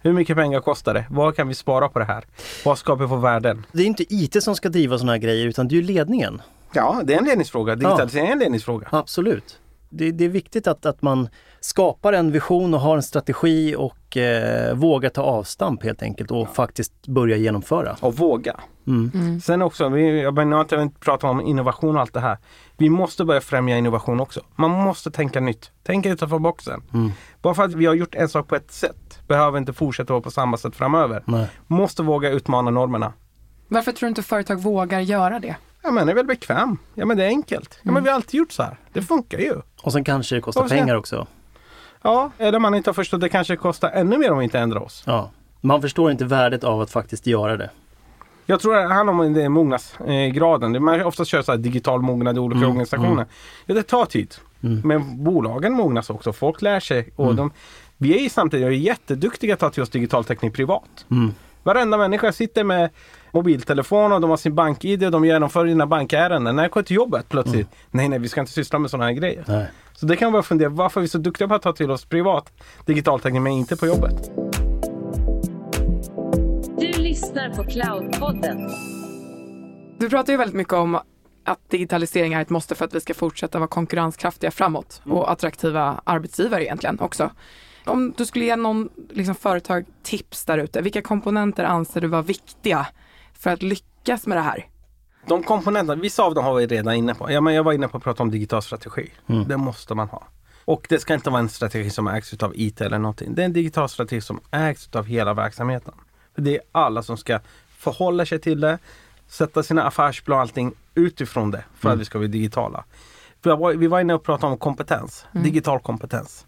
Hur 0.00 0.12
mycket 0.12 0.36
pengar 0.36 0.60
kostar 0.60 0.94
det? 0.94 1.06
Vad 1.10 1.36
kan 1.36 1.48
vi 1.48 1.54
spara 1.54 1.88
på 1.88 1.98
det 1.98 2.04
här? 2.04 2.24
Vad 2.64 2.78
skapar 2.78 3.04
vi 3.04 3.08
för 3.08 3.16
värden? 3.16 3.66
Det 3.72 3.82
är 3.82 3.86
inte 3.86 4.14
IT 4.14 4.42
som 4.42 4.56
ska 4.56 4.68
driva 4.68 4.98
sådana 4.98 5.12
här 5.12 5.18
grejer 5.18 5.46
utan 5.46 5.68
det 5.68 5.74
är 5.74 5.76
ju 5.76 5.82
ledningen. 5.82 6.42
Ja, 6.72 7.00
det 7.04 7.14
är 7.14 7.18
en 7.18 7.24
ledningsfråga. 7.24 7.74
Digitalisering 7.74 8.28
är 8.28 8.32
en 8.32 8.38
ledningsfråga. 8.38 8.88
Absolut. 8.90 9.58
Det, 9.90 10.10
det 10.10 10.24
är 10.24 10.28
viktigt 10.28 10.66
att, 10.66 10.86
att 10.86 11.02
man 11.02 11.28
skapar 11.60 12.12
en 12.12 12.32
vision 12.32 12.74
och 12.74 12.80
har 12.80 12.96
en 12.96 13.02
strategi 13.02 13.76
och 13.76 14.16
eh, 14.16 14.74
vågar 14.74 15.10
ta 15.10 15.22
avstamp 15.22 15.82
helt 15.82 16.02
enkelt 16.02 16.30
och 16.30 16.48
faktiskt 16.48 17.06
börja 17.06 17.36
genomföra. 17.36 17.96
Och 18.00 18.16
våga. 18.16 18.60
Mm. 18.86 19.40
Sen 19.40 19.62
också, 19.62 19.88
vi, 19.88 20.22
jag 20.22 20.34
menar 20.34 20.60
inte 20.60 20.82
att 20.82 21.00
prata 21.00 21.26
om 21.26 21.40
innovation 21.40 21.94
och 21.94 22.00
allt 22.00 22.14
det 22.14 22.20
här. 22.20 22.38
Vi 22.80 22.90
måste 22.90 23.24
börja 23.24 23.40
främja 23.40 23.78
innovation 23.78 24.20
också. 24.20 24.40
Man 24.56 24.70
måste 24.70 25.10
tänka 25.10 25.40
nytt. 25.40 25.70
Tänka 25.82 26.10
utanför 26.10 26.38
boxen. 26.38 26.82
Mm. 26.94 27.10
Bara 27.42 27.54
för 27.54 27.62
att 27.62 27.74
vi 27.74 27.86
har 27.86 27.94
gjort 27.94 28.14
en 28.14 28.28
sak 28.28 28.48
på 28.48 28.56
ett 28.56 28.72
sätt 28.72 29.18
behöver 29.28 29.58
inte 29.58 29.72
fortsätta 29.72 30.12
vara 30.12 30.20
på 30.22 30.30
samma 30.30 30.56
sätt 30.56 30.76
framöver. 30.76 31.22
Nej. 31.24 31.48
Måste 31.66 32.02
våga 32.02 32.30
utmana 32.30 32.70
normerna. 32.70 33.12
Varför 33.68 33.92
tror 33.92 34.06
du 34.06 34.08
inte 34.08 34.22
företag 34.22 34.62
vågar 34.62 35.00
göra 35.00 35.38
det? 35.38 35.56
Ja 35.82 35.90
men 35.90 36.06
det 36.06 36.12
är 36.12 36.16
väl 36.16 36.26
bekväm. 36.26 36.78
Ja 36.94 37.06
men 37.06 37.16
det 37.16 37.24
är 37.24 37.28
enkelt. 37.28 37.80
Ja 37.82 37.92
men 37.92 38.02
vi 38.02 38.08
har 38.08 38.14
alltid 38.16 38.38
gjort 38.38 38.52
så 38.52 38.62
här. 38.62 38.76
Det 38.92 39.02
funkar 39.02 39.38
ju. 39.38 39.54
Och 39.82 39.92
sen 39.92 40.04
kanske 40.04 40.34
det 40.34 40.40
kostar 40.40 40.66
ska- 40.66 40.76
pengar 40.76 40.94
också. 40.94 41.26
Ja, 42.02 42.30
eller 42.38 42.58
man 42.58 42.74
inte 42.74 42.90
har 42.90 42.94
förstått 42.94 43.20
det 43.20 43.28
kanske 43.28 43.56
kostar 43.56 43.90
ännu 43.90 44.18
mer 44.18 44.30
om 44.32 44.38
vi 44.38 44.44
inte 44.44 44.58
ändrar 44.58 44.80
oss. 44.80 45.02
Ja. 45.06 45.30
Man 45.60 45.80
förstår 45.82 46.10
inte 46.10 46.24
värdet 46.24 46.64
av 46.64 46.80
att 46.80 46.90
faktiskt 46.90 47.26
göra 47.26 47.56
det. 47.56 47.70
Jag 48.50 48.60
tror 48.60 48.74
det 48.74 48.94
handlar 48.94 49.14
om 49.14 49.34
det 49.34 49.48
mognadsgraden. 49.48 50.84
Man 50.84 51.02
ofta 51.02 51.24
kör 51.24 51.42
så 51.42 51.56
digital 51.56 52.02
mognad 52.02 52.36
i 52.36 52.40
olika 52.40 52.66
organisationer. 52.66 53.26
Ja, 53.66 53.74
det 53.74 53.82
tar 53.82 54.04
tid. 54.04 54.34
Men 54.60 55.24
bolagen 55.24 55.72
mognas 55.72 56.10
också. 56.10 56.32
Folk 56.32 56.62
lär 56.62 56.80
sig. 56.80 57.08
Och 57.16 57.34
de, 57.34 57.50
vi 57.96 58.18
är 58.18 58.22
ju 58.22 58.28
samtidigt 58.28 58.78
jätteduktiga 58.78 59.54
att 59.54 59.60
ta 59.60 59.70
till 59.70 59.82
oss 59.82 59.90
digital 59.90 60.24
teknik 60.24 60.54
privat. 60.54 61.06
Mm. 61.10 61.34
Varenda 61.62 61.98
människa 61.98 62.32
sitter 62.32 62.64
med 62.64 62.90
mobiltelefon 63.32 64.12
och 64.12 64.20
de 64.20 64.30
har 64.30 64.36
sin 64.36 64.54
bank-id 64.54 65.04
och 65.04 65.10
de 65.10 65.24
genomför 65.24 65.64
dina 65.64 65.86
bankärenden. 65.86 66.56
När 66.56 66.62
jag 66.62 66.70
går 66.70 66.82
till 66.82 66.96
jobbet 66.96 67.28
plötsligt. 67.28 67.68
Nej, 67.90 68.08
nej, 68.08 68.18
vi 68.18 68.28
ska 68.28 68.40
inte 68.40 68.52
syssla 68.52 68.78
med 68.78 68.90
sådana 68.90 69.04
här 69.04 69.12
grejer. 69.12 69.44
Nej. 69.46 69.66
Så 69.94 70.06
det 70.06 70.16
kan 70.16 70.26
man 70.26 70.32
bara 70.32 70.42
fundera, 70.42 70.68
varför 70.68 71.00
är 71.00 71.02
vi 71.02 71.08
så 71.08 71.18
duktiga 71.18 71.48
på 71.48 71.54
att 71.54 71.62
ta 71.62 71.72
till 71.72 71.90
oss 71.90 72.04
privat 72.04 72.52
digital 72.86 73.20
teknik 73.20 73.42
men 73.42 73.52
inte 73.52 73.76
på 73.76 73.86
jobbet? 73.86 74.30
Du 77.28 77.34
lyssnar 77.34 77.64
på 77.64 77.70
Cloudpodden. 77.70 78.70
Du 79.98 80.10
pratar 80.10 80.32
ju 80.32 80.36
väldigt 80.36 80.56
mycket 80.56 80.72
om 80.72 80.94
att 81.44 81.70
digitalisering 81.70 82.32
är 82.32 82.42
ett 82.42 82.50
måste 82.50 82.74
för 82.74 82.84
att 82.84 82.94
vi 82.94 83.00
ska 83.00 83.14
fortsätta 83.14 83.58
vara 83.58 83.68
konkurrenskraftiga 83.68 84.50
framåt 84.50 85.02
och 85.04 85.30
attraktiva 85.30 86.00
arbetsgivare 86.04 86.64
egentligen 86.64 87.00
också. 87.00 87.30
Om 87.86 88.14
du 88.16 88.26
skulle 88.26 88.44
ge 88.44 88.56
någon 88.56 88.88
liksom, 89.10 89.34
företag 89.34 89.84
tips 90.02 90.44
där 90.44 90.58
ute, 90.58 90.80
vilka 90.82 91.02
komponenter 91.02 91.64
anser 91.64 92.00
du 92.00 92.06
vara 92.06 92.22
viktiga 92.22 92.86
för 93.32 93.50
att 93.50 93.62
lyckas 93.62 94.26
med 94.26 94.38
det 94.38 94.42
här? 94.42 94.66
De 95.26 95.42
komponenterna, 95.42 96.02
vissa 96.02 96.22
av 96.22 96.34
dem 96.34 96.44
har 96.44 96.54
vi 96.54 96.66
redan 96.66 96.94
inne 96.94 97.14
på. 97.14 97.30
Ja, 97.30 97.40
men 97.40 97.54
jag 97.54 97.64
var 97.64 97.72
inne 97.72 97.88
på 97.88 97.96
att 97.96 98.04
prata 98.04 98.22
om 98.22 98.30
digital 98.30 98.62
strategi. 98.62 99.12
Det 99.46 99.56
måste 99.56 99.94
man 99.94 100.08
ha. 100.08 100.26
Och 100.64 100.86
det 100.88 100.98
ska 100.98 101.14
inte 101.14 101.30
vara 101.30 101.40
en 101.40 101.48
strategi 101.48 101.90
som 101.90 102.08
ägs 102.08 102.42
av 102.42 102.52
IT 102.54 102.80
eller 102.80 102.98
någonting. 102.98 103.34
Det 103.34 103.42
är 103.42 103.46
en 103.46 103.52
digital 103.52 103.88
strategi 103.88 104.20
som 104.20 104.40
ägs 104.50 104.88
av 104.92 105.04
hela 105.04 105.34
verksamheten. 105.34 105.94
Det 106.38 106.56
är 106.56 106.62
alla 106.72 107.02
som 107.02 107.16
ska 107.16 107.40
förhålla 107.78 108.26
sig 108.26 108.38
till 108.38 108.60
det, 108.60 108.78
sätta 109.28 109.62
sina 109.62 109.82
affärsplan 109.82 110.36
och 110.36 110.42
allting 110.42 110.72
utifrån 110.94 111.50
det 111.50 111.64
för 111.74 111.90
att 111.90 111.98
vi 111.98 112.04
ska 112.04 112.18
bli 112.18 112.28
digitala. 112.28 112.84
För 113.42 113.76
Vi 113.76 113.86
var 113.86 114.00
inne 114.00 114.14
och 114.14 114.22
pratade 114.22 114.52
om 114.52 114.58
kompetens, 114.58 115.26
digital 115.32 115.80
kompetens. 115.80 116.46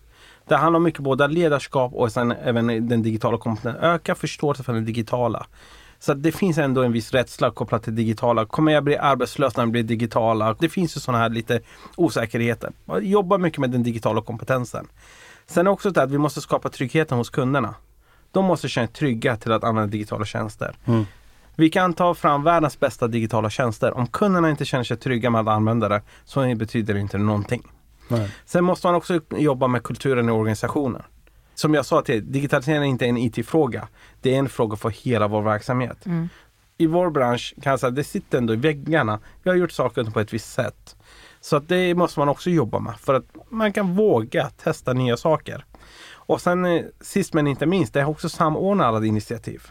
Det 0.49 0.57
handlar 0.57 0.81
mycket 0.81 1.01
både 1.01 1.25
om 1.25 1.31
ledarskap 1.31 1.93
och 1.95 2.13
sen 2.13 2.33
även 2.33 2.89
den 2.89 3.03
digitala 3.03 3.39
kompetensen. 3.39 3.83
Öka 3.83 4.15
förståelse 4.15 4.63
för 4.63 4.73
det 4.73 4.81
digitala. 4.81 5.47
Så 5.99 6.15
det 6.15 6.33
finns 6.33 6.59
ändå 6.59 6.83
en 6.83 6.93
viss 6.93 7.13
rädsla 7.13 7.51
kopplat 7.51 7.83
till 7.83 7.95
digitala. 7.95 8.47
Kommer 8.47 8.73
jag 8.73 8.85
bli 8.85 8.97
arbetslös 8.97 9.57
när 9.57 9.65
jag 9.65 9.71
blir 9.71 9.83
digitala? 9.83 10.57
Det 10.59 10.69
finns 10.69 10.97
ju 10.97 11.01
sådana 11.01 11.23
här 11.23 11.31
lite 11.31 11.61
osäkerheter. 11.97 12.73
Jobba 13.01 13.39
mycket 13.39 13.59
med 13.59 13.71
den 13.71 13.83
digitala 13.83 14.23
kompetensen. 14.23 14.87
Sen 15.47 15.67
är 15.67 15.71
också 15.71 15.91
det 15.91 16.03
att 16.03 16.11
vi 16.11 16.19
måste 16.19 16.41
skapa 16.41 16.69
tryggheten 16.69 17.19
hos 17.19 17.31
kunderna. 17.31 17.75
De 18.33 18.45
måste 18.45 18.69
känna 18.69 18.87
sig 18.87 18.95
trygga 18.95 19.37
till 19.37 19.53
att 19.53 19.65
använda 19.65 19.91
digitala 19.91 20.25
tjänster. 20.25 20.77
Vi 21.57 21.71
kan 21.71 21.95
ta 21.95 22.15
fram 22.15 22.43
världens 22.43 22.81
bästa 22.81 23.09
digitala 23.09 23.51
tjänster. 23.51 23.97
Om 23.97 24.07
kunderna 24.07 24.51
inte 24.51 24.65
känner 24.65 24.85
sig 24.85 24.97
trygga 24.97 25.31
med 25.31 25.41
att 25.41 25.49
använda 25.49 25.89
det 25.89 26.03
så 26.25 26.55
betyder 26.55 26.95
det 26.95 27.01
inte 27.01 27.19
någonting. 27.19 27.63
Nej. 28.09 28.31
Sen 28.45 28.65
måste 28.65 28.87
man 28.87 28.95
också 28.95 29.21
jobba 29.31 29.67
med 29.67 29.83
kulturen 29.83 30.29
i 30.29 30.33
organisationen. 30.33 31.03
Som 31.55 31.75
jag 31.75 31.87
sa 31.87 32.03
till 32.03 32.33
digitalisering 32.33 32.83
är 32.83 32.87
inte 32.87 33.07
en 33.07 33.17
IT-fråga. 33.17 33.89
Det 34.21 34.35
är 34.35 34.39
en 34.39 34.49
fråga 34.49 34.77
för 34.77 34.91
hela 34.91 35.29
vår 35.29 35.43
verksamhet. 35.43 36.07
I 36.79 36.87
vår 36.87 37.11
bransch 37.11 37.55
kan 37.63 37.71
jag 37.71 37.81
säga 37.81 37.91
det 37.91 38.05
sitter 38.05 38.39
ändå 38.39 38.53
i 38.53 38.57
väggarna. 38.57 39.19
Vi 39.43 39.51
har 39.51 39.57
gjort 39.57 39.73
saker 39.73 40.05
på 40.05 40.21
ett 40.21 40.33
visst 40.33 40.53
sätt. 40.53 40.97
Så 41.41 41.57
att 41.57 41.69
det 41.69 41.95
måste 41.95 42.19
man 42.19 42.29
också 42.29 42.51
jobba 42.51 42.79
med 42.79 42.97
för 43.01 43.15
att 43.15 43.25
man 43.49 43.73
kan 43.73 43.97
våga 43.97 44.51
testa 44.51 44.93
nya 44.93 45.17
saker. 45.17 45.65
Och 46.31 46.41
sen 46.41 46.65
eh, 46.65 46.85
sist 47.01 47.35
men 47.35 47.47
inte 47.47 47.67
minst, 47.67 47.95
det 47.95 48.01
är 48.01 48.09
också 48.09 48.29
samordna 48.29 48.87
alla 48.87 49.07
initiativ. 49.07 49.63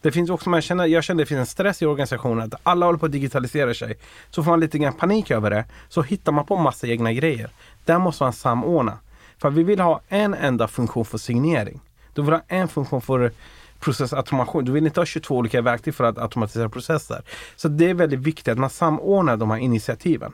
Det 0.00 0.12
finns 0.12 0.30
också, 0.30 0.50
man 0.50 0.62
känner, 0.62 0.86
jag 0.86 1.04
känner 1.04 1.22
det 1.22 1.26
finns 1.26 1.38
en 1.38 1.46
stress 1.46 1.82
i 1.82 1.86
organisationen 1.86 2.44
att 2.44 2.60
alla 2.62 2.86
håller 2.86 2.98
på 2.98 3.06
att 3.06 3.12
digitalisera 3.12 3.74
sig. 3.74 3.98
Så 4.30 4.42
får 4.42 4.50
man 4.50 4.60
lite 4.60 4.78
grann 4.78 4.92
panik 4.92 5.30
över 5.30 5.50
det. 5.50 5.64
Så 5.88 6.02
hittar 6.02 6.32
man 6.32 6.46
på 6.46 6.56
massa 6.56 6.86
egna 6.86 7.12
grejer. 7.12 7.50
Där 7.84 7.98
måste 7.98 8.24
man 8.24 8.32
samordna. 8.32 8.98
För 9.38 9.50
vi 9.50 9.62
vill 9.62 9.80
ha 9.80 10.00
en 10.08 10.34
enda 10.34 10.68
funktion 10.68 11.04
för 11.04 11.18
signering. 11.18 11.80
Du 12.14 12.22
vill 12.22 12.32
ha 12.32 12.42
en 12.48 12.68
funktion 12.68 13.00
för 13.00 13.32
processautomation. 13.80 14.64
Du 14.64 14.72
vill 14.72 14.86
inte 14.86 15.00
ha 15.00 15.06
22 15.06 15.36
olika 15.36 15.62
verktyg 15.62 15.94
för 15.94 16.04
att 16.04 16.18
automatisera 16.18 16.68
processer. 16.68 17.22
Så 17.56 17.68
det 17.68 17.90
är 17.90 17.94
väldigt 17.94 18.20
viktigt 18.20 18.48
att 18.48 18.58
man 18.58 18.70
samordnar 18.70 19.36
de 19.36 19.50
här 19.50 19.58
initiativen. 19.58 20.32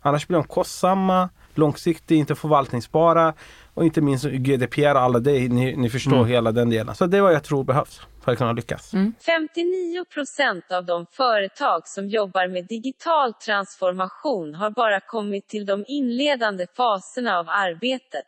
Annars 0.00 0.26
blir 0.26 0.38
de 0.38 0.44
kostsamma, 0.44 1.28
långsiktiga, 1.54 2.18
inte 2.18 2.34
förvaltningsbara 2.34 3.34
och 3.76 3.84
inte 3.84 4.00
minst 4.00 4.24
GDPR 4.24 4.94
och 4.94 5.00
alla 5.00 5.18
det. 5.18 5.48
Ni, 5.48 5.76
ni 5.76 5.90
förstår 5.90 6.24
hela 6.24 6.52
den 6.52 6.70
delen. 6.70 6.94
Så 6.94 7.06
det 7.06 7.16
är 7.16 7.20
vad 7.20 7.34
jag 7.34 7.44
tror 7.44 7.64
behövs 7.64 8.00
för 8.24 8.32
att 8.32 8.38
kunna 8.38 8.52
lyckas. 8.52 8.90
59 9.26 10.04
procent 10.14 10.72
av 10.72 10.86
de 10.86 11.06
företag 11.12 11.88
som 11.88 12.08
jobbar 12.08 12.48
med 12.48 12.66
digital 12.66 13.32
transformation 13.32 14.54
har 14.54 14.70
bara 14.70 15.00
kommit 15.00 15.48
till 15.48 15.66
de 15.66 15.84
inledande 15.88 16.66
faserna 16.76 17.38
av 17.38 17.46
arbetet. 17.48 18.24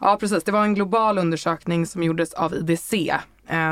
Ja, 0.00 0.16
precis. 0.20 0.44
Det 0.44 0.52
var 0.52 0.62
en 0.62 0.74
global 0.74 1.18
undersökning 1.18 1.86
som 1.86 2.02
gjordes 2.02 2.34
av 2.34 2.54
IDC 2.54 3.12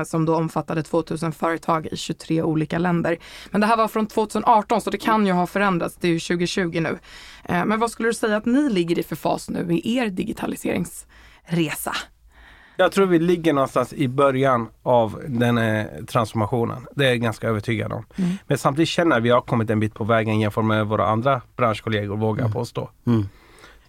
som 0.06 0.24
då 0.24 0.36
omfattade 0.36 0.82
2000 0.82 1.32
företag 1.32 1.86
i 1.86 1.96
23 1.96 2.42
olika 2.42 2.78
länder. 2.78 3.18
Men 3.50 3.60
det 3.60 3.66
här 3.66 3.76
var 3.76 3.88
från 3.88 4.06
2018 4.06 4.80
så 4.80 4.90
det 4.90 4.98
kan 4.98 5.26
ju 5.26 5.32
ha 5.32 5.46
förändrats. 5.46 5.96
Det 6.00 6.08
är 6.08 6.12
ju 6.12 6.20
2020 6.20 6.80
nu. 6.80 6.98
Eh, 7.44 7.64
men 7.64 7.80
vad 7.80 7.90
skulle 7.90 8.08
du 8.08 8.14
säga 8.14 8.36
att 8.36 8.46
ni 8.46 8.70
ligger 8.70 8.98
i 8.98 9.02
för 9.02 9.16
fas 9.16 9.50
nu 9.50 9.66
i 9.70 9.96
er 9.96 10.08
digitaliseringsresa? 10.08 11.92
Jag 12.76 12.92
tror 12.92 13.06
vi 13.06 13.18
ligger 13.18 13.52
någonstans 13.52 13.92
i 13.92 14.08
början 14.08 14.68
av 14.82 15.22
den 15.28 15.58
eh, 15.58 15.86
transformationen. 16.06 16.86
Det 16.96 17.04
är 17.04 17.08
jag 17.08 17.20
ganska 17.20 17.48
övertygad 17.48 17.92
om. 17.92 18.06
Men 18.46 18.58
samtidigt 18.58 18.88
känner 18.88 19.10
jag 19.10 19.18
att 19.18 19.24
vi 19.24 19.30
har 19.30 19.40
kommit 19.40 19.70
en 19.70 19.80
bit 19.80 19.94
på 19.94 20.04
vägen 20.04 20.40
jämfört 20.40 20.64
med 20.64 20.86
våra 20.86 21.06
andra 21.06 21.40
branschkollegor, 21.56 22.16
vågar 22.16 22.44
jag 22.44 22.52
påstå. 22.52 22.90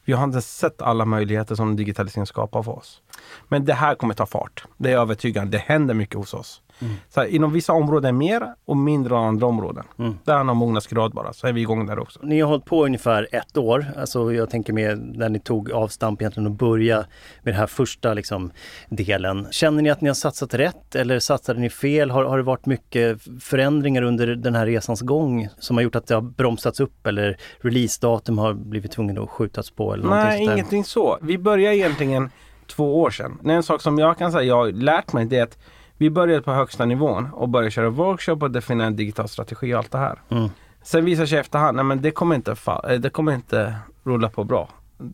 Vi 0.05 0.13
har 0.13 0.23
inte 0.23 0.41
sett 0.41 0.81
alla 0.81 1.05
möjligheter 1.05 1.55
som 1.55 1.75
digitaliseringen 1.75 2.27
skapar 2.27 2.63
för 2.63 2.71
oss. 2.71 3.01
Men 3.47 3.65
det 3.65 3.73
här 3.73 3.95
kommer 3.95 4.13
ta 4.13 4.25
fart. 4.25 4.63
Det 4.77 4.89
är 4.89 4.93
jag 4.93 5.01
övertygad. 5.01 5.47
Det 5.47 5.57
händer 5.57 5.93
mycket 5.93 6.15
hos 6.15 6.33
oss. 6.33 6.61
Så 7.09 7.19
här, 7.19 7.27
inom 7.27 7.53
vissa 7.53 7.73
områden 7.73 8.17
mer 8.17 8.53
och 8.65 8.77
mindre 8.77 9.15
än 9.15 9.23
andra 9.23 9.47
områden. 9.47 9.83
Det 10.23 10.31
handlar 10.31 10.51
om 10.51 10.57
mognadsgrad 10.57 11.13
bara, 11.13 11.33
så 11.33 11.47
är 11.47 11.53
vi 11.53 11.61
igång 11.61 11.85
där 11.85 11.99
också. 11.99 12.19
Ni 12.23 12.41
har 12.41 12.49
hållit 12.49 12.65
på 12.65 12.85
ungefär 12.85 13.27
ett 13.31 13.57
år. 13.57 13.85
Alltså 13.97 14.33
jag 14.33 14.49
tänker 14.49 14.73
med 14.73 14.99
när 15.17 15.29
ni 15.29 15.39
tog 15.39 15.71
avstamp 15.71 16.21
egentligen 16.21 16.47
och 16.47 16.53
börja 16.53 16.97
med 16.97 17.53
den 17.53 17.55
här 17.55 17.67
första 17.67 18.13
liksom, 18.13 18.51
delen. 18.89 19.47
Känner 19.51 19.81
ni 19.81 19.89
att 19.89 20.01
ni 20.01 20.07
har 20.07 20.15
satsat 20.15 20.53
rätt 20.53 20.95
eller 20.95 21.19
satsade 21.19 21.59
ni 21.59 21.69
fel? 21.69 22.11
Har, 22.11 22.23
har 22.23 22.38
det 22.38 22.43
varit 22.43 22.65
mycket 22.65 23.21
förändringar 23.41 24.01
under 24.01 24.27
den 24.27 24.55
här 24.55 24.65
resans 24.65 25.01
gång 25.01 25.49
som 25.59 25.77
har 25.77 25.83
gjort 25.83 25.95
att 25.95 26.07
det 26.07 26.15
har 26.15 26.21
bromsats 26.21 26.79
upp 26.79 27.07
eller 27.07 27.38
releasedatum 27.59 28.38
har 28.38 28.53
blivit 28.53 28.91
tvungen 28.91 29.17
att 29.17 29.29
skjutas 29.29 29.71
på? 29.71 29.93
Eller 29.93 30.07
Nej, 30.07 30.43
ingenting 30.43 30.83
så. 30.83 31.17
Vi 31.21 31.38
började 31.38 31.75
egentligen 31.75 32.29
två 32.67 33.01
år 33.01 33.09
sedan. 33.09 33.39
En 33.45 33.63
sak 33.63 33.81
som 33.81 33.99
jag 33.99 34.17
kan 34.17 34.31
säga 34.31 34.43
jag 34.43 34.55
har 34.55 34.71
lärt 34.71 35.13
mig 35.13 35.25
det 35.25 35.38
är 35.38 35.43
att 35.43 35.57
vi 35.97 36.10
började 36.10 36.41
på 36.41 36.51
högsta 36.51 36.86
nivån 36.86 37.29
och 37.34 37.49
började 37.49 37.71
köra 37.71 37.89
workshop 37.89 38.38
och 38.41 38.51
definiera 38.51 38.88
en 38.88 38.95
digital 38.95 39.27
strategi 39.27 39.73
och 39.73 39.77
allt 39.77 39.91
det 39.91 39.97
här. 39.97 40.21
Mm. 40.29 40.49
Sen 40.84 41.05
visar 41.05 41.25
sig 41.25 41.39
efterhand, 41.39 41.75
nej 41.75 41.86
men 41.86 42.01
det 42.01 42.12
kommer 42.12 42.36
inte, 42.36 42.55
eh, 42.89 42.99
det 42.99 43.10
kommer 43.10 43.34
inte 43.34 43.75
rulla 44.03 44.29
på 44.29 44.43
bra. 44.43 44.69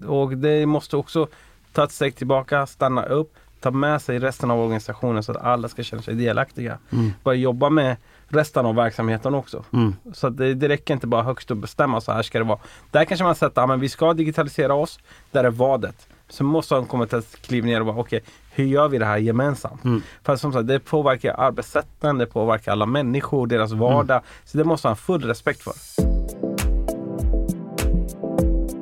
Och 0.07 0.37
det 0.37 0.65
måste 0.65 0.97
också 0.97 1.27
ta 1.73 1.83
ett 1.83 1.91
steg 1.91 2.15
tillbaka, 2.15 2.67
stanna 2.67 3.03
upp, 3.03 3.33
ta 3.59 3.71
med 3.71 4.01
sig 4.01 4.19
resten 4.19 4.51
av 4.51 4.59
organisationen 4.59 5.23
så 5.23 5.31
att 5.31 5.37
alla 5.37 5.67
ska 5.69 5.83
känna 5.83 6.01
sig 6.01 6.15
delaktiga. 6.15 6.77
Börja 7.23 7.39
jobba 7.39 7.69
med 7.69 7.97
resten 8.27 8.65
av 8.65 8.75
verksamheten 8.75 9.33
också. 9.35 9.63
Mm. 9.73 9.95
Så 10.13 10.29
det, 10.29 10.53
det 10.53 10.67
räcker 10.67 10.93
inte 10.93 11.07
bara 11.07 11.23
högst 11.23 11.51
att 11.51 11.57
bestämma 11.57 12.01
så 12.01 12.11
här 12.11 12.21
ska 12.21 12.39
det 12.39 12.45
vara. 12.45 12.59
Där 12.91 13.05
kanske 13.05 13.23
man 13.23 13.35
sätter, 13.35 13.61
ja, 13.61 13.67
men 13.67 13.79
vi 13.79 13.89
ska 13.89 14.13
digitalisera 14.13 14.73
oss, 14.73 14.99
där 15.31 15.43
är 15.43 15.49
vadet. 15.49 16.07
Så 16.31 16.43
måste 16.43 16.73
man 16.73 16.85
komma 16.85 17.05
till 17.05 17.17
ett 17.17 17.41
kliv 17.41 17.65
ner 17.65 17.79
och 17.79 17.85
bara, 17.85 17.97
okej, 17.97 18.23
hur 18.51 18.65
gör 18.65 18.87
vi 18.87 18.97
det 18.97 19.05
här 19.05 19.17
gemensamt? 19.17 19.81
För 20.23 20.35
som 20.35 20.53
sagt, 20.53 20.67
det 20.67 20.79
påverkar 20.79 21.35
arbetssätten, 21.37 22.17
det 22.17 22.25
påverkar 22.25 22.71
alla 22.71 22.85
människor, 22.85 23.47
deras 23.47 23.71
vardag. 23.71 24.21
Så 24.45 24.57
det 24.57 24.63
måste 24.63 24.87
man 24.87 24.91
ha 24.91 24.95
full 24.95 25.23
respekt 25.23 25.61
för. 25.61 25.73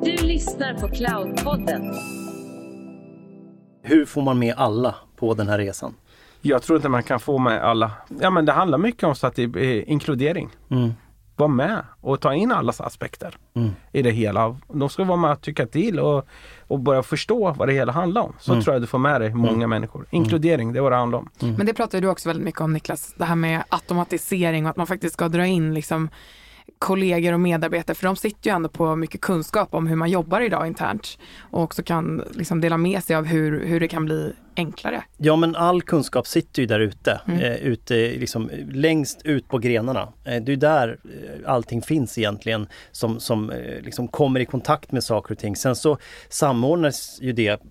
Du 0.04 0.26
lyssnar 0.26 0.74
på 0.74 0.88
Cloudpodden. 0.88 1.94
Hur 3.82 4.04
får 4.04 4.22
man 4.22 4.38
med 4.38 4.54
alla 4.56 4.94
på 5.16 5.34
den 5.34 5.48
här 5.48 5.58
resan? 5.58 5.94
Jag 6.40 6.62
tror 6.62 6.76
inte 6.76 6.88
man 6.88 7.02
kan 7.02 7.20
få 7.20 7.38
med 7.38 7.62
alla. 7.62 7.90
Ja 8.20 8.30
men 8.30 8.46
det 8.46 8.52
handlar 8.52 8.78
mycket 8.78 9.02
om 9.02 9.14
så 9.14 9.26
att 9.26 9.34
det 9.34 9.42
är 9.42 9.88
inkludering. 9.88 10.48
Mm. 10.70 10.92
Var 11.40 11.48
med 11.48 11.82
och 12.00 12.20
ta 12.20 12.34
in 12.34 12.52
allas 12.52 12.80
aspekter 12.80 13.36
Mm. 13.54 13.70
i 13.92 14.02
det 14.02 14.10
hela. 14.10 14.56
De 14.72 14.88
ska 14.88 15.04
vara 15.04 15.16
med 15.16 15.30
och 15.30 15.40
tycka 15.40 15.66
till 15.66 15.98
och, 16.00 16.26
och 16.66 16.80
börja 16.80 17.02
förstå 17.02 17.52
vad 17.52 17.68
det 17.68 17.72
hela 17.72 17.92
handlar 17.92 18.22
om. 18.22 18.32
Så 18.38 18.62
tror 18.62 18.74
jag 18.74 18.82
du 18.82 18.86
får 18.86 18.98
med 18.98 19.20
dig 19.20 19.34
många 19.34 19.66
människor. 19.66 20.06
Inkludering, 20.10 20.72
det 20.72 20.78
är 20.78 20.82
vad 20.82 20.92
det 20.92 20.96
handlar 20.96 21.18
om. 21.18 21.28
Men 21.38 21.66
det 21.66 21.74
pratar 21.74 22.00
du 22.00 22.08
också 22.08 22.28
väldigt 22.28 22.44
mycket 22.44 22.60
om 22.60 22.72
Niklas, 22.72 23.14
det 23.16 23.24
här 23.24 23.34
med 23.36 23.64
automatisering 23.68 24.64
och 24.64 24.70
att 24.70 24.76
man 24.76 24.86
faktiskt 24.86 25.14
ska 25.14 25.28
dra 25.28 25.46
in 25.46 25.74
liksom 25.74 26.08
kollegor 26.80 27.32
och 27.32 27.40
medarbetare, 27.40 27.94
för 27.94 28.06
de 28.06 28.16
sitter 28.16 28.50
ju 28.50 28.56
ändå 28.56 28.68
på 28.68 28.96
mycket 28.96 29.20
kunskap 29.20 29.74
om 29.74 29.86
hur 29.86 29.96
man 29.96 30.10
jobbar 30.10 30.40
idag 30.40 30.66
internt 30.66 31.18
och 31.50 31.62
också 31.62 31.82
kan 31.82 32.24
liksom 32.34 32.60
dela 32.60 32.76
med 32.76 33.04
sig 33.04 33.16
av 33.16 33.24
hur, 33.24 33.66
hur 33.66 33.80
det 33.80 33.88
kan 33.88 34.04
bli 34.04 34.32
enklare. 34.56 35.02
Ja 35.16 35.36
men 35.36 35.56
all 35.56 35.82
kunskap 35.82 36.26
sitter 36.26 36.62
ju 36.62 36.66
där 36.66 36.80
ute, 36.80 37.20
eh, 37.26 37.54
ute 37.54 37.94
liksom, 37.94 38.50
längst 38.72 39.22
ut 39.24 39.48
på 39.48 39.58
grenarna. 39.58 40.12
Eh, 40.24 40.42
det 40.42 40.52
är 40.52 40.56
där 40.56 40.98
eh, 41.04 41.52
allting 41.52 41.82
finns 41.82 42.18
egentligen 42.18 42.66
som, 42.92 43.20
som 43.20 43.50
eh, 43.50 43.80
liksom 43.82 44.08
kommer 44.08 44.40
i 44.40 44.44
kontakt 44.44 44.92
med 44.92 45.04
saker 45.04 45.34
och 45.34 45.38
ting. 45.38 45.56
Sen 45.56 45.76
så 45.76 45.98
samordnas 46.28 47.18
ju 47.22 47.32
det 47.32 47.62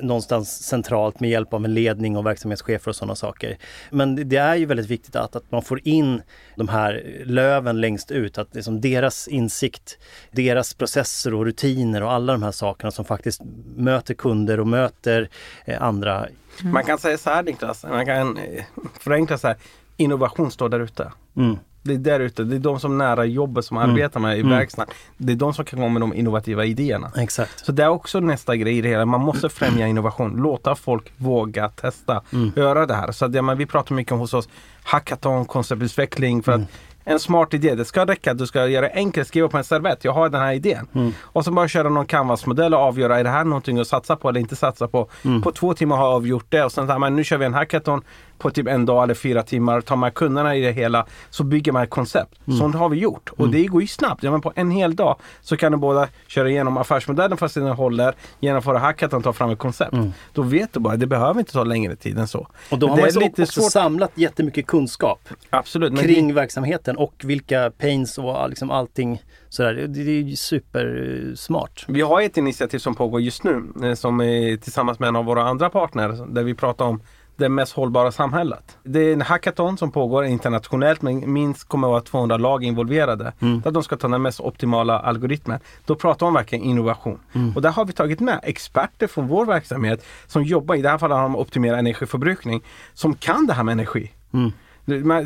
någonstans 0.00 0.62
centralt 0.62 1.20
med 1.20 1.30
hjälp 1.30 1.52
av 1.54 1.64
en 1.64 1.74
ledning 1.74 2.16
och 2.16 2.26
verksamhetschefer 2.26 2.88
och 2.88 2.96
sådana 2.96 3.14
saker. 3.14 3.58
Men 3.90 4.28
det- 4.28 4.36
är 4.36 4.54
ju 4.56 4.66
väldigt 4.66 4.86
viktigt 4.86 5.16
att, 5.16 5.36
att 5.36 5.50
man 5.50 5.62
får 5.62 5.80
in 5.88 6.22
de 6.56 6.68
här 6.68 7.22
löven 7.24 7.80
längst 7.80 8.10
ut, 8.10 8.38
att 8.38 8.54
liksom 8.54 8.80
deras 8.80 9.28
insikt, 9.28 9.98
deras 10.30 10.74
processer 10.74 11.34
och 11.34 11.44
rutiner 11.44 12.02
och 12.02 12.12
alla 12.12 12.32
de 12.32 12.42
här 12.42 12.52
sakerna 12.52 12.90
som 12.90 13.04
faktiskt 13.04 13.40
möter 13.76 14.14
kunder 14.14 14.60
och 14.60 14.66
möter 14.66 15.28
eh, 15.64 15.82
andra. 15.82 16.26
Man 16.62 16.84
kan 16.84 16.98
säga 16.98 17.18
så 17.18 17.30
här 17.30 17.42
Niklas, 17.42 17.84
man 17.84 18.06
kan 18.06 18.36
eh, 18.36 18.64
förenkla 19.00 19.38
så 19.38 19.46
här. 19.48 19.56
Innovation 19.96 20.50
står 20.50 20.68
där 20.68 20.80
ute. 20.80 21.12
Mm. 21.36 21.56
Det 21.82 21.94
är 21.94 21.98
där 21.98 22.20
ute, 22.20 22.44
det 22.44 22.56
är 22.56 22.60
de 22.60 22.80
som 22.80 22.98
nära 22.98 23.24
jobbet 23.24 23.64
som 23.64 23.76
arbetar 23.76 24.20
med 24.20 24.38
i 24.38 24.42
verkstaden. 24.42 24.94
Det 25.16 25.32
är 25.32 25.36
de 25.36 25.54
som 25.54 25.64
kan 25.64 25.78
komma 25.78 25.88
med 25.88 26.02
de 26.02 26.14
innovativa 26.14 26.64
idéerna. 26.64 27.10
Exakt. 27.16 27.66
Så 27.66 27.72
det 27.72 27.82
är 27.82 27.88
också 27.88 28.20
nästa 28.20 28.56
grej 28.56 28.78
i 28.78 28.80
det 28.80 28.88
hela. 28.88 29.06
Man 29.06 29.20
måste 29.20 29.48
främja 29.48 29.86
innovation. 29.86 30.36
Låta 30.36 30.74
folk 30.74 31.12
våga 31.16 31.68
testa. 31.68 32.22
Göra 32.56 32.86
det 32.86 32.94
här. 32.94 33.12
Så 33.12 33.24
att, 33.24 33.34
ja, 33.34 33.42
men 33.42 33.58
vi 33.58 33.66
pratar 33.66 33.94
mycket 33.94 34.12
om 34.12 34.18
hos 34.18 34.34
oss 34.34 34.48
hackathon, 34.82 35.44
konceptutveckling. 35.44 36.42
För 36.42 36.52
att 36.52 36.60
en 37.04 37.20
smart 37.20 37.54
idé. 37.54 37.74
Det 37.74 37.84
ska 37.84 38.06
räcka 38.06 38.30
att 38.30 38.38
du 38.38 38.46
ska 38.46 38.66
göra 38.66 38.88
det 38.88 38.94
enkelt, 38.94 39.28
skriva 39.28 39.48
på 39.48 39.58
en 39.58 39.64
servett. 39.64 40.04
Jag 40.04 40.12
har 40.12 40.28
den 40.28 40.40
här 40.40 40.52
idén. 40.52 41.12
Och 41.22 41.44
så 41.44 41.50
bara 41.50 41.68
köra 41.68 41.88
någon 41.88 42.06
canvas-modell 42.06 42.74
och 42.74 42.80
avgöra, 42.80 43.18
är 43.18 43.24
det 43.24 43.30
här 43.30 43.44
någonting 43.44 43.78
att 43.78 43.86
satsa 43.86 44.16
på 44.16 44.28
eller 44.28 44.40
inte 44.40 44.56
satsa 44.56 44.88
på? 44.88 45.08
På 45.42 45.52
två 45.52 45.74
timmar 45.74 45.96
har 45.96 46.04
jag 46.04 46.14
avgjort 46.14 46.46
det 46.48 46.64
och 46.64 46.72
sen 46.72 47.00
men 47.00 47.16
nu 47.16 47.24
kör 47.24 47.38
vi 47.38 47.44
en 47.44 47.54
hackathon 47.54 48.02
på 48.42 48.50
typ 48.50 48.66
en 48.68 48.86
dag 48.86 49.02
eller 49.04 49.14
fyra 49.14 49.42
timmar. 49.42 49.80
Tar 49.80 49.96
man 49.96 50.10
kunderna 50.12 50.56
i 50.56 50.60
det 50.60 50.72
hela 50.72 51.06
så 51.30 51.44
bygger 51.44 51.72
man 51.72 51.82
ett 51.82 51.90
koncept. 51.90 52.34
Sånt 52.58 52.74
har 52.74 52.88
vi 52.88 52.96
gjort. 52.98 53.30
Och 53.36 53.48
det 53.48 53.66
går 53.66 53.80
ju 53.82 53.86
snabbt. 53.88 54.22
Ja, 54.22 54.30
men 54.30 54.40
på 54.40 54.52
en 54.56 54.70
hel 54.70 54.96
dag 54.96 55.16
så 55.40 55.56
kan 55.56 55.72
du 55.72 55.78
båda 55.78 56.08
köra 56.26 56.48
igenom 56.50 56.76
affärsmodellen 56.76 57.36
fast 57.38 57.54
den 57.54 57.66
håller, 57.68 58.14
genomföra 58.40 58.78
hackathon, 58.78 59.22
ta 59.22 59.32
fram 59.32 59.50
ett 59.50 59.58
koncept. 59.58 59.96
Då 60.32 60.42
vet 60.42 60.72
du 60.72 60.80
bara, 60.80 60.96
det 60.96 61.06
behöver 61.06 61.40
inte 61.40 61.52
ta 61.52 61.64
längre 61.64 61.96
tid 61.96 62.18
än 62.18 62.28
så. 62.28 62.46
Och 62.70 62.78
då 62.78 62.88
har 62.88 62.96
det 62.96 63.02
man 63.02 63.08
är 63.08 63.14
ju 63.14 63.20
lite 63.20 63.42
också 63.42 63.60
svårt. 63.60 63.72
samlat 63.72 64.10
jättemycket 64.14 64.66
kunskap 64.66 65.28
Absolut. 65.50 66.00
kring 66.00 66.28
det- 66.28 66.34
verksamheten 66.34 66.96
och 66.96 67.14
vilka 67.24 67.70
pains 67.78 68.18
och 68.18 68.48
liksom 68.48 68.70
allting 68.70 69.22
sådär. 69.48 69.74
Det, 69.74 69.86
det 69.86 70.10
är 70.10 70.22
ju 70.22 70.36
supersmart. 70.36 71.84
Vi 71.88 72.00
har 72.00 72.22
ett 72.22 72.36
initiativ 72.36 72.78
som 72.78 72.94
pågår 72.94 73.20
just 73.20 73.44
nu 73.44 73.72
eh, 73.82 73.94
som 73.94 74.20
är 74.20 74.56
tillsammans 74.56 74.98
med 74.98 75.08
en 75.08 75.16
av 75.16 75.24
våra 75.24 75.42
andra 75.42 75.70
partner 75.70 76.26
där 76.34 76.42
vi 76.42 76.54
pratar 76.54 76.84
om 76.84 77.00
det 77.42 77.48
mest 77.48 77.72
hållbara 77.72 78.12
samhället. 78.12 78.78
Det 78.84 79.00
är 79.00 79.12
en 79.12 79.20
hackathon 79.22 79.78
som 79.78 79.90
pågår 79.90 80.24
internationellt 80.24 81.02
men 81.02 81.32
minst 81.32 81.68
kommer 81.68 81.86
att 81.86 81.90
vara 81.90 82.00
200 82.00 82.36
lag 82.36 82.64
involverade. 82.64 83.32
Där 83.64 83.70
de 83.70 83.82
ska 83.82 83.96
ta 83.96 84.08
den 84.08 84.22
mest 84.22 84.40
optimala 84.40 84.98
algoritmen. 84.98 85.60
Då 85.86 85.94
pratar 85.94 86.26
man 86.26 86.34
verkligen 86.34 86.64
innovation. 86.64 87.20
Och 87.54 87.62
där 87.62 87.70
har 87.70 87.84
vi 87.84 87.92
tagit 87.92 88.20
med 88.20 88.40
experter 88.42 89.06
från 89.06 89.28
vår 89.28 89.46
verksamhet 89.46 90.04
som 90.26 90.42
jobbar, 90.44 90.74
i 90.74 90.82
det 90.82 90.88
här 90.88 90.98
fallet 90.98 91.16
har 91.16 91.22
de 91.22 91.36
optimerat 91.36 91.78
energiförbrukning, 91.78 92.62
som 92.94 93.14
kan 93.14 93.46
det 93.46 93.52
här 93.52 93.62
med 93.62 93.72
energi. 93.72 94.10
Man- 94.30 94.52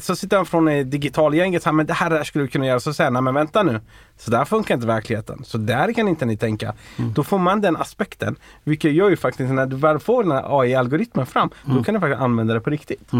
Så 0.02 0.16
sitter 0.16 0.36
han 0.36 0.46
från 0.46 0.68
eh, 0.68 0.86
digitalgänget 0.86 1.62
så 1.62 1.68
här, 1.68 1.74
men 1.74 1.86
det 1.86 1.92
här, 1.92 2.10
det 2.10 2.16
här 2.16 2.24
skulle 2.24 2.44
vi 2.44 2.50
kunna 2.50 2.66
göra. 2.66 2.80
Så 2.80 2.94
säger 2.94 3.10
han, 3.10 3.24
men 3.24 3.34
vänta 3.34 3.62
nu. 3.62 3.80
Så 4.16 4.30
där 4.30 4.44
funkar 4.44 4.74
inte 4.74 4.86
verkligheten. 4.86 5.44
Så 5.44 5.58
där 5.58 5.92
kan 5.92 6.08
inte 6.08 6.26
ni 6.26 6.36
tänka. 6.36 6.74
Då 7.14 7.24
får 7.24 7.38
man 7.38 7.60
den 7.60 7.76
aspekten. 7.76 8.36
Vilket 8.64 8.92
gör 8.92 9.10
ju 9.10 9.16
faktiskt 9.16 9.52
när 9.52 9.66
du 9.66 9.76
väl 9.76 9.98
får 9.98 10.22
den 10.22 10.32
här 10.32 10.60
AI-algoritmen 10.60 11.26
fram, 11.26 11.50
då 11.64 11.84
kan 11.84 11.94
du 11.94 12.00
faktiskt 12.00 12.20
använda 12.22 12.54
det 12.54 12.60
på 12.60 12.70
riktigt. 12.70 13.10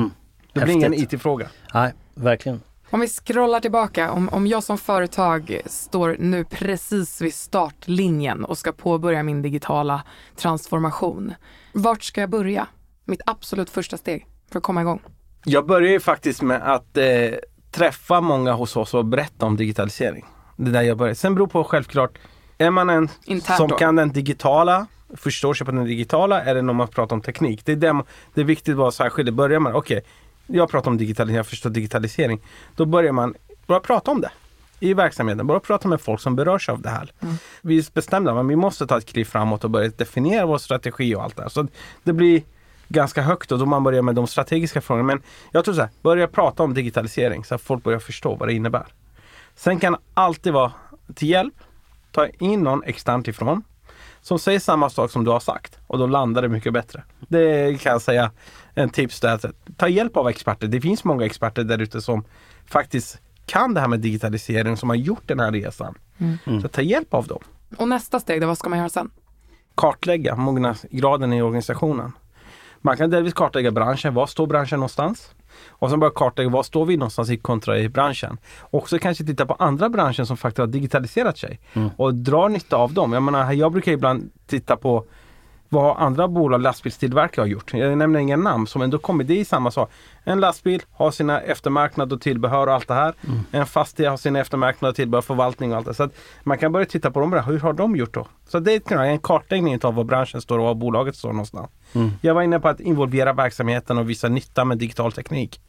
Det 0.53 0.61
blir 0.65 0.75
ingen 0.75 0.95
IT-fråga. 0.95 1.49
Nej, 1.75 1.93
verkligen. 2.15 2.61
Om 2.91 3.01
vi 3.01 3.09
scrollar 3.09 3.61
tillbaka, 3.61 4.11
om, 4.11 4.29
om 4.29 4.47
jag 4.47 4.63
som 4.63 4.79
företag 4.79 5.61
står 5.67 6.17
nu 6.19 6.45
precis 6.45 7.21
vid 7.21 7.35
startlinjen 7.35 8.45
och 8.45 8.59
ska 8.59 8.73
påbörja 8.73 9.23
min 9.23 9.43
digitala 9.43 10.03
transformation. 10.37 11.35
Vart 11.73 12.03
ska 12.03 12.21
jag 12.21 12.31
börja? 12.31 12.67
Mitt 13.05 13.21
absolut 13.27 13.71
första 13.71 13.97
steg 13.97 14.27
för 14.51 14.59
att 14.59 14.63
komma 14.63 14.81
igång. 14.81 15.01
Jag 15.49 15.67
börjar 15.67 15.91
ju 15.91 16.01
faktiskt 16.01 16.43
med 16.43 16.73
att 16.73 16.97
eh, 16.97 17.05
träffa 17.71 18.21
många 18.21 18.53
hos 18.53 18.77
oss 18.77 18.95
och 18.95 19.05
berätta 19.05 19.47
om 19.47 19.57
digitalisering. 19.57 20.25
Det 20.57 20.71
är 20.71 20.73
där 20.73 20.83
jag 20.83 20.99
börjar. 20.99 21.15
Sen 21.15 21.35
beror 21.35 21.47
på 21.47 21.65
självklart, 21.65 22.19
är 22.59 22.71
man 22.71 22.91
en 22.91 23.09
Internt 23.25 23.57
som 23.57 23.69
då. 23.69 23.77
kan 23.77 23.97
den 23.97 24.13
digitala, 24.13 24.87
förstår 25.15 25.55
sig 25.55 25.65
på 25.65 25.73
den 25.73 25.85
digitala, 25.85 26.43
eller 26.43 26.63
när 26.63 26.73
man 26.73 26.89
pratar 26.89 27.17
om 27.17 27.23
teknik. 27.23 27.61
Det 27.65 27.73
är, 27.73 27.77
det, 27.77 28.03
det 28.35 28.41
är 28.41 28.45
viktigt 28.45 28.73
att 28.73 28.79
vara 28.79 28.91
särskild. 28.91 29.35
Börjar 29.35 29.61
man, 29.61 29.75
okej, 29.75 30.03
jag 30.47 30.71
pratar 30.71 30.91
om 30.91 30.97
digitalisering, 30.97 31.37
jag 31.37 31.47
förstår 31.47 31.71
digitalisering. 31.71 32.41
Då 32.77 32.85
börjar 32.85 33.13
man 33.13 33.35
bara 33.67 33.81
prata 33.81 34.11
om 34.11 34.21
det 34.21 34.31
i 34.81 34.95
verksamheten. 34.95 35.47
Bara 35.47 35.61
prata 35.61 35.89
med 35.89 36.01
folk 36.01 36.21
som 36.21 36.37
berörs 36.37 36.69
av 36.69 36.81
det 36.81 36.89
här. 36.89 37.13
Vi 37.61 37.79
är 37.79 37.85
bestämda, 37.95 38.35
men 38.35 38.49
vi 38.49 38.57
måste 38.57 38.87
ta 38.87 38.99
ett 38.99 39.07
kliv 39.07 39.25
framåt 39.25 39.65
och 39.65 39.71
börja 39.71 39.89
definiera 39.89 40.47
vår 40.47 40.59
strategi 40.59 41.15
och 41.15 41.23
allt 41.23 41.37
det 41.37 41.43
här. 41.43 41.49
Så 41.49 41.67
det 42.05 42.13
blir 42.13 42.43
ganska 42.89 43.23
högt 43.23 43.53
och 43.53 43.59
då 43.59 43.67
man 43.67 43.85
börjar 43.85 44.03
med 44.03 44.15
de 44.15 44.27
strategiska 44.27 44.81
frågorna. 44.81 45.07
Men 45.07 45.23
jag 45.53 45.65
tror 45.65 45.75
så 45.75 45.81
här, 45.81 45.91
börja 46.03 46.29
prata 46.29 46.63
om 46.63 46.75
digitalisering 46.75 47.45
så 47.45 47.55
att 47.55 47.63
folk 47.63 47.85
börjar 47.85 47.99
förstå 47.99 48.35
vad 48.35 48.49
det 48.49 48.55
innebär. 48.55 48.87
Sen 49.55 49.81
kan 49.81 49.97
alltid 50.15 50.53
vara 50.53 50.73
till 51.15 51.29
hjälp, 51.29 51.55
ta 52.13 52.27
in 52.27 52.63
någon 52.63 52.85
externt 52.85 53.29
ifrån 53.29 53.63
som 54.21 54.39
säger 54.39 54.61
samma 54.61 54.91
sak 54.91 55.11
som 55.11 55.25
du 55.25 55.31
har 55.31 55.41
sagt 55.41 55.79
och 55.87 55.99
då 55.99 56.07
landar 56.07 56.43
det 56.43 56.49
mycket 56.49 56.73
bättre. 56.73 57.03
Det 57.29 57.81
kan 57.81 57.93
jag 57.93 58.03
säga 58.03 58.31
en 58.75 58.91
tips 58.91 59.21
där. 59.21 59.53
Ta 59.77 59.89
hjälp 59.89 60.17
av 60.17 60.29
experter. 60.29 60.67
Det 60.67 60.81
finns 60.81 61.05
många 61.05 61.25
experter 61.25 61.65
där 61.65 61.79
ute 61.79 62.01
som 62.01 62.25
faktiskt 62.67 63.21
kan 63.47 63.75
det 63.75 63.81
här 63.81 63.89
med 63.89 64.01
digitalisering, 64.01 64.77
som 64.77 64.89
har 64.89 64.97
gjort 64.97 65.23
den 65.27 65.41
här 65.41 65.53
resan. 65.53 65.95
Så 66.63 66.69
ta 66.69 66.83
hjälp 66.83 67.15
av 67.15 67.27
dem. 67.27 67.41
Och 67.77 67.89
nästa 67.89 68.21
steg, 68.21 68.41
då, 68.41 68.47
vad 68.47 68.59
ska 68.59 68.69
man 68.69 68.79
göra 68.79 68.89
sen? 68.89 69.11
Kartlägga 69.75 70.37
mognadsgraden 70.37 71.33
i 71.33 71.43
organisationen. 71.43 72.13
Man 72.87 72.97
kan 72.97 73.11
delvis 73.11 73.35
kartlägga 73.35 73.71
branschen. 73.71 74.15
Var 74.15 74.27
står 74.27 74.47
branschen 74.47 74.79
någonstans? 74.79 75.35
Och 75.69 75.91
sen 75.91 76.01
börja 76.01 76.13
kartlägga 76.15 76.51
var 76.51 76.63
står 76.63 76.87
vi 76.87 76.97
någonstans 76.97 77.31
i 77.31 77.37
kontra 77.37 77.79
i 77.79 77.89
branschen. 77.89 78.39
Och 78.61 78.89
så 78.89 78.99
kanske 78.99 79.25
titta 79.25 79.47
på 79.47 79.55
andra 79.55 79.89
branscher 79.89 80.25
som 80.25 80.37
faktiskt 80.37 80.59
har 80.59 80.67
digitaliserat 80.67 81.39
sig. 81.39 81.61
Och 81.97 82.15
dra 82.15 82.49
nytta 82.49 82.77
av 82.77 82.93
dem. 82.93 83.13
Jag 83.13 83.23
menar, 83.23 83.53
jag 83.53 83.73
brukar 83.73 83.93
ibland 83.93 84.31
titta 84.47 84.77
på 84.77 85.05
vad 85.69 85.97
andra 85.99 86.29
bolag, 86.29 86.61
lastbilstillverkare 86.63 87.43
har 87.43 87.49
gjort. 87.49 87.75
Jag 87.75 87.99
nämner 87.99 88.21
inga 88.21 88.37
namn, 88.37 88.67
som 88.67 88.83
ändå 88.83 88.99
kommer 88.99 89.25
det 89.25 89.37
i 89.37 89.45
samma 89.45 89.71
sak. 89.71 89.91
En 90.25 90.41
lastbil 90.41 90.83
har 90.93 91.11
sina 91.11 91.41
eftermarknad 91.41 92.13
och 92.13 92.21
tillbehör 92.21 92.67
och 92.67 92.75
allt 92.75 92.89
det 92.89 92.95
här. 92.95 93.15
En 93.51 93.67
fastighet 93.67 94.11
har 94.11 94.17
sina 94.17 94.41
eftermarknad 94.41 94.89
och 94.89 94.97
tillbehör, 94.97 95.23
förvaltning 95.23 95.73
och 95.73 95.77
allt 95.77 95.87
det. 95.87 95.95
Så 95.95 96.09
man 96.43 96.59
kan 96.59 96.73
börja 96.73 96.87
titta 96.87 97.11
på 97.11 97.21
dem. 97.21 97.33
Hur 97.33 97.59
har 97.61 97.73
de 97.73 97.97
gjort 97.97 98.15
då? 98.15 98.27
Så 98.49 98.59
det 98.59 98.91
är 98.91 99.03
en 99.03 99.19
kartläggning 99.19 99.79
av 99.83 99.95
var 99.95 100.05
branschen 100.05 100.41
står 100.41 100.59
och 100.59 100.65
var 100.65 100.75
bolaget 100.75 101.17
står 101.17 101.29
någonstans. 101.29 101.71
Jag 102.21 102.35
var 102.35 102.43
inne 102.43 102.61
på 102.61 102.69
att 102.69 102.81
involvera 102.81 103.33
verksamheten 103.33 103.99
och 103.99 104.11
visa 104.11 104.29
nytta 104.29 104.65
med 104.65 104.79
digital 104.79 105.13
teknik. 105.13 105.61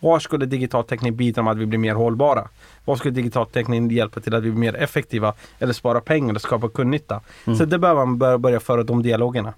Var 0.00 0.18
skulle 0.18 0.46
digital 0.46 0.84
teknik 0.84 1.14
bidra 1.14 1.42
med 1.42 1.50
att 1.50 1.56
vi 1.56 1.66
blir 1.66 1.78
mer 1.78 1.94
hållbara? 1.94 2.48
Var 2.84 2.96
skulle 2.96 3.14
digital 3.14 3.46
teknik 3.46 3.92
hjälpa 3.92 4.20
till 4.20 4.34
att 4.34 4.42
vi 4.42 4.50
blir 4.50 4.60
mer 4.60 4.74
effektiva 4.76 5.34
eller 5.58 5.72
spara 5.72 6.00
pengar 6.00 6.28
eller 6.28 6.40
skapa 6.40 6.68
kundnytta? 6.68 7.20
Så 7.58 7.64
det 7.64 7.78
behöver 7.78 8.06
man 8.06 8.40
börja, 8.40 8.60
föra 8.60 8.82
de 8.82 9.02
dialogerna. 9.02 9.54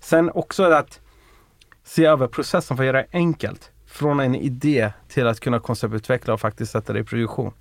Sen 0.00 0.30
också 0.34 0.64
att 0.64 1.00
se 1.84 2.04
över 2.04 2.26
processen 2.26 2.76
för 2.76 2.84
att 2.84 2.86
göra 2.86 2.96
det 2.96 3.06
enkelt. 3.12 3.70
Från 3.86 4.20
en 4.20 4.34
idé 4.34 4.92
till 5.08 5.26
att 5.26 5.40
kunna 5.40 5.60
konceptutveckla 5.60 6.34
och 6.34 6.40
faktiskt 6.40 6.72
sätta 6.72 6.92
det 6.92 6.98
i 6.98 7.04
produktion. 7.04 7.52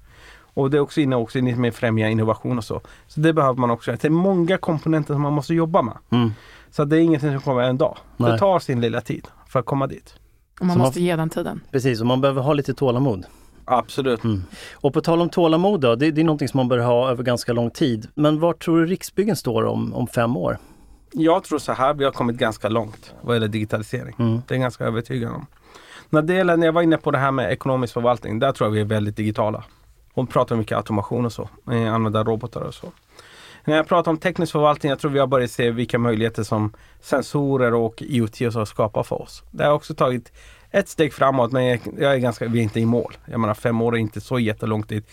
Och 0.53 0.71
det 0.71 0.77
är 0.77 0.81
också 0.81 1.01
inne 1.01 1.15
också 1.15 1.39
inne 1.39 1.55
med 1.55 1.75
främja 1.75 2.09
innovation 2.09 2.57
och 2.57 2.63
så. 2.63 2.81
Så 3.07 3.19
det 3.19 3.33
behöver 3.33 3.59
man 3.59 3.71
också. 3.71 3.91
Det 3.91 4.05
är 4.05 4.09
många 4.09 4.57
komponenter 4.57 5.13
som 5.13 5.21
man 5.21 5.33
måste 5.33 5.53
jobba 5.53 5.81
med. 5.81 5.97
Mm. 6.09 6.31
Så 6.71 6.85
det 6.85 6.97
är 6.97 6.99
ingenting 6.99 7.31
som 7.31 7.41
kommer 7.41 7.61
en 7.61 7.77
dag. 7.77 7.97
Det 8.17 8.29
Nej. 8.29 8.39
tar 8.39 8.59
sin 8.59 8.81
lilla 8.81 9.01
tid 9.01 9.27
för 9.47 9.59
att 9.59 9.65
komma 9.65 9.87
dit. 9.87 10.15
Och 10.59 10.65
man 10.65 10.73
Så 10.73 10.77
man- 10.77 10.85
måste 10.87 11.01
ge 11.01 11.15
den 11.15 11.29
tiden. 11.29 11.61
Precis, 11.71 12.01
och 12.01 12.07
man 12.07 12.21
behöver 12.21 12.41
ha 12.41 12.53
lite 12.53 12.73
tålamod. 12.73 13.25
Absolut. 13.65 14.19
Och 14.73 14.93
på 14.93 15.01
tal 15.01 15.21
om 15.21 15.29
tålamod 15.29 15.81
då, 15.81 15.95
det, 15.95 16.11
det 16.11 16.21
är 16.21 16.25
någonting 16.25 16.47
som 16.47 16.57
man 16.57 16.67
bör 16.67 16.77
ha 16.79 17.09
över 17.09 17.23
ganska 17.23 17.53
lång 17.53 17.69
tid. 17.71 18.07
Men 18.15 18.39
var 18.39 18.53
tror 18.53 18.79
du 18.79 18.85
Riksbyggen 18.85 19.35
står 19.35 19.63
om, 19.63 19.93
om 19.93 20.07
fem 20.07 20.37
år? 20.37 20.57
Jag 21.11 21.43
tror 21.43 21.59
så 21.59 21.71
här, 21.73 21.93
vi 21.93 22.03
har 22.03 22.11
kommit 22.11 22.37
ganska 22.37 22.69
långt 22.69 23.13
vad 23.21 23.35
gäller 23.35 23.47
digitalisering. 23.47 24.15
Mm. 24.19 24.41
Det 24.47 24.53
är 24.53 24.55
jag 24.55 24.61
ganska 24.61 24.83
övertygad 24.83 25.31
om. 25.31 25.45
När, 26.09 26.21
det 26.21 26.33
gäller, 26.33 26.57
när 26.57 26.65
jag 26.65 26.73
var 26.73 26.81
inne 26.81 26.97
på 26.97 27.11
det 27.11 27.17
här 27.17 27.31
med 27.31 27.51
ekonomisk 27.51 27.93
förvaltning, 27.93 28.39
där 28.39 28.51
tror 28.51 28.67
jag 28.67 28.73
vi 28.73 28.79
är 28.81 28.85
väldigt 28.85 29.15
digitala. 29.15 29.63
Hon 30.13 30.27
pratar 30.27 30.55
mycket 30.55 30.77
automation 30.77 31.25
och 31.25 31.33
så, 31.33 31.49
eh, 31.71 31.93
använda 31.93 32.23
robotar 32.23 32.61
och 32.61 32.73
så. 32.73 32.87
När 33.67 33.75
jag 33.75 33.87
pratar 33.87 34.11
om 34.11 34.17
teknisk 34.17 34.51
förvaltning, 34.51 34.89
jag 34.89 34.99
tror 34.99 35.11
vi 35.11 35.19
har 35.19 35.27
börjat 35.27 35.51
se 35.51 35.71
vilka 35.71 35.99
möjligheter 35.99 36.43
som 36.43 36.73
sensorer 37.01 37.73
och 37.73 38.01
IoT 38.01 38.41
och 38.41 38.53
så 38.53 38.65
skapar 38.65 39.03
för 39.03 39.21
oss. 39.21 39.43
Det 39.51 39.63
har 39.65 39.73
också 39.73 39.95
tagit 39.95 40.31
ett 40.71 40.89
steg 40.89 41.13
framåt, 41.13 41.51
men 41.51 41.65
jag, 41.65 42.13
är 42.13 42.17
ganska, 42.17 42.47
vi 42.47 42.59
är 42.59 42.63
inte 42.63 42.79
i 42.79 42.85
mål. 42.85 43.17
Jag 43.25 43.39
menar 43.39 43.53
fem 43.53 43.81
år 43.81 43.95
är 43.95 43.99
inte 43.99 44.21
så 44.21 44.39
jättelång 44.39 44.83
tid. 44.83 45.03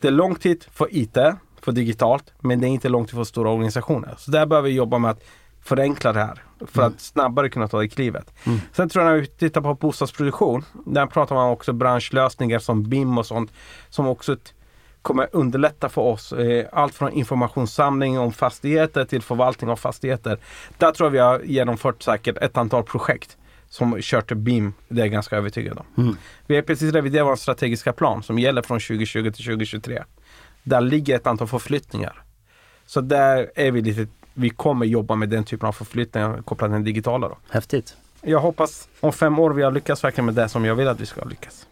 Det 0.00 0.08
är 0.08 0.12
lång 0.12 0.34
tid 0.34 0.64
för 0.72 0.86
IT, 0.90 1.16
för 1.62 1.72
digitalt, 1.72 2.32
men 2.40 2.60
det 2.60 2.66
är 2.66 2.68
inte 2.68 2.88
lång 2.88 3.04
tid 3.06 3.14
för 3.14 3.24
stora 3.24 3.50
organisationer. 3.50 4.14
Så 4.18 4.30
där 4.30 4.46
behöver 4.46 4.68
vi 4.68 4.74
jobba 4.74 4.98
med 4.98 5.10
att 5.10 5.24
förenkla 5.62 6.12
det 6.12 6.20
här 6.20 6.42
för 6.66 6.82
att 6.82 7.00
snabbare 7.00 7.48
kunna 7.48 7.68
ta 7.68 7.80
det 7.80 7.88
klivet. 7.88 8.34
Sen 8.72 8.88
tror 8.88 9.04
jag 9.04 9.12
när 9.12 9.20
vi 9.20 9.26
tittar 9.26 9.60
på 9.60 9.74
bostadsproduktion, 9.74 10.64
där 10.86 11.06
pratar 11.06 11.34
man 11.34 11.50
också 11.50 11.72
branschlösningar 11.72 12.58
som 12.58 12.82
BIM 12.88 13.18
och 13.18 13.26
sånt 13.26 13.52
som 13.90 14.06
också 14.06 14.36
t- 14.36 14.52
kommer 15.02 15.28
underlätta 15.32 15.88
för 15.88 16.02
oss. 16.02 16.32
Eh, 16.32 16.66
Allt 16.72 16.94
från 16.94 17.12
informationssamling 17.12 18.18
om 18.18 18.32
fastigheter 18.32 19.04
till 19.04 19.22
förvaltning 19.22 19.70
av 19.70 19.76
fastigheter. 19.76 20.38
Där 20.78 20.92
tror 20.92 21.06
jag 21.06 21.10
vi 21.10 21.18
har 21.18 21.40
genomfört 21.40 22.02
säkert 22.02 22.36
ett 22.38 22.56
antal 22.56 22.82
projekt 22.82 23.36
som 23.68 23.96
kört 24.00 24.32
BIM. 24.32 24.74
Det 24.88 25.00
är 25.00 25.04
jag 25.04 25.12
ganska 25.12 25.36
övertygad 25.36 25.78
om. 25.94 26.16
Vi 26.46 26.54
har 26.54 26.62
precis 26.62 26.92
reviderat 26.92 27.26
vår 27.26 27.36
strategiska 27.36 27.92
plan 27.92 28.22
som 28.22 28.38
gäller 28.38 28.62
från 28.62 28.80
2020 28.80 29.30
till 29.30 29.44
2023. 29.44 30.02
Där 30.62 30.80
ligger 30.80 31.16
ett 31.16 31.26
antal 31.26 31.48
förflyttningar. 31.48 32.22
Så 32.86 33.00
där 33.00 33.50
är 33.54 33.70
vi 33.70 33.80
lite, 33.80 34.06
vi 34.34 34.50
kommer 34.50 34.86
jobba 34.86 35.14
med 35.14 35.28
den 35.28 35.44
typen 35.44 35.68
av 35.68 35.72
förflyttningar 35.72 36.42
kopplat 36.42 36.68
till 36.68 36.72
den 36.72 36.84
digitala. 36.84 37.28
Då. 37.28 37.38
Häftigt. 37.50 37.96
Jag 38.22 38.38
hoppas 38.38 38.88
om 39.00 39.12
fem 39.12 39.38
år 39.38 39.50
vi 39.50 39.62
har 39.62 39.70
lyckats 39.72 40.04
verkligen 40.04 40.26
med 40.26 40.34
det 40.34 40.48
som 40.48 40.64
jag 40.64 40.74
vill 40.74 40.88
att 40.88 41.00
vi 41.00 41.06
ska 41.06 41.24
lyckas. 41.24 41.66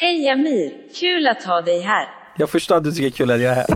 Hej 0.00 0.28
Amir, 0.28 0.72
kul 1.00 1.26
att 1.28 1.42
ha 1.44 1.60
dig 1.60 1.80
här. 1.80 2.19
Jag 2.36 2.50
förstår 2.50 2.76
att 2.76 2.84
du 2.84 2.92
tycker 2.92 3.02
det 3.02 3.08
är 3.08 3.10
kul 3.10 3.30
att 3.30 3.40
jag 3.40 3.52
är 3.52 3.54
här. 3.54 3.66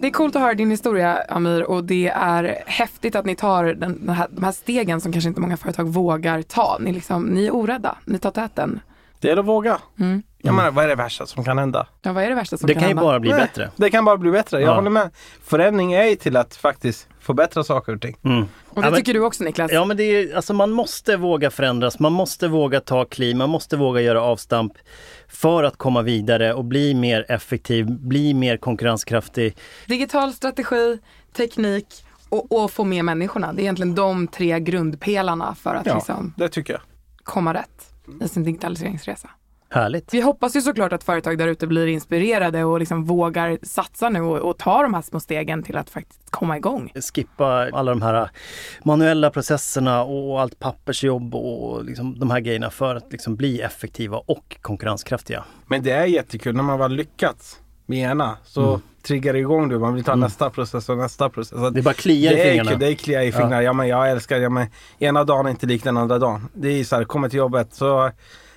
Det 0.00 0.08
är 0.08 0.12
coolt 0.12 0.36
att 0.36 0.42
höra 0.42 0.54
din 0.54 0.70
historia 0.70 1.22
Amir 1.28 1.62
och 1.62 1.84
det 1.84 2.08
är 2.08 2.62
häftigt 2.66 3.16
att 3.16 3.24
ni 3.24 3.36
tar 3.36 3.64
den, 3.64 4.06
den 4.06 4.14
här, 4.14 4.28
de 4.30 4.44
här 4.44 4.52
stegen 4.52 5.00
som 5.00 5.12
kanske 5.12 5.28
inte 5.28 5.40
många 5.40 5.56
företag 5.56 5.88
vågar 5.88 6.42
ta. 6.42 6.78
Ni, 6.80 6.92
liksom, 6.92 7.22
ni 7.24 7.46
är 7.46 7.54
orädda, 7.54 7.98
ni 8.04 8.18
tar 8.18 8.30
täten. 8.30 8.80
Det 9.20 9.30
är 9.30 9.36
att 9.36 9.46
våga. 9.46 9.78
Mm. 10.00 10.22
Jag 10.46 10.54
menar, 10.54 10.70
vad 10.70 10.84
är 10.84 10.88
det 10.88 10.94
värsta 10.94 11.26
som 11.26 11.44
kan 11.44 11.58
hända? 11.58 11.86
Ja, 12.02 12.12
vad 12.12 12.24
är 12.24 12.28
det 12.28 12.34
värsta 12.34 12.56
som 12.56 12.66
Det 12.66 12.72
kan 12.74 12.80
kan 12.80 12.88
ju 12.88 12.94
hända? 12.94 13.02
bara 13.02 13.20
bli 13.20 13.30
Nej, 13.30 13.40
bättre. 13.40 13.70
Det 13.76 13.90
kan 13.90 14.04
bara 14.04 14.16
bli 14.16 14.30
bättre. 14.30 14.60
Jag 14.60 14.70
Ja. 14.70 14.74
håller 14.74 14.90
med. 14.90 15.10
Förändring 15.44 15.92
är 15.92 16.04
ju 16.04 16.16
till 16.16 16.36
att 16.36 16.56
faktiskt 16.56 17.08
förbättra 17.20 17.64
saker 17.64 17.94
och 17.94 18.00
ting. 18.00 18.16
Mm. 18.24 18.42
Och 18.42 18.48
Ja, 18.74 18.80
det 18.82 18.90
men- 18.90 18.94
tycker 18.94 19.14
du 19.14 19.20
också 19.20 19.44
Niklas? 19.44 19.72
Ja 19.72 19.84
men 19.84 19.96
det 19.96 20.02
är, 20.04 20.36
alltså 20.36 20.52
man 20.54 20.70
måste 20.70 21.16
våga 21.16 21.50
förändras, 21.50 21.98
man 21.98 22.12
måste 22.12 22.48
våga 22.48 22.80
ta 22.80 23.04
kliv, 23.04 23.36
man 23.36 23.50
måste 23.50 23.76
våga 23.76 24.00
göra 24.00 24.22
avstamp 24.22 24.72
för 25.28 25.64
att 25.64 25.76
komma 25.76 26.02
vidare 26.02 26.54
och 26.54 26.64
bli 26.64 26.94
mer 26.94 27.26
effektiv, 27.28 27.86
bli 27.90 28.34
mer 28.34 28.56
konkurrenskraftig. 28.56 29.56
Digital 29.86 30.32
strategi, 30.32 30.98
teknik 31.36 31.86
och, 32.28 32.52
och 32.52 32.70
få 32.70 32.84
med 32.84 33.04
människorna. 33.04 33.52
Det 33.52 33.60
är 33.60 33.62
egentligen 33.62 33.94
de 33.94 34.28
tre 34.28 34.60
grundpelarna 34.60 35.54
för 35.54 35.74
att 35.74 35.86
Ja, 35.86 35.94
liksom 35.94 36.34
det 36.36 36.48
tycker 36.48 36.72
jag. 36.72 36.82
komma 37.24 37.54
rätt 37.54 37.90
i 38.24 38.28
sin 38.28 38.44
digitaliseringsresa. 38.44 39.30
Härligt! 39.74 40.14
Vi 40.14 40.20
hoppas 40.20 40.56
ju 40.56 40.60
såklart 40.60 40.92
att 40.92 41.04
företag 41.04 41.38
där 41.38 41.48
ute 41.48 41.66
blir 41.66 41.86
inspirerade 41.86 42.64
och 42.64 42.78
liksom 42.78 43.04
vågar 43.04 43.58
satsa 43.62 44.08
nu 44.08 44.20
och, 44.20 44.38
och 44.38 44.58
ta 44.58 44.82
de 44.82 44.94
här 44.94 45.02
små 45.02 45.20
stegen 45.20 45.62
till 45.62 45.76
att 45.76 45.90
faktiskt 45.90 46.30
komma 46.30 46.56
igång. 46.56 46.92
Skippa 47.14 47.68
alla 47.72 47.90
de 47.90 48.02
här 48.02 48.30
manuella 48.84 49.30
processerna 49.30 50.02
och 50.02 50.40
allt 50.40 50.58
pappersjobb 50.58 51.34
och 51.34 51.84
liksom 51.84 52.18
de 52.18 52.30
här 52.30 52.40
grejerna 52.40 52.70
för 52.70 52.94
att 52.96 53.12
liksom 53.12 53.36
bli 53.36 53.60
effektiva 53.60 54.16
och 54.26 54.56
konkurrenskraftiga. 54.62 55.44
Men 55.66 55.82
det 55.82 55.90
är 55.90 56.04
jättekul 56.06 56.54
när 56.56 56.62
man 56.62 56.78
väl 56.78 56.92
lyckats 56.92 57.58
med 57.86 57.98
ena 57.98 58.36
så 58.44 58.68
Mm. 58.68 58.80
triggar 59.02 59.32
det 59.32 59.38
igång 59.38 59.68
du. 59.68 59.78
Man 59.78 59.94
vill 59.94 60.04
ta 60.04 60.14
nästa 60.14 60.50
process 60.50 60.88
och 60.88 60.98
nästa 60.98 61.28
process. 61.30 61.58
Så 61.58 61.70
Det 61.70 61.82
bara 61.82 61.94
kliar 61.94 62.32
i 62.32 62.34
det 62.34 62.42
är 62.42 62.48
fingrarna. 62.50 62.70
kul, 62.70 62.80
det 62.80 62.86
är 62.86 62.94
klia 62.94 63.24
i 63.24 63.32
fingrarna. 63.32 63.62
Ja. 63.62 63.72
men 63.72 63.88
jag 63.88 64.10
älskar 64.10 64.36
ja, 64.38 64.48
men 64.48 64.66
ena 64.98 65.24
dagen 65.24 65.46
är 65.46 65.50
inte 65.50 65.66
lik 65.66 65.84
den 65.84 65.96
andra 65.96 66.18
dagen. 66.18 66.48
Det 66.54 66.68
är 66.68 66.84
så 66.84 66.96
här, 66.96 67.04
kommer 67.04 67.28
till 67.28 67.38
jobbet 67.38 67.74
så 67.74 68.10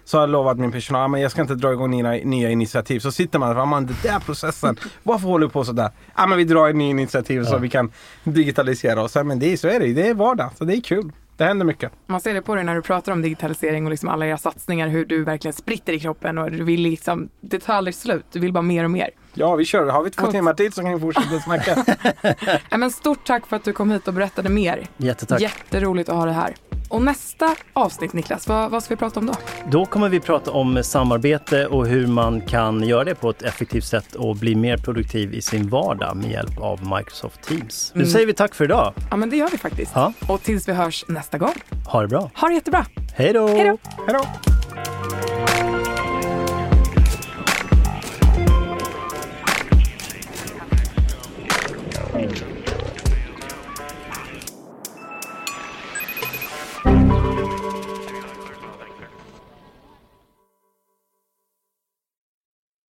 så 0.08 0.18
har 0.18 0.22
jag 0.22 0.30
lovat 0.30 0.58
min 0.58 0.72
personal, 0.72 1.02
ja, 1.02 1.08
men 1.08 1.22
jag 1.22 1.32
ska 1.32 1.42
inte 1.42 1.56
dra 1.56 1.72
igång 1.74 1.92
nya, 1.92 2.12
nya 2.12 2.50
initiativ. 2.50 3.00
Så 3.00 3.12
sitter 3.12 3.40
man 3.40 3.50
och 3.50 3.58
ja, 3.62 3.66
men 3.66 3.86
den 3.86 3.96
där 4.04 4.20
processen, 4.20 4.78
varför 5.04 5.28
håller 5.28 5.48
du 5.48 5.52
på 5.52 5.64
sådär? 5.66 5.90
Ja 6.16 6.28
men 6.28 6.38
vi 6.38 6.44
drar 6.44 6.70
en 6.70 6.78
ny 6.78 6.90
initiativ 6.90 7.44
så 7.44 7.58
vi 7.58 7.70
kan 7.70 7.92
digitalisera 8.24 9.02
oss. 9.02 9.16
Ja, 9.16 9.24
men 9.24 9.40
det 9.40 9.54
är, 9.54 9.58
så 9.58 9.68
är 9.68 9.80
det 9.80 9.94
det 9.94 10.08
är 10.08 10.14
vardag, 10.14 10.50
så 10.58 10.64
det 10.64 10.76
är 10.78 10.82
kul. 10.82 11.12
Det 11.38 11.44
händer 11.44 11.66
mycket. 11.66 11.92
Man 12.06 12.22
ser 12.22 12.34
det 12.34 12.42
på 12.42 12.56
dig 12.56 12.64
när 12.64 12.76
du 12.76 12.82
pratar 12.82 13.12
om 13.12 13.22
digitalisering 13.22 13.86
och 13.86 13.90
liksom 13.92 14.10
alla 14.10 14.28
era 14.28 14.38
satsningar, 14.38 14.88
hur 14.88 15.06
du 15.06 15.24
verkligen 15.24 15.54
spritter 15.54 15.94
i 15.94 16.00
kroppen 16.00 16.38
och 16.38 16.52
du 16.52 16.64
vill 16.64 16.82
liksom, 16.82 17.30
det 17.42 17.60
tar 17.60 17.74
aldrig 17.74 17.96
slut, 17.96 18.26
du 18.32 18.40
vill 18.40 18.54
bara 18.54 18.62
mer 18.62 18.84
och 18.84 18.92
mer. 18.92 19.10
Ja 19.34 19.56
vi 19.56 19.66
kör, 19.66 19.88
har 19.88 20.04
vi 20.04 20.10
två 20.10 20.22
Coolt. 20.22 20.34
timmar 20.36 20.54
till 20.54 20.74
så 20.74 20.82
kan 20.82 20.94
vi 20.94 21.00
fortsätta 21.00 21.40
snacka. 21.40 21.86
Ja, 22.70 22.78
men 22.78 22.92
stort 22.92 23.28
tack 23.28 23.48
för 23.48 23.56
att 23.56 23.64
du 23.64 23.74
kom 23.74 23.92
hit 23.92 24.08
och 24.08 24.14
berättade 24.14 24.50
mer. 24.50 24.88
Jättetack! 24.98 25.42
Jätteroligt 25.42 26.10
att 26.10 26.16
ha 26.16 26.26
det 26.26 26.32
här. 26.32 26.56
Och 26.90 27.02
nästa 27.02 27.56
avsnitt 27.74 28.14
Niklas, 28.14 28.48
vad, 28.48 28.72
vad 28.72 28.84
ska 28.84 28.94
vi 28.96 29.00
prata 29.00 29.20
om 29.20 29.26
då? 29.26 29.34
Då 29.72 29.86
kommer 29.86 30.10
vi 30.10 30.20
prata 30.20 30.52
om 30.52 30.84
samarbete 30.84 31.68
och 31.68 31.88
hur 31.88 32.08
man 32.08 32.42
kan 32.42 32.84
göra 32.84 33.04
det 33.04 33.16
på 33.16 33.30
ett 33.30 33.42
effektivt 33.42 33.84
sätt 33.86 34.16
och 34.16 34.36
bli 34.36 34.56
mer 34.56 34.78
produktiv 34.78 35.34
i 35.34 35.42
sin 35.42 35.70
vardag 35.70 36.16
med 36.18 36.32
hjälp 36.32 36.58
av 36.60 36.80
Microsoft 36.98 37.42
Teams. 37.48 37.92
Nu 37.96 38.02
Mm. 38.02 38.12
säger 38.14 38.26
vi 38.28 38.34
tack 38.34 38.56
för 38.56 38.64
idag. 38.66 38.94
Ja 39.10 39.16
men 39.18 39.30
det 39.30 39.38
gör 39.38 39.50
vi 39.50 39.58
faktiskt. 39.58 39.92
Ja. 39.96 40.14
Och 40.28 40.42
tills 40.42 40.68
vi 40.68 40.74
hörs 40.74 41.06
nästa 41.08 41.38
gång. 41.38 41.54
Ha 41.88 42.02
det 42.02 42.08
bra. 42.08 42.32
Ha 42.36 42.48
det 42.48 42.54
jättebra. 42.54 42.86
Hej 43.16 43.34
då! 43.34 43.48
Hej 43.48 43.66
då! 43.66 43.78
Hej 44.08 44.14
då! 44.14 45.37